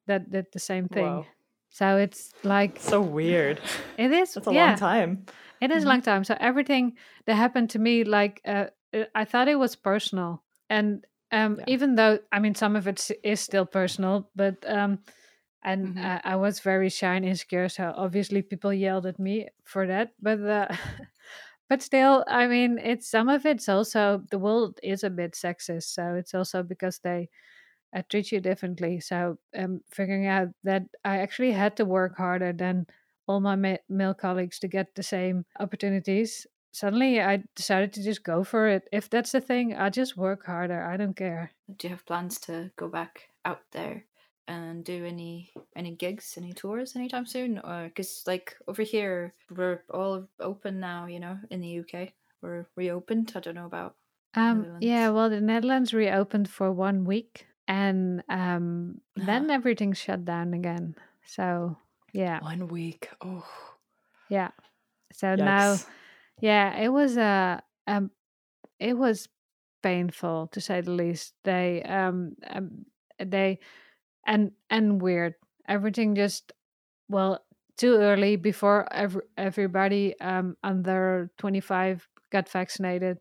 that 0.08 0.30
did 0.30 0.46
the 0.52 0.58
same 0.58 0.88
thing. 0.88 1.24
So 1.70 1.96
it's 1.96 2.32
like 2.42 2.80
so 2.80 3.00
weird. 3.00 3.60
It 3.96 4.10
is. 4.10 4.34
That's 4.34 4.48
a 4.48 4.52
yeah, 4.52 4.70
long 4.70 4.76
time. 4.76 5.26
It 5.60 5.70
is 5.70 5.78
mm-hmm. 5.78 5.86
a 5.86 5.90
long 5.90 6.02
time. 6.02 6.24
So 6.24 6.36
everything 6.40 6.96
that 7.26 7.34
happened 7.34 7.70
to 7.70 7.78
me, 7.78 8.04
like 8.04 8.40
uh, 8.44 8.66
uh, 8.92 9.04
I 9.14 9.24
thought 9.24 9.48
it 9.48 9.58
was 9.58 9.76
personal, 9.76 10.42
and 10.68 11.04
um, 11.32 11.56
yeah. 11.58 11.64
even 11.68 11.94
though 11.94 12.18
I 12.32 12.38
mean 12.38 12.54
some 12.54 12.76
of 12.76 12.86
it 12.86 13.10
is 13.22 13.40
still 13.40 13.66
personal, 13.66 14.30
but 14.34 14.56
um, 14.66 15.00
and 15.62 15.88
mm-hmm. 15.88 16.04
uh, 16.04 16.18
I 16.24 16.36
was 16.36 16.60
very 16.60 16.88
shy 16.88 17.14
and 17.14 17.24
insecure. 17.24 17.68
So 17.68 17.92
obviously 17.96 18.42
people 18.42 18.72
yelled 18.72 19.06
at 19.06 19.18
me 19.18 19.48
for 19.64 19.86
that, 19.86 20.12
but. 20.20 20.40
Uh, 20.40 20.68
but 21.68 21.82
still, 21.82 22.24
I 22.26 22.46
mean, 22.46 22.78
it's 22.78 23.10
some 23.10 23.28
of 23.28 23.44
it's 23.44 23.68
also 23.68 24.22
the 24.30 24.38
world 24.38 24.80
is 24.82 25.04
a 25.04 25.10
bit 25.10 25.32
sexist, 25.32 25.94
so 25.94 26.14
it's 26.14 26.32
also 26.34 26.62
because 26.62 27.00
they 27.00 27.28
I 27.94 28.02
treat 28.02 28.32
you 28.32 28.40
differently. 28.40 29.00
So 29.00 29.38
um, 29.56 29.80
figuring 29.90 30.26
out 30.26 30.48
that 30.64 30.84
I 31.04 31.18
actually 31.18 31.52
had 31.52 31.76
to 31.76 31.84
work 31.84 32.16
harder 32.16 32.52
than 32.52 32.86
all 33.26 33.40
my 33.40 33.56
ma- 33.56 33.84
male 33.88 34.14
colleagues 34.14 34.58
to 34.60 34.68
get 34.68 34.94
the 34.94 35.02
same 35.02 35.44
opportunities. 35.58 36.46
Suddenly, 36.78 37.20
I 37.20 37.42
decided 37.56 37.92
to 37.94 38.04
just 38.04 38.22
go 38.22 38.44
for 38.44 38.68
it. 38.68 38.86
If 38.92 39.10
that's 39.10 39.32
the 39.32 39.40
thing, 39.40 39.74
I 39.74 39.90
just 39.90 40.16
work 40.16 40.46
harder. 40.46 40.80
I 40.80 40.96
don't 40.96 41.16
care. 41.16 41.50
Do 41.76 41.88
you 41.88 41.90
have 41.90 42.06
plans 42.06 42.38
to 42.46 42.70
go 42.76 42.86
back 42.86 43.30
out 43.44 43.62
there 43.72 44.04
and 44.46 44.84
do 44.84 45.04
any 45.04 45.50
any 45.74 45.96
gigs, 45.96 46.34
any 46.38 46.52
tours 46.52 46.94
anytime 46.94 47.26
soon? 47.26 47.58
Or 47.58 47.88
because 47.88 48.22
like 48.28 48.54
over 48.68 48.84
here, 48.84 49.34
we're 49.50 49.82
all 49.90 50.28
open 50.38 50.78
now. 50.78 51.06
You 51.06 51.18
know, 51.18 51.38
in 51.50 51.60
the 51.60 51.80
UK, 51.80 52.12
we're 52.42 52.66
reopened. 52.76 53.32
I 53.34 53.40
don't 53.40 53.56
know 53.56 53.66
about 53.66 53.96
Um, 54.36 54.78
yeah, 54.78 55.10
well, 55.10 55.30
the 55.30 55.40
Netherlands 55.40 55.92
reopened 55.92 56.48
for 56.48 56.70
one 56.70 57.04
week, 57.04 57.48
and 57.66 58.22
um, 58.28 59.00
then 59.16 59.50
everything 59.50 59.94
shut 59.94 60.24
down 60.24 60.54
again. 60.54 60.94
So 61.26 61.76
yeah, 62.12 62.38
one 62.38 62.68
week. 62.68 63.10
Oh, 63.20 63.44
yeah. 64.28 64.50
So 65.12 65.34
Yikes. 65.34 65.38
now, 65.38 65.76
yeah, 66.40 66.76
it 66.78 66.88
was 66.88 67.16
a 67.16 67.62
uh, 67.88 67.90
um, 67.90 68.10
it 68.80 68.96
was 68.98 69.28
painful 69.82 70.48
to 70.52 70.60
say 70.60 70.80
the 70.80 70.92
least. 70.92 71.34
They 71.44 71.82
um, 71.84 72.36
um 72.50 72.86
they 73.18 73.60
and 74.26 74.52
and 74.70 75.02
weird. 75.02 75.34
Everything 75.68 76.14
just 76.14 76.52
well 77.08 77.44
too 77.76 77.96
early 77.96 78.36
before 78.36 78.92
every, 78.92 79.22
everybody 79.38 80.18
um 80.20 80.56
under 80.64 81.30
25 81.38 82.08
got 82.32 82.48
vaccinated 82.48 83.18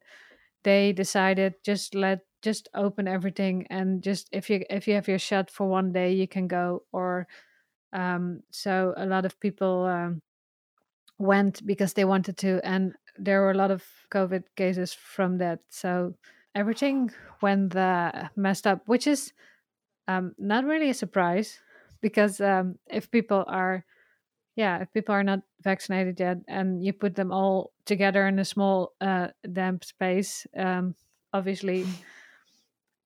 they 0.63 0.93
decided 0.93 1.55
just 1.65 1.95
let 1.95 2.19
just 2.43 2.69
open 2.75 3.07
everything 3.07 3.67
and 3.69 4.03
just 4.03 4.29
if 4.31 4.49
you 4.49 4.63
if 4.69 4.87
you 4.87 4.95
have 4.95 5.07
your 5.07 5.19
shot 5.19 5.49
for 5.51 5.67
one 5.67 5.91
day 5.93 6.13
you 6.13 6.27
can 6.27 6.47
go 6.47 6.83
or 6.93 7.27
um 7.93 8.41
so 8.51 8.93
a 8.97 9.05
lot 9.05 9.25
of 9.25 9.39
people 9.41 9.85
um 9.85 10.21
went 11.19 11.65
because 11.65 11.93
they 11.93 12.05
wanted 12.05 12.37
to 12.37 12.59
and 12.63 12.93
there 13.19 13.41
were 13.41 13.51
a 13.51 13.57
lot 13.57 13.71
of 13.71 13.83
covid 14.11 14.43
cases 14.55 14.93
from 14.93 15.37
that 15.37 15.59
so 15.69 16.13
everything 16.55 17.11
went 17.41 17.75
uh, 17.75 18.29
messed 18.35 18.67
up 18.67 18.81
which 18.87 19.07
is 19.07 19.33
um 20.07 20.33
not 20.37 20.65
really 20.65 20.89
a 20.89 20.93
surprise 20.93 21.59
because 22.01 22.39
um 22.41 22.75
if 22.87 23.11
people 23.11 23.43
are 23.47 23.85
yeah, 24.57 24.81
if 24.81 24.91
people 24.91 25.13
are 25.13 25.23
not 25.23 25.41
vaccinated 25.61 26.19
yet 26.19 26.37
and 26.47 26.83
you 26.83 26.91
put 26.91 27.15
them 27.15 27.31
all 27.31 27.71
together 27.85 28.27
in 28.27 28.39
a 28.39 28.45
small 28.45 28.93
uh, 28.99 29.27
damp 29.53 29.85
space, 29.85 30.47
um, 30.57 30.95
obviously 31.31 31.85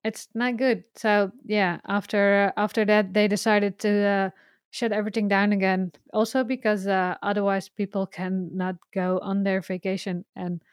it's 0.05 0.29
not 0.33 0.55
good. 0.55 0.85
So 0.95 1.31
yeah, 1.45 1.79
after 1.85 2.53
after 2.55 2.85
that 2.85 3.13
they 3.13 3.27
decided 3.27 3.79
to 3.79 3.91
uh, 3.91 4.29
shut 4.71 4.91
everything 4.91 5.27
down 5.27 5.51
again. 5.51 5.91
Also 6.13 6.43
because 6.43 6.87
uh, 6.87 7.17
otherwise 7.21 7.69
people 7.69 8.07
cannot 8.07 8.77
go 8.93 9.19
on 9.19 9.43
their 9.43 9.61
vacation 9.61 10.25
and 10.35 10.63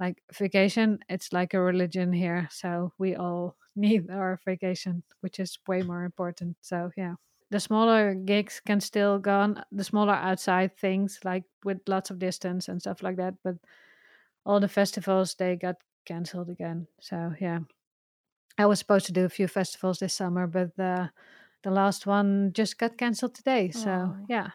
like 0.00 0.22
vacation, 0.32 1.00
it's 1.08 1.32
like 1.32 1.54
a 1.54 1.60
religion 1.60 2.12
here. 2.12 2.48
So 2.50 2.92
we 2.98 3.16
all 3.16 3.56
need 3.76 4.10
our 4.10 4.40
vacation, 4.44 5.02
which 5.20 5.40
is 5.40 5.58
way 5.66 5.82
more 5.82 6.04
important. 6.04 6.56
So 6.60 6.90
yeah 6.96 7.14
the 7.50 7.60
smaller 7.60 8.14
gigs 8.14 8.60
can 8.60 8.78
still 8.78 9.18
go 9.18 9.32
on 9.40 9.64
the 9.72 9.82
smaller 9.84 10.12
outside 10.12 10.76
things 10.76 11.18
like 11.24 11.44
with 11.64 11.78
lots 11.88 12.10
of 12.10 12.18
distance 12.18 12.68
and 12.68 12.82
stuff 12.82 13.02
like 13.02 13.16
that 13.16 13.34
but 13.42 13.56
all 14.46 14.60
the 14.60 14.68
festivals 14.68 15.34
they 15.36 15.56
got 15.56 15.76
cancelled 16.06 16.50
again 16.50 16.86
so 17.00 17.34
yeah 17.40 17.60
i 18.58 18.66
was 18.66 18.78
supposed 18.78 19.06
to 19.06 19.12
do 19.12 19.24
a 19.24 19.28
few 19.28 19.48
festivals 19.48 19.98
this 19.98 20.14
summer 20.14 20.46
but 20.46 20.74
the 20.76 21.10
the 21.62 21.70
last 21.70 22.06
one 22.06 22.52
just 22.52 22.78
got 22.78 22.96
cancelled 22.96 23.34
today 23.34 23.70
so 23.70 24.14
oh. 24.14 24.16
yeah 24.28 24.50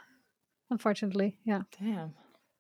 unfortunately 0.70 1.38
yeah. 1.46 1.62
Damn. 1.80 2.14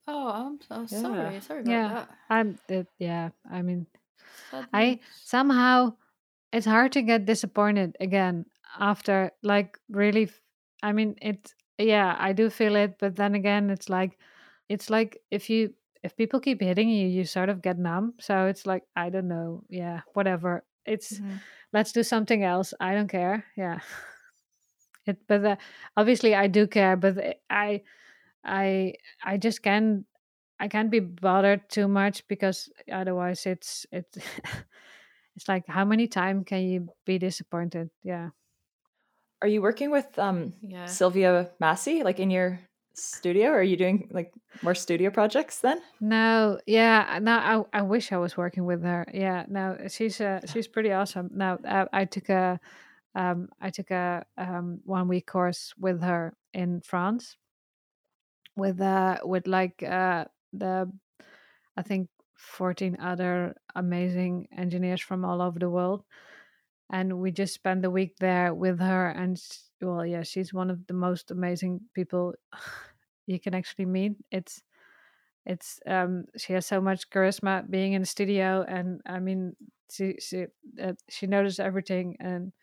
Oh 0.07 0.27
i'm 0.27 0.59
so 0.61 0.95
yeah. 0.95 1.01
sorry 1.01 1.39
sorry 1.39 1.61
about 1.61 1.71
yeah 1.71 1.87
that. 1.93 2.09
i'm 2.29 2.59
it, 2.67 2.87
yeah 2.99 3.29
i 3.49 3.61
mean 3.61 3.87
i 4.73 4.99
somehow 5.23 5.93
it's 6.51 6.65
hard 6.65 6.91
to 6.91 7.01
get 7.01 7.25
disappointed 7.25 7.95
again 7.99 8.45
after 8.79 9.31
like 9.43 9.77
really 9.89 10.29
i 10.81 10.91
mean 10.91 11.15
it 11.21 11.53
yeah 11.77 12.15
i 12.19 12.33
do 12.33 12.49
feel 12.49 12.75
it 12.75 12.95
but 12.99 13.15
then 13.15 13.33
again 13.33 13.69
it's 13.69 13.89
like 13.89 14.17
it's 14.69 14.89
like 14.89 15.21
if 15.31 15.49
you 15.49 15.73
if 16.03 16.15
people 16.17 16.39
keep 16.39 16.61
hitting 16.61 16.89
you 16.89 17.07
you 17.07 17.23
sort 17.23 17.49
of 17.49 17.61
get 17.61 17.79
numb. 17.79 18.13
So 18.19 18.47
it's 18.47 18.65
like 18.65 18.83
i 18.95 19.09
don't 19.09 19.27
know. 19.27 19.63
Yeah 19.69 20.01
whatever. 20.13 20.63
It's 20.85 21.19
mm-hmm. 21.19 21.37
let's 21.71 21.91
do 21.91 22.03
something 22.03 22.43
else. 22.43 22.73
I 22.79 22.93
don't 22.93 23.07
care. 23.07 23.45
Yeah 23.55 23.79
it 25.05 25.17
but 25.27 25.45
uh, 25.45 25.55
obviously 25.97 26.35
i 26.35 26.47
do 26.47 26.67
care 26.67 26.95
but 26.95 27.17
i 27.49 27.81
i 28.43 28.93
i 29.23 29.37
just 29.37 29.63
can't 29.63 30.05
i 30.59 30.67
can't 30.67 30.91
be 30.91 30.99
bothered 30.99 31.69
too 31.69 31.87
much 31.87 32.27
because 32.27 32.69
otherwise 32.91 33.45
it's 33.45 33.85
it's 33.91 34.17
it's 35.35 35.47
like 35.47 35.67
how 35.67 35.85
many 35.85 36.07
time 36.07 36.43
can 36.43 36.61
you 36.61 36.87
be 37.05 37.17
disappointed? 37.17 37.89
Yeah. 38.03 38.29
Are 39.41 39.47
you 39.47 39.61
working 39.61 39.91
with 39.91 40.07
um 40.17 40.53
yeah. 40.61 40.85
Sylvia 40.85 41.49
Massy 41.59 42.03
like 42.03 42.19
in 42.19 42.29
your 42.29 42.59
studio? 42.93 43.49
Or 43.49 43.59
are 43.59 43.63
you 43.63 43.77
doing 43.77 44.09
like 44.11 44.31
more 44.61 44.75
studio 44.75 45.09
projects 45.09 45.59
then? 45.59 45.81
No 45.99 46.59
yeah 46.65 47.19
no 47.21 47.67
I, 47.73 47.79
I 47.79 47.81
wish 47.81 48.11
i 48.11 48.17
was 48.17 48.37
working 48.37 48.65
with 48.65 48.83
her. 48.83 49.05
Yeah 49.13 49.45
no 49.49 49.77
she's 49.87 50.21
uh 50.21 50.41
she's 50.45 50.67
pretty 50.67 50.91
awesome. 50.91 51.29
Now 51.33 51.57
I, 51.65 51.87
I 51.91 52.05
took 52.05 52.29
a 52.29 52.59
um 53.15 53.47
i 53.61 53.69
took 53.69 53.91
a 53.91 54.25
um 54.37 54.79
one 54.85 55.07
week 55.07 55.27
course 55.27 55.73
with 55.79 56.01
her 56.01 56.35
in 56.53 56.81
france 56.81 57.37
with 58.55 58.79
uh 58.81 59.17
with 59.23 59.47
like 59.47 59.83
uh 59.83 60.25
the 60.53 60.91
i 61.77 61.81
think 61.81 62.09
14 62.43 62.97
other 62.99 63.55
amazing 63.75 64.47
engineers 64.55 65.01
from 65.01 65.25
all 65.25 65.41
over 65.41 65.59
the 65.59 65.69
world. 65.69 66.03
And 66.91 67.19
we 67.19 67.31
just 67.31 67.53
spent 67.53 67.81
the 67.81 67.89
week 67.89 68.17
there 68.19 68.53
with 68.53 68.79
her 68.79 69.09
and 69.09 69.41
well 69.81 70.05
yeah 70.05 70.23
she's 70.23 70.53
one 70.53 70.69
of 70.69 70.85
the 70.87 70.93
most 70.93 71.31
amazing 71.31 71.81
people 71.93 72.33
you 73.27 73.39
can 73.39 73.55
actually 73.55 73.85
meet. 73.85 74.13
It's 74.31 74.61
it's 75.45 75.79
um 75.87 76.25
she 76.37 76.53
has 76.53 76.65
so 76.65 76.79
much 76.79 77.09
charisma 77.09 77.69
being 77.69 77.93
in 77.93 78.01
the 78.01 78.07
studio 78.07 78.63
and 78.65 79.01
i 79.05 79.19
mean 79.19 79.53
she 79.91 80.15
she 80.17 80.45
uh, 80.81 80.93
she 81.09 81.27
notices 81.27 81.59
everything 81.59 82.15
and 82.21 82.53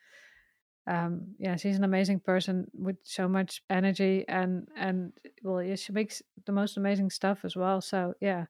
um 0.91 1.23
yeah 1.39 1.57
she's 1.57 1.77
an 1.77 1.85
amazing 1.85 2.19
person 2.19 2.67
with 2.75 2.97
so 3.05 3.29
much 3.29 3.63
energy 3.71 4.25
and 4.29 4.67
and 4.77 5.13
well 5.43 5.63
yeah 5.63 5.77
she 5.77 5.93
makes 5.93 6.21
the 6.47 6.53
most 6.53 6.77
amazing 6.77 7.11
stuff 7.11 7.45
as 7.45 7.55
well 7.55 7.81
so 7.81 8.13
yeah 8.21 8.47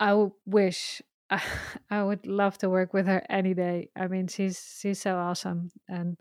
i 0.00 0.26
wish 0.44 1.00
I, 1.90 2.02
would 2.02 2.26
love 2.26 2.58
to 2.58 2.70
work 2.70 2.94
with 2.94 3.06
her 3.06 3.22
any 3.28 3.54
day. 3.54 3.90
I 3.94 4.06
mean, 4.06 4.28
she's 4.28 4.78
she's 4.80 5.00
so 5.00 5.16
awesome 5.16 5.72
and 5.88 6.16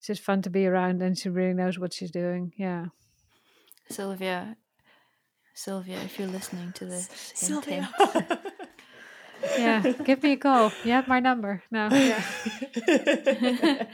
she's 0.00 0.18
fun 0.18 0.42
to 0.42 0.50
be 0.50 0.66
around, 0.66 1.02
and 1.02 1.16
she 1.16 1.28
really 1.28 1.54
knows 1.54 1.78
what 1.78 1.92
she's 1.92 2.10
doing. 2.10 2.52
Yeah, 2.56 2.86
Sylvia, 3.88 4.56
Sylvia, 5.54 5.98
if 6.04 6.18
you're 6.18 6.28
listening 6.28 6.72
to 6.72 6.84
this, 6.84 7.08
Sylvia. 7.34 7.88
yeah, 9.58 9.92
give 10.04 10.22
me 10.22 10.32
a 10.32 10.36
call. 10.36 10.72
You 10.84 10.92
have 10.92 11.08
my 11.08 11.20
number. 11.20 11.62
No, 11.70 11.88
yeah. 11.92 12.22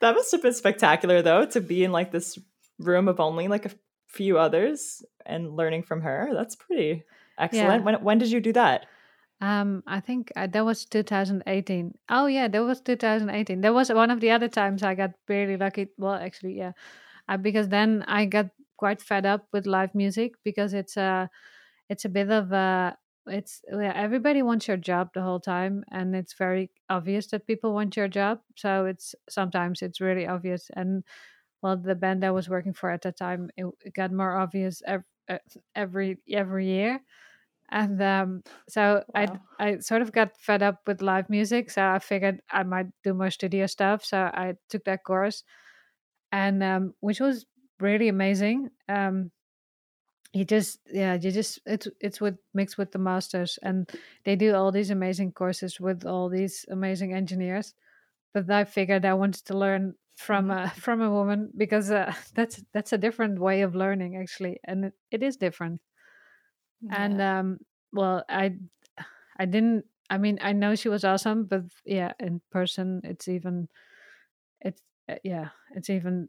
that 0.00 0.14
must 0.14 0.32
have 0.32 0.42
been 0.42 0.54
spectacular, 0.54 1.22
though, 1.22 1.46
to 1.46 1.60
be 1.60 1.84
in 1.84 1.92
like 1.92 2.12
this 2.12 2.38
room 2.78 3.08
of 3.08 3.20
only 3.20 3.48
like 3.48 3.66
a 3.66 3.70
few 4.06 4.38
others 4.38 5.04
and 5.24 5.56
learning 5.56 5.82
from 5.82 6.02
her. 6.02 6.30
That's 6.32 6.56
pretty 6.56 7.04
excellent. 7.38 7.80
Yeah. 7.80 7.84
When 7.84 7.94
when 8.04 8.18
did 8.18 8.30
you 8.30 8.40
do 8.40 8.52
that? 8.54 8.86
Um, 9.40 9.82
I 9.86 10.00
think 10.00 10.32
uh, 10.34 10.46
that 10.46 10.64
was 10.64 10.86
2018. 10.86 11.94
Oh 12.08 12.26
yeah, 12.26 12.48
that 12.48 12.62
was 12.62 12.80
2018. 12.80 13.60
That 13.60 13.74
was 13.74 13.92
one 13.92 14.10
of 14.10 14.20
the 14.20 14.30
other 14.30 14.48
times 14.48 14.82
I 14.82 14.94
got 14.94 15.12
really 15.28 15.56
lucky. 15.56 15.88
Well, 15.98 16.14
actually, 16.14 16.56
yeah, 16.56 16.72
uh, 17.28 17.36
because 17.36 17.68
then 17.68 18.04
I 18.08 18.24
got 18.24 18.48
quite 18.76 19.02
fed 19.02 19.26
up 19.26 19.46
with 19.52 19.66
live 19.66 19.94
music 19.94 20.32
because 20.42 20.72
it's 20.72 20.96
a, 20.96 21.28
it's 21.88 22.04
a 22.04 22.08
bit 22.08 22.30
of 22.30 22.52
a, 22.52 22.96
it's 23.26 23.62
yeah, 23.70 23.92
everybody 23.94 24.42
wants 24.42 24.68
your 24.68 24.76
job 24.76 25.10
the 25.14 25.22
whole 25.22 25.40
time, 25.40 25.84
and 25.90 26.14
it's 26.16 26.34
very 26.34 26.70
obvious 26.88 27.28
that 27.28 27.46
people 27.46 27.74
want 27.74 27.96
your 27.96 28.08
job. 28.08 28.40
So 28.56 28.86
it's 28.86 29.14
sometimes 29.28 29.82
it's 29.82 30.00
really 30.00 30.26
obvious, 30.26 30.70
and 30.74 31.04
well, 31.62 31.76
the 31.76 31.94
band 31.96 32.24
I 32.24 32.32
was 32.32 32.48
working 32.48 32.74
for 32.74 32.90
at 32.90 33.02
that 33.02 33.16
time, 33.18 33.50
it, 33.56 33.66
it 33.82 33.94
got 33.94 34.12
more 34.12 34.36
obvious 34.36 34.82
every 34.86 35.04
every 35.74 36.18
every 36.32 36.66
year 36.66 37.00
and 37.70 38.00
um, 38.02 38.42
so 38.68 39.04
wow. 39.08 39.14
I 39.14 39.38
I 39.58 39.78
sort 39.78 40.02
of 40.02 40.12
got 40.12 40.36
fed 40.40 40.62
up 40.62 40.82
with 40.86 41.02
live 41.02 41.28
music, 41.28 41.70
so 41.70 41.84
I 41.84 41.98
figured 41.98 42.40
I 42.50 42.62
might 42.62 42.86
do 43.02 43.14
more 43.14 43.30
studio 43.30 43.66
stuff. 43.66 44.04
So 44.04 44.18
I 44.18 44.54
took 44.68 44.84
that 44.84 45.04
course, 45.04 45.42
and 46.32 46.62
um, 46.62 46.94
which 47.00 47.20
was 47.20 47.46
really 47.80 48.08
amazing. 48.08 48.70
Um, 48.88 49.32
you 50.36 50.44
just 50.44 50.80
yeah, 50.92 51.14
you 51.14 51.30
just 51.30 51.60
it's 51.64 51.88
it's 51.98 52.20
with 52.20 52.36
Mix 52.52 52.76
with 52.76 52.92
the 52.92 52.98
Masters, 52.98 53.58
and 53.62 53.90
they 54.24 54.36
do 54.36 54.54
all 54.54 54.70
these 54.70 54.90
amazing 54.90 55.32
courses 55.32 55.80
with 55.80 56.04
all 56.04 56.28
these 56.28 56.66
amazing 56.70 57.14
engineers. 57.14 57.74
But 58.34 58.50
I 58.50 58.64
figured 58.64 59.06
I 59.06 59.14
wanted 59.14 59.46
to 59.46 59.56
learn 59.56 59.94
from 60.16 60.48
mm-hmm. 60.48 60.66
a 60.66 60.80
from 60.84 61.00
a 61.00 61.10
woman 61.10 61.50
because 61.56 61.90
uh, 61.90 62.12
that's 62.34 62.62
that's 62.74 62.92
a 62.92 62.98
different 62.98 63.38
way 63.38 63.62
of 63.62 63.74
learning 63.74 64.16
actually, 64.16 64.60
and 64.64 64.84
it, 64.86 64.92
it 65.10 65.22
is 65.22 65.36
different. 65.36 65.80
Yeah. 66.82 67.02
And 67.02 67.20
um, 67.22 67.58
well, 67.92 68.22
I 68.28 68.56
I 69.38 69.46
didn't. 69.46 69.86
I 70.10 70.18
mean, 70.18 70.38
I 70.42 70.52
know 70.52 70.74
she 70.74 70.90
was 70.90 71.04
awesome, 71.04 71.46
but 71.46 71.64
yeah, 71.84 72.12
in 72.20 72.42
person, 72.52 73.00
it's 73.04 73.26
even 73.26 73.68
it's 74.60 74.82
uh, 75.08 75.14
yeah, 75.24 75.48
it's 75.74 75.88
even 75.88 76.28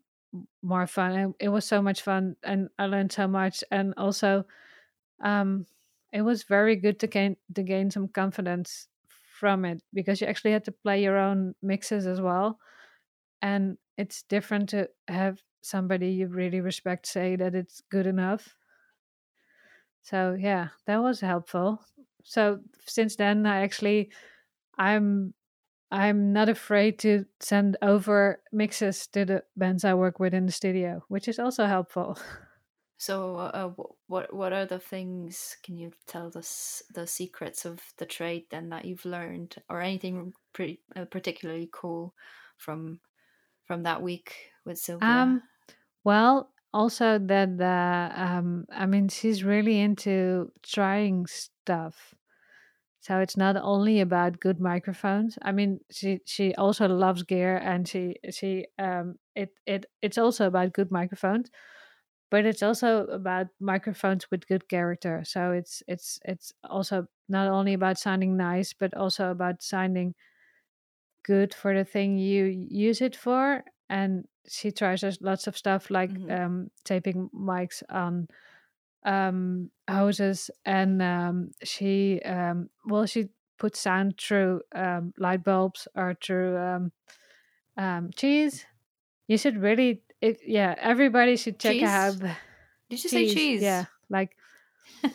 more 0.62 0.88
fun. 0.88 1.34
It, 1.40 1.50
was 1.50 1.66
so 1.66 1.82
much 1.82 2.02
fun, 2.02 2.36
and 2.44 2.70
I 2.78 2.86
learned 2.86 3.12
so 3.12 3.28
much, 3.28 3.64
and 3.72 3.94
also, 3.98 4.46
um, 5.24 5.66
it 6.14 6.22
was 6.22 6.44
very 6.44 6.76
good 6.76 7.00
to 7.00 7.08
gain 7.08 7.38
to 7.56 7.64
gain 7.64 7.92
some 7.92 8.08
confidence 8.08 8.88
from 9.40 9.66
it 9.66 9.82
because 9.94 10.22
you 10.22 10.28
actually 10.28 10.52
had 10.52 10.66
to 10.66 10.72
play 10.72 11.04
your 11.04 11.18
own 11.18 11.54
mixes 11.62 12.08
as 12.08 12.22
well. 12.22 12.60
And 13.42 13.78
it's 13.98 14.24
different 14.24 14.70
to 14.70 14.90
have 15.08 15.40
somebody 15.62 16.10
you 16.10 16.28
really 16.28 16.62
respect 16.62 17.06
say 17.06 17.36
that 17.36 17.56
it's 17.56 17.82
good 17.92 18.08
enough. 18.08 18.56
So 20.02 20.36
yeah, 20.40 20.70
that 20.86 21.02
was 21.02 21.20
helpful. 21.20 21.82
So 22.24 22.60
since 22.86 23.16
then 23.16 23.46
I 23.46 23.62
actually 23.62 24.12
I'm 24.78 25.34
I'm 25.92 26.34
not 26.34 26.50
afraid 26.50 27.00
to 27.00 27.26
send 27.40 27.78
over 27.82 28.42
mixes 28.52 29.08
to 29.08 29.26
the 29.26 29.44
bands 29.56 29.86
I 29.86 29.94
work 29.94 30.20
with 30.20 30.34
in 30.34 30.46
the 30.46 30.52
studio, 30.52 31.04
which 31.08 31.28
is 31.28 31.40
also 31.40 31.66
helpful. 31.66 32.18
So, 33.00 33.38
uh, 33.38 33.70
what 34.08 34.34
what 34.34 34.54
are 34.54 34.66
the 34.66 34.80
things? 34.80 35.58
Can 35.64 35.78
you 35.78 35.94
tell 36.08 36.32
us 36.36 36.82
the 36.94 37.06
secrets 37.06 37.64
of 37.66 37.94
the 37.98 38.06
trade 38.08 38.48
then 38.50 38.70
that 38.70 38.86
you've 38.86 39.06
learned, 39.06 39.56
or 39.70 39.82
anything 39.82 40.34
pretty 40.54 40.82
uh, 40.96 41.06
particularly 41.06 41.70
cool 41.72 42.16
from 42.58 43.02
from 43.66 43.84
that 43.84 44.02
week 44.02 44.52
with 44.66 44.80
Sylvia? 44.80 45.08
Um, 45.08 45.44
well, 46.04 46.52
also 46.74 47.20
that 47.20 47.62
uh, 47.62 48.20
um, 48.20 48.66
I 48.72 48.86
mean, 48.86 49.10
she's 49.10 49.44
really 49.44 49.80
into 49.80 50.52
trying 50.64 51.28
stuff. 51.28 52.14
So 53.08 53.20
it's 53.20 53.38
not 53.38 53.56
only 53.56 54.02
about 54.02 54.40
good 54.40 54.60
microphones. 54.60 55.38
I 55.42 55.52
mean, 55.54 55.80
she 55.92 56.20
she 56.26 56.54
also 56.56 56.88
loves 56.88 57.24
gear, 57.24 57.58
and 57.58 57.88
she 57.88 58.16
she 58.32 58.68
um 58.80 59.16
it 59.36 59.52
it 59.66 59.86
it's 60.02 60.18
also 60.18 60.48
about 60.48 60.74
good 60.74 60.92
microphones 60.92 61.50
but 62.30 62.46
it's 62.46 62.64
also 62.64 63.06
about 63.06 63.48
microphones 63.60 64.30
with 64.32 64.48
good 64.48 64.68
character 64.68 65.24
so 65.26 65.52
it's 65.52 65.82
it's 65.88 66.20
it's 66.26 66.54
also 66.70 67.08
not 67.30 67.48
only 67.48 67.74
about 67.74 67.98
sounding 67.98 68.36
nice 68.38 68.74
but 68.74 68.94
also 68.94 69.32
about 69.32 69.62
sounding 69.64 70.14
good 71.24 71.54
for 71.54 71.74
the 71.74 71.86
thing 71.86 72.18
you 72.18 72.46
use 72.70 73.02
it 73.02 73.16
for 73.16 73.64
and 73.90 74.26
she 74.48 74.72
tries 74.72 75.04
lots 75.22 75.48
of 75.48 75.58
stuff 75.58 75.90
like 75.90 76.12
mm-hmm. 76.12 76.32
um, 76.32 76.72
taping 76.84 77.30
mics 77.36 77.84
on 77.90 78.28
um, 79.08 79.72
hoses 79.90 80.52
and 80.66 81.02
um, 81.02 81.52
she 81.64 82.22
um, 82.26 82.70
well 82.86 83.06
she 83.06 83.30
puts 83.58 83.80
sound 83.80 84.20
through 84.20 84.62
um, 84.76 85.14
light 85.18 85.44
bulbs 85.44 85.88
or 85.96 86.16
through 86.22 86.58
um, 87.78 88.12
cheese 88.16 88.66
you 89.28 89.38
should 89.38 89.58
really 89.62 90.02
it, 90.22 90.40
yeah, 90.46 90.74
everybody 90.80 91.36
should 91.36 91.60
check 91.60 91.74
cheese? 91.74 91.84
out. 91.84 92.20
Did 92.20 92.34
you 92.90 92.98
cheese. 92.98 93.12
say 93.12 93.34
cheese? 93.34 93.62
Yeah, 93.62 93.86
like 94.10 94.36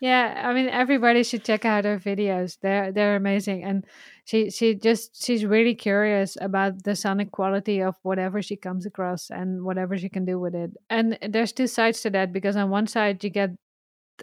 yeah. 0.00 0.42
I 0.44 0.52
mean, 0.52 0.68
everybody 0.68 1.22
should 1.22 1.44
check 1.44 1.64
out 1.64 1.84
her 1.84 1.98
videos. 1.98 2.58
They're 2.60 2.92
they're 2.92 3.16
amazing, 3.16 3.64
and 3.64 3.84
she 4.24 4.50
she 4.50 4.74
just 4.74 5.22
she's 5.24 5.44
really 5.44 5.74
curious 5.74 6.36
about 6.40 6.84
the 6.84 6.94
sonic 6.96 7.32
quality 7.32 7.80
of 7.82 7.96
whatever 8.02 8.42
she 8.42 8.56
comes 8.56 8.86
across 8.86 9.30
and 9.30 9.64
whatever 9.64 9.96
she 9.96 10.08
can 10.08 10.24
do 10.24 10.38
with 10.38 10.54
it. 10.54 10.72
And 10.90 11.18
there's 11.28 11.52
two 11.52 11.66
sides 11.66 12.02
to 12.02 12.10
that 12.10 12.32
because 12.32 12.56
on 12.56 12.70
one 12.70 12.86
side 12.86 13.24
you 13.24 13.30
get 13.30 13.50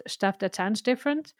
stuff 0.06 0.38
that 0.40 0.54
sounds 0.54 0.82
different. 0.82 1.34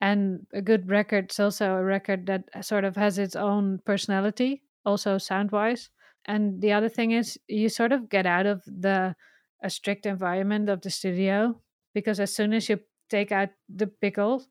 And 0.00 0.46
a 0.54 0.62
good 0.62 0.90
record 0.90 1.30
is 1.30 1.40
also 1.40 1.74
a 1.76 1.84
record 1.84 2.26
that 2.26 2.44
uh, 2.54 2.62
sort 2.62 2.84
of 2.84 2.96
has 2.96 3.18
its 3.18 3.36
own 3.36 3.80
personality, 3.84 4.62
also 4.84 5.18
sound 5.18 5.52
wise 5.52 5.90
and 6.26 6.60
the 6.60 6.72
other 6.72 6.88
thing 6.88 7.12
is 7.12 7.38
you 7.48 7.68
sort 7.68 7.92
of 7.92 8.08
get 8.08 8.26
out 8.26 8.46
of 8.46 8.62
the 8.66 9.14
a 9.62 9.70
strict 9.70 10.06
environment 10.06 10.68
of 10.68 10.80
the 10.80 10.90
studio 10.90 11.60
because 11.94 12.20
as 12.20 12.34
soon 12.34 12.52
as 12.52 12.68
you 12.68 12.78
take 13.10 13.32
out 13.32 13.50
the 13.68 13.86
pickles 13.86 14.48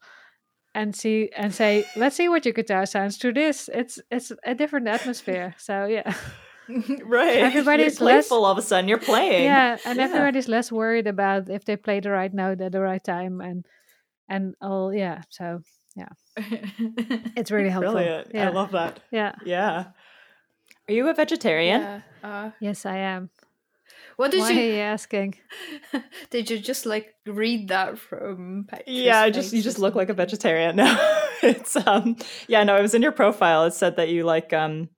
and 0.76 0.95
see 0.95 1.30
and 1.36 1.53
say 1.53 1.86
let's 1.95 2.16
see 2.16 2.30
what 2.30 2.45
your 2.45 2.53
guitar 2.53 2.86
sounds 2.86 3.18
through 3.18 3.34
this. 3.34 3.70
It's 3.74 3.99
it's 4.12 4.32
a 4.43 4.53
different 4.53 4.88
atmosphere. 4.88 5.55
So 5.57 5.86
yeah. 5.86 6.14
Right. 7.03 7.38
Everybody's 7.38 7.99
you're 7.99 8.05
playful 8.05 8.05
less, 8.05 8.32
all 8.32 8.45
of 8.45 8.60
a 8.60 8.62
sudden. 8.62 8.88
You're 8.88 8.99
playing. 8.99 9.45
Yeah 9.45 9.78
and 9.86 9.97
yeah. 9.97 10.03
everybody's 10.03 10.47
less 10.47 10.72
worried 10.72 11.07
about 11.07 11.49
if 11.49 11.66
they 11.66 11.76
play 11.76 11.99
the 11.99 12.12
right 12.12 12.32
note 12.32 12.62
at 12.62 12.72
the 12.72 12.80
right 12.80 13.03
time 13.03 13.41
and 13.41 13.66
and 14.28 14.53
all 14.62 14.93
yeah. 14.93 15.24
So 15.30 15.62
yeah. 15.95 16.10
It's 17.36 17.49
really 17.49 17.70
helpful. 17.70 17.93
Brilliant. 17.93 18.28
Yeah. 18.34 18.49
i 18.49 18.51
love 18.51 18.72
that. 18.72 18.99
Yeah. 19.12 19.34
Yeah. 19.43 19.86
Are 20.88 20.93
you 20.93 21.07
a 21.07 21.14
vegetarian? 21.14 21.82
Yeah. 21.82 22.01
Uh, 22.24 22.51
yes, 22.60 22.86
I 22.86 22.97
am. 22.97 23.30
What 24.20 24.32
did 24.32 24.42
Why 24.42 24.52
you? 24.52 24.60
are 24.60 24.74
you 24.76 24.82
asking? 24.82 25.36
did 26.30 26.50
you 26.50 26.60
just 26.60 26.86
like 26.86 27.16
read 27.26 27.70
that 27.70 27.98
from? 27.98 28.68
yeah, 28.86 29.22
I 29.22 29.30
just 29.30 29.54
you 29.54 29.62
just 29.62 29.80
look 29.80 29.96
like 29.96 30.10
a 30.10 30.14
vegetarian. 30.14 30.76
No, 30.76 31.22
it's 31.42 31.78
um 31.78 32.18
yeah 32.50 32.66
no. 32.66 32.76
It 32.76 32.82
was 32.82 32.94
in 32.94 33.02
your 33.02 33.14
profile. 33.14 33.64
It 33.64 33.74
said 33.74 33.96
that 33.96 34.10
you 34.10 34.26
like 34.26 34.52
um 34.52 34.90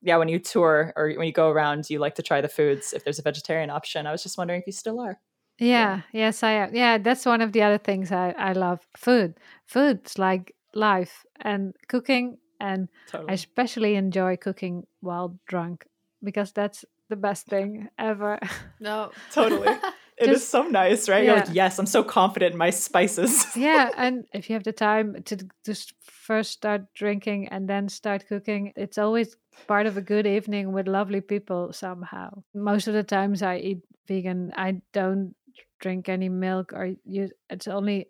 yeah 0.00 0.16
when 0.16 0.28
you 0.28 0.38
tour 0.38 0.94
or 0.96 1.12
when 1.18 1.26
you 1.26 1.34
go 1.34 1.50
around 1.50 1.90
you 1.90 1.98
like 1.98 2.14
to 2.14 2.22
try 2.22 2.40
the 2.40 2.48
foods 2.48 2.94
if 2.94 3.04
there's 3.04 3.18
a 3.18 3.22
vegetarian 3.22 3.68
option. 3.68 4.06
I 4.06 4.10
was 4.10 4.22
just 4.22 4.38
wondering 4.38 4.62
if 4.62 4.66
you 4.66 4.72
still 4.72 5.00
are. 5.00 5.20
Yeah. 5.58 5.68
yeah. 5.68 6.00
Yes, 6.14 6.42
I 6.42 6.52
am. 6.52 6.74
Yeah, 6.74 6.96
that's 6.96 7.26
one 7.26 7.42
of 7.42 7.52
the 7.52 7.60
other 7.60 7.76
things 7.76 8.10
I 8.10 8.34
I 8.38 8.54
love. 8.54 8.80
Food. 8.96 9.34
Food's 9.66 10.18
like 10.18 10.54
life 10.72 11.26
and 11.42 11.74
cooking 11.88 12.38
and 12.58 12.88
totally. 13.06 13.28
I 13.28 13.34
especially 13.34 13.96
enjoy 13.96 14.38
cooking 14.38 14.86
while 15.00 15.38
drunk 15.46 15.84
because 16.22 16.52
that's 16.52 16.86
the 17.12 17.16
best 17.28 17.46
thing 17.46 17.88
ever. 17.98 18.38
No, 18.80 19.10
totally. 19.30 19.68
It 20.18 20.26
Just, 20.26 20.42
is 20.42 20.48
so 20.48 20.62
nice, 20.62 21.08
right? 21.08 21.24
Yeah. 21.24 21.30
You're 21.30 21.40
like, 21.40 21.54
yes, 21.54 21.78
I'm 21.78 21.86
so 21.86 22.04
confident 22.04 22.52
in 22.52 22.58
my 22.58 22.70
spices. 22.70 23.46
yeah, 23.56 23.90
and 23.96 24.24
if 24.32 24.48
you 24.48 24.54
have 24.54 24.62
the 24.62 24.72
time 24.72 25.22
to 25.24 25.48
just 25.64 25.94
first 26.02 26.52
start 26.52 26.82
drinking 26.94 27.48
and 27.48 27.66
then 27.66 27.88
start 27.88 28.28
cooking, 28.28 28.72
it's 28.76 28.98
always 28.98 29.36
part 29.66 29.86
of 29.86 29.96
a 29.96 30.02
good 30.02 30.26
evening 30.26 30.72
with 30.72 30.86
lovely 30.86 31.22
people 31.22 31.72
somehow. 31.72 32.28
Most 32.54 32.86
of 32.88 32.94
the 32.94 33.02
times 33.02 33.42
I 33.42 33.56
eat 33.56 33.80
vegan. 34.06 34.52
I 34.54 34.82
don't 34.92 35.34
drink 35.80 36.08
any 36.08 36.28
milk 36.28 36.72
or 36.72 36.94
use 37.04 37.32
it's 37.50 37.66
only 37.66 38.08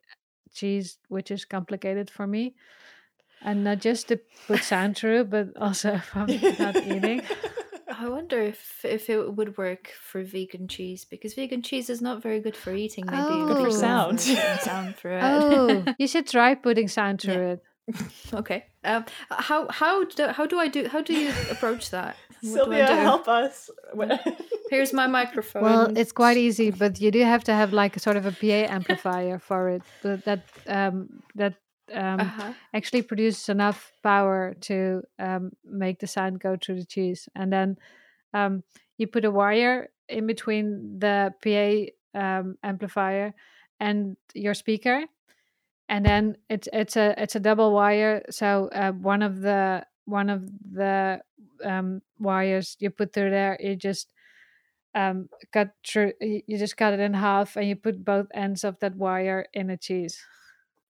cheese 0.53 0.99
which 1.09 1.31
is 1.31 1.47
complicated 1.47 2.11
for 2.11 2.27
me 2.27 2.55
and 3.45 3.65
not 3.65 3.81
just 3.81 4.09
to 4.09 4.21
put 4.47 4.63
sound 4.63 4.97
through, 4.97 5.25
but 5.25 5.57
also 5.57 5.99
from 5.99 6.27
not 6.59 6.77
eating. 6.77 7.23
I 7.99 8.09
wonder 8.09 8.41
if 8.41 8.85
if 8.85 9.11
it 9.11 9.35
would 9.37 9.57
work 9.57 9.89
for 10.01 10.23
vegan 10.23 10.69
cheese 10.69 11.05
because 11.05 11.35
vegan 11.35 11.63
cheese 11.63 11.91
is 11.91 12.01
not 12.01 12.23
very 12.23 12.41
good 12.41 12.57
for 12.57 12.73
eating. 12.73 13.07
Maybe 13.07 13.19
oh. 13.21 13.47
good 13.47 13.65
for 13.65 13.71
sound. 13.71 14.21
sound 14.61 14.97
through 14.97 15.17
it. 15.17 15.23
Oh, 15.23 15.85
you 15.99 16.07
should 16.07 16.27
try 16.27 16.55
putting 16.55 16.89
sound 16.89 17.21
through 17.21 17.35
yeah. 17.35 17.53
it. 17.53 17.63
okay. 18.35 18.67
Um, 18.85 19.05
how 19.31 19.69
how 19.71 20.05
do 20.05 20.29
how 20.29 20.47
do 20.47 20.59
I 20.59 20.69
do 20.69 20.89
how 20.89 21.01
do 21.03 21.13
you 21.15 21.33
approach 21.51 21.91
that? 21.91 22.17
Sylvia, 22.43 22.87
help 22.87 23.29
us. 23.29 23.71
Here's 24.69 24.93
my 24.93 25.07
microphone. 25.07 25.63
Well, 25.63 25.97
it's 25.97 26.11
quite 26.11 26.37
easy, 26.37 26.73
but 26.73 27.01
you 27.01 27.13
do 27.13 27.21
have 27.23 27.45
to 27.45 27.55
have 27.55 27.73
like 27.73 27.97
a 27.97 28.01
sort 28.01 28.17
of 28.17 28.27
a 28.27 28.33
PA 28.33 28.73
amplifier 28.73 29.39
for 29.39 29.69
it. 29.69 29.83
But 30.03 30.25
that 30.25 30.45
um, 30.67 31.23
that 31.37 31.55
um, 31.93 32.21
uh-huh. 32.21 32.53
actually 32.75 33.03
produces 33.03 33.49
enough 33.49 33.93
power 34.03 34.55
to 34.63 35.03
um, 35.19 35.53
make 35.65 35.99
the 35.99 36.07
sound 36.07 36.41
go 36.41 36.57
through 36.57 36.77
the 36.77 36.87
cheese. 36.87 37.29
And 37.35 37.53
then 37.53 37.77
um, 38.35 38.63
you 38.99 39.07
put 39.07 39.25
a 39.25 39.31
wire 39.31 39.91
in 40.09 40.27
between 40.27 40.99
the 40.99 41.33
PA 41.43 42.19
um, 42.19 42.57
amplifier 42.63 43.35
and 43.81 44.17
your 44.35 44.55
speaker, 44.55 45.05
and 45.89 46.05
then 46.07 46.37
it's 46.49 46.69
it's 46.73 46.97
a 46.97 47.15
it's 47.21 47.35
a 47.35 47.41
double 47.41 47.73
wire. 47.73 48.23
So 48.31 48.69
uh, 48.73 48.93
one 48.93 49.23
of 49.23 49.41
the 49.41 49.85
one 50.05 50.31
of 50.31 50.49
the 50.73 51.21
um, 51.65 52.03
wires 52.19 52.77
you 52.79 52.91
put 52.91 53.13
through 53.13 53.31
there, 53.31 53.57
you 53.61 53.77
just 53.77 54.09
um, 54.95 55.29
cut 55.53 55.71
through. 55.87 56.13
You 56.21 56.59
just 56.59 56.77
cut 56.77 56.95
it 56.95 57.01
in 57.01 57.15
half, 57.15 57.57
and 57.57 57.69
you 57.69 57.77
put 57.77 58.05
both 58.05 58.27
ends 58.33 58.65
of 58.65 58.79
that 58.81 58.97
wire 58.97 59.47
in 59.53 59.71
a 59.71 59.77
cheese. 59.77 60.25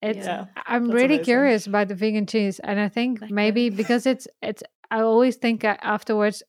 It's 0.02 0.26
yeah, 0.26 0.46
I'm 0.66 0.90
really 0.90 1.16
amazing. 1.16 1.24
curious 1.24 1.66
about 1.66 1.88
the 1.88 1.94
vegan 1.94 2.26
cheese, 2.26 2.58
and 2.60 2.80
I 2.80 2.88
think 2.88 3.20
like 3.20 3.30
maybe 3.30 3.66
it. 3.66 3.76
because 3.76 4.06
it's 4.06 4.26
it's 4.42 4.62
I 4.90 5.00
always 5.00 5.36
think 5.36 5.64
afterwards, 5.64 6.42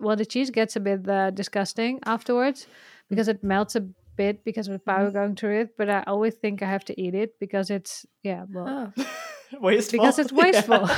well, 0.00 0.16
the 0.16 0.26
cheese 0.26 0.50
gets 0.50 0.76
a 0.76 0.80
bit 0.80 1.08
uh, 1.08 1.30
disgusting 1.30 2.00
afterwards 2.04 2.66
because 3.08 3.28
it 3.28 3.42
melts 3.42 3.74
a 3.74 3.88
bit 4.16 4.44
because 4.44 4.68
of 4.68 4.74
the 4.74 4.78
power 4.78 5.06
mm-hmm. 5.06 5.14
going 5.14 5.36
through 5.36 5.60
it. 5.60 5.76
But 5.78 5.88
I 5.88 6.04
always 6.06 6.34
think 6.34 6.62
I 6.62 6.66
have 6.66 6.84
to 6.86 7.00
eat 7.00 7.14
it 7.14 7.38
because 7.40 7.70
it's 7.70 8.04
yeah, 8.22 8.44
well, 8.50 8.92
oh. 8.96 9.06
wasteful 9.60 10.00
because 10.00 10.18
it's 10.18 10.32
wasteful. 10.42 10.88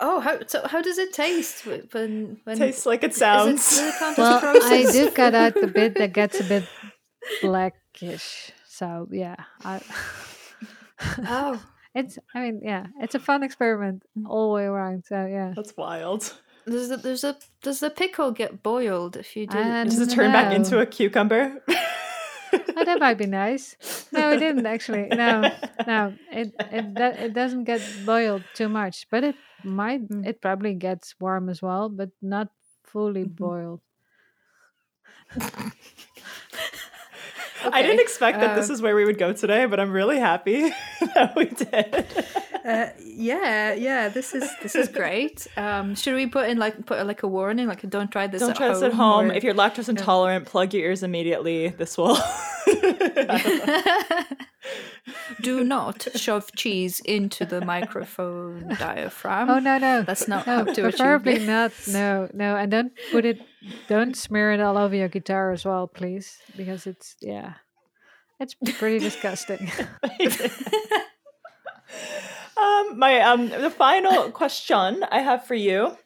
Oh, 0.00 0.20
how 0.20 0.38
so? 0.46 0.66
How 0.66 0.80
does 0.80 0.98
it 0.98 1.12
taste 1.12 1.66
when 1.66 2.38
when 2.44 2.56
tastes 2.56 2.86
like 2.86 3.02
it 3.02 3.14
sounds? 3.14 3.78
It 3.78 3.94
well, 4.16 4.40
I 4.44 4.86
do 4.92 5.10
cut 5.10 5.34
out 5.34 5.54
the 5.54 5.66
bit 5.66 5.96
that 5.96 6.12
gets 6.12 6.40
a 6.40 6.44
bit 6.44 6.64
blackish. 7.42 8.52
So 8.78 9.08
yeah, 9.10 9.34
I, 9.64 9.80
oh, 11.26 11.60
it's 11.96 12.16
I 12.32 12.42
mean 12.42 12.60
yeah, 12.62 12.86
it's 13.00 13.16
a 13.16 13.18
fun 13.18 13.42
experiment 13.42 14.04
mm. 14.16 14.28
all 14.28 14.50
the 14.50 14.54
way 14.54 14.64
around. 14.64 15.04
So 15.04 15.26
yeah, 15.26 15.52
that's 15.56 15.76
wild. 15.76 16.32
Does 16.64 16.90
the, 16.90 16.96
there's 16.98 17.24
a 17.24 17.36
does 17.60 17.80
the 17.80 17.90
pickle 17.90 18.30
get 18.30 18.62
boiled 18.62 19.16
if 19.16 19.34
you 19.34 19.48
do? 19.48 19.58
Does 19.58 19.98
it 19.98 20.10
turn 20.10 20.30
know. 20.30 20.32
back 20.32 20.54
into 20.54 20.78
a 20.78 20.86
cucumber? 20.86 21.60
oh, 21.66 22.84
that 22.84 23.00
might 23.00 23.18
be 23.18 23.26
nice. 23.26 24.06
No, 24.12 24.30
it 24.30 24.38
didn't 24.38 24.66
actually. 24.66 25.08
No, 25.10 25.50
no, 25.84 26.14
it 26.30 26.54
it 26.70 26.84
it 26.96 27.34
doesn't 27.34 27.64
get 27.64 27.82
boiled 28.06 28.44
too 28.54 28.68
much, 28.68 29.08
but 29.10 29.24
it 29.24 29.34
might. 29.64 30.08
Mm. 30.08 30.24
It 30.24 30.40
probably 30.40 30.74
gets 30.74 31.18
warm 31.18 31.48
as 31.48 31.60
well, 31.60 31.88
but 31.88 32.10
not 32.22 32.50
fully 32.84 33.24
mm-hmm. 33.24 33.42
boiled. 33.42 33.80
Okay. 37.68 37.78
I 37.78 37.82
didn't 37.82 38.00
expect 38.00 38.40
that 38.40 38.56
this 38.56 38.70
uh, 38.70 38.74
is 38.74 38.82
where 38.82 38.94
we 38.94 39.04
would 39.04 39.18
go 39.18 39.32
today, 39.32 39.66
but 39.66 39.78
I'm 39.78 39.92
really 39.92 40.18
happy 40.18 40.70
that 41.14 41.34
we 41.36 41.46
did. 41.46 42.06
Uh, 42.64 42.88
yeah, 43.02 43.74
yeah, 43.74 44.08
this 44.08 44.34
is 44.34 44.48
this 44.62 44.74
is 44.74 44.88
great. 44.88 45.46
Um, 45.56 45.94
should 45.94 46.14
we 46.14 46.26
put 46.26 46.48
in 46.48 46.58
like 46.58 46.86
put 46.86 47.04
like 47.06 47.22
a 47.22 47.28
warning, 47.28 47.68
like 47.68 47.88
don't 47.88 48.10
try 48.10 48.26
this. 48.26 48.40
Don't 48.40 48.56
try 48.56 48.68
home, 48.68 48.74
this 48.74 48.82
at 48.82 48.92
home. 48.92 49.30
Or... 49.30 49.34
If 49.34 49.44
you're 49.44 49.54
lactose 49.54 49.88
intolerant, 49.88 50.44
yeah. 50.44 50.50
plug 50.50 50.74
your 50.74 50.84
ears 50.84 51.02
immediately. 51.02 51.68
This 51.68 51.98
will. 51.98 52.18
Do 55.40 55.64
not 55.64 56.08
shove 56.16 56.50
cheese 56.54 57.00
into 57.00 57.46
the 57.46 57.60
microphone 57.60 58.68
diaphragm. 58.78 59.48
Oh 59.48 59.58
no, 59.58 59.78
no, 59.78 60.02
that's 60.02 60.28
not 60.28 60.46
no, 60.46 60.64
how 60.64 60.64
to 60.64 60.82
preferably 60.82 61.38
not. 61.38 61.72
No, 61.86 62.28
no, 62.34 62.56
and 62.56 62.70
don't 62.70 62.92
put 63.10 63.24
it. 63.24 63.40
Don't 63.88 64.16
smear 64.16 64.52
it 64.52 64.60
all 64.60 64.76
over 64.76 64.94
your 64.94 65.08
guitar 65.08 65.52
as 65.52 65.64
well, 65.64 65.86
please, 65.86 66.38
because 66.56 66.86
it's 66.86 67.16
yeah, 67.20 67.54
it's 68.40 68.54
pretty 68.78 68.98
disgusting. 68.98 69.70
um, 72.58 72.98
my 72.98 73.20
um, 73.20 73.48
the 73.48 73.70
final 73.70 74.30
question 74.30 75.04
I 75.10 75.20
have 75.20 75.46
for 75.46 75.54
you 75.54 75.96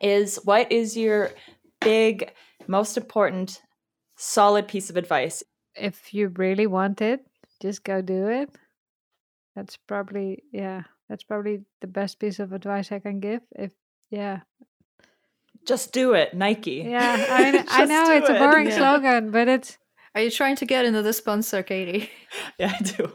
is: 0.00 0.36
What 0.44 0.70
is 0.72 0.96
your 0.96 1.30
big, 1.80 2.32
most 2.66 2.96
important, 2.96 3.60
solid 4.16 4.68
piece 4.68 4.90
of 4.90 4.96
advice? 4.96 5.42
If 5.74 6.12
you 6.14 6.28
really 6.28 6.66
want 6.66 7.00
it, 7.00 7.20
just 7.60 7.84
go 7.84 8.02
do 8.02 8.28
it. 8.28 8.50
That's 9.54 9.76
probably 9.76 10.42
yeah. 10.52 10.82
That's 11.08 11.24
probably 11.24 11.62
the 11.80 11.88
best 11.88 12.20
piece 12.20 12.38
of 12.38 12.52
advice 12.52 12.92
I 12.92 13.00
can 13.00 13.18
give. 13.18 13.40
If 13.56 13.72
yeah, 14.10 14.40
just 15.66 15.92
do 15.92 16.14
it, 16.14 16.34
Nike. 16.34 16.84
Yeah, 16.86 17.26
I 17.30 17.52
mean, 17.52 17.64
I 17.68 17.84
know 17.84 18.10
it's 18.12 18.28
a 18.28 18.34
boring 18.34 18.68
yeah. 18.68 18.76
slogan, 18.76 19.30
but 19.30 19.48
it's. 19.48 19.78
Are 20.14 20.20
you 20.20 20.30
trying 20.30 20.56
to 20.56 20.66
get 20.66 20.84
into 20.84 21.02
the 21.02 21.12
sponsor, 21.12 21.62
Katie? 21.62 22.10
Yeah, 22.58 22.74
I 22.78 22.82
do. 22.82 23.12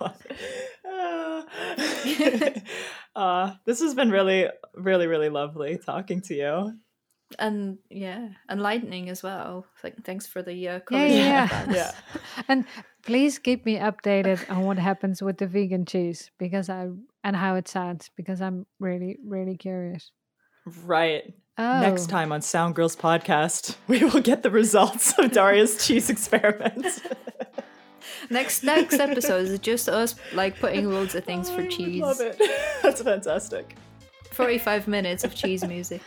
Uh, 3.15 3.53
this 3.63 3.79
has 3.79 3.95
been 3.95 4.11
really, 4.11 4.49
really, 4.73 5.07
really 5.07 5.29
lovely 5.29 5.77
talking 5.77 6.19
to 6.19 6.35
you. 6.35 6.73
And 7.39 7.77
yeah, 7.89 8.27
enlightening 8.51 9.09
as 9.09 9.23
well. 9.23 9.65
Like, 9.83 10.03
thanks 10.03 10.27
for 10.27 10.43
the 10.43 10.67
uh, 10.67 10.79
yeah, 10.91 11.05
yeah, 11.05 11.71
yeah. 11.71 11.91
and 12.49 12.65
please 13.03 13.39
keep 13.39 13.65
me 13.65 13.77
updated 13.77 14.49
on 14.51 14.63
what 14.63 14.77
happens 14.77 15.21
with 15.21 15.37
the 15.37 15.47
vegan 15.47 15.85
cheese 15.85 16.29
because 16.37 16.69
I 16.69 16.89
and 17.23 17.35
how 17.35 17.55
it 17.55 17.67
sounds 17.67 18.11
because 18.17 18.41
I'm 18.41 18.65
really, 18.79 19.17
really 19.25 19.55
curious. 19.55 20.11
Right. 20.83 21.33
Oh. 21.57 21.79
Next 21.79 22.09
time 22.09 22.33
on 22.33 22.41
Sound 22.41 22.75
Girls 22.75 22.95
podcast, 22.95 23.77
we 23.87 24.03
will 24.03 24.21
get 24.21 24.43
the 24.43 24.51
results 24.51 25.17
of 25.17 25.31
Daria's 25.31 25.87
cheese 25.87 26.09
experiment. 26.09 26.85
Next 28.29 28.63
next 28.63 28.99
episode 28.99 29.45
is 29.45 29.59
just 29.59 29.89
us 29.89 30.15
like 30.33 30.59
putting 30.59 30.89
loads 30.89 31.15
of 31.15 31.23
things 31.23 31.49
for 31.49 31.65
cheese. 31.67 32.01
Love 32.01 32.19
it. 32.19 32.39
That's 32.83 33.01
fantastic. 33.01 33.75
45 34.31 34.87
minutes 34.87 35.23
of 35.23 35.33
cheese 35.33 35.65
music. 35.65 36.01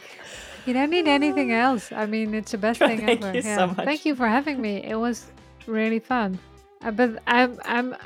You 0.66 0.74
don't 0.74 0.90
need 0.90 1.08
anything 1.08 1.52
else. 1.52 1.90
I 1.92 2.04
mean, 2.04 2.34
it's 2.34 2.52
the 2.52 2.58
best 2.58 2.78
thing 2.88 2.98
Thank 2.98 3.22
ever. 3.22 3.34
You 3.34 3.42
yeah. 3.42 3.56
so 3.56 3.66
much. 3.68 3.84
Thank 3.84 4.04
you 4.04 4.14
for 4.14 4.28
having 4.28 4.60
me. 4.60 4.84
It 4.84 4.96
was 4.96 5.26
really 5.66 5.98
fun. 5.98 6.38
Uh, 6.82 6.90
but 6.90 7.22
I'm 7.26 7.58
I'm 7.64 7.96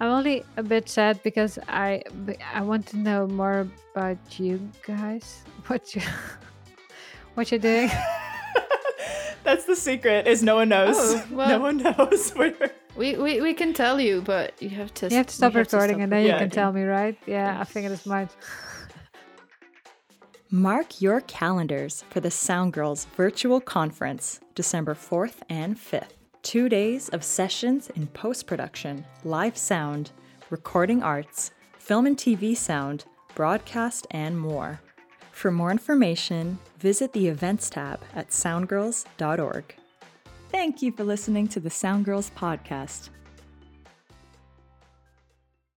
I'm 0.00 0.10
only 0.10 0.44
a 0.56 0.62
bit 0.62 0.88
sad 0.88 1.22
because 1.22 1.58
I 1.68 2.02
I 2.52 2.60
want 2.60 2.86
to 2.88 2.98
know 2.98 3.26
more 3.26 3.66
about 3.94 4.18
you 4.38 4.60
guys. 4.86 5.42
What 5.68 5.94
you 5.94 6.02
what 7.34 7.50
you're 7.52 7.60
doing. 7.60 7.88
That's 9.44 9.64
the 9.64 9.76
secret. 9.76 10.26
Is 10.26 10.42
no 10.42 10.56
one 10.56 10.68
knows. 10.68 10.96
Oh, 10.98 11.24
well, 11.30 11.48
no 11.48 11.60
one 11.60 11.76
knows. 11.78 12.30
Where... 12.32 12.72
We, 12.96 13.16
we 13.16 13.40
we 13.40 13.54
can 13.54 13.72
tell 13.72 14.00
you, 14.00 14.22
but 14.22 14.60
you 14.62 14.70
have 14.70 14.92
to. 14.94 15.08
You 15.08 15.16
have 15.16 15.26
to 15.26 15.34
stop 15.34 15.54
recording, 15.54 15.64
to 15.64 15.94
stop 15.94 16.02
and 16.02 16.12
then 16.12 16.26
yeah, 16.26 16.34
you 16.34 16.38
can 16.40 16.50
tell 16.50 16.72
me, 16.72 16.82
right? 16.82 17.16
Yeah, 17.26 17.58
yes. 17.58 17.60
I 17.60 17.64
think 17.64 17.86
it 17.86 17.92
is 17.92 18.02
smart. 18.02 18.30
Mark 20.50 21.00
your 21.00 21.22
calendars 21.22 22.04
for 22.10 22.20
the 22.20 22.30
Sound 22.30 22.74
Girls 22.74 23.06
virtual 23.16 23.58
conference, 23.58 24.38
December 24.54 24.94
4th 24.94 25.36
and 25.48 25.78
5th. 25.78 26.10
Two 26.42 26.68
days 26.68 27.08
of 27.08 27.24
sessions 27.24 27.88
in 27.90 28.06
post 28.08 28.46
production, 28.46 29.06
live 29.24 29.56
sound, 29.56 30.10
recording 30.50 31.02
arts, 31.02 31.52
film 31.78 32.04
and 32.04 32.18
TV 32.18 32.54
sound, 32.54 33.06
broadcast, 33.34 34.06
and 34.10 34.38
more. 34.38 34.82
For 35.30 35.50
more 35.50 35.70
information, 35.70 36.58
visit 36.78 37.14
the 37.14 37.28
events 37.28 37.70
tab 37.70 38.00
at 38.14 38.28
soundgirls.org. 38.28 39.74
Thank 40.52 40.82
you 40.82 40.92
for 40.92 41.02
listening 41.02 41.48
to 41.48 41.60
the 41.60 41.70
Sound 41.70 42.04
Girls 42.04 42.30
podcast. 42.36 43.08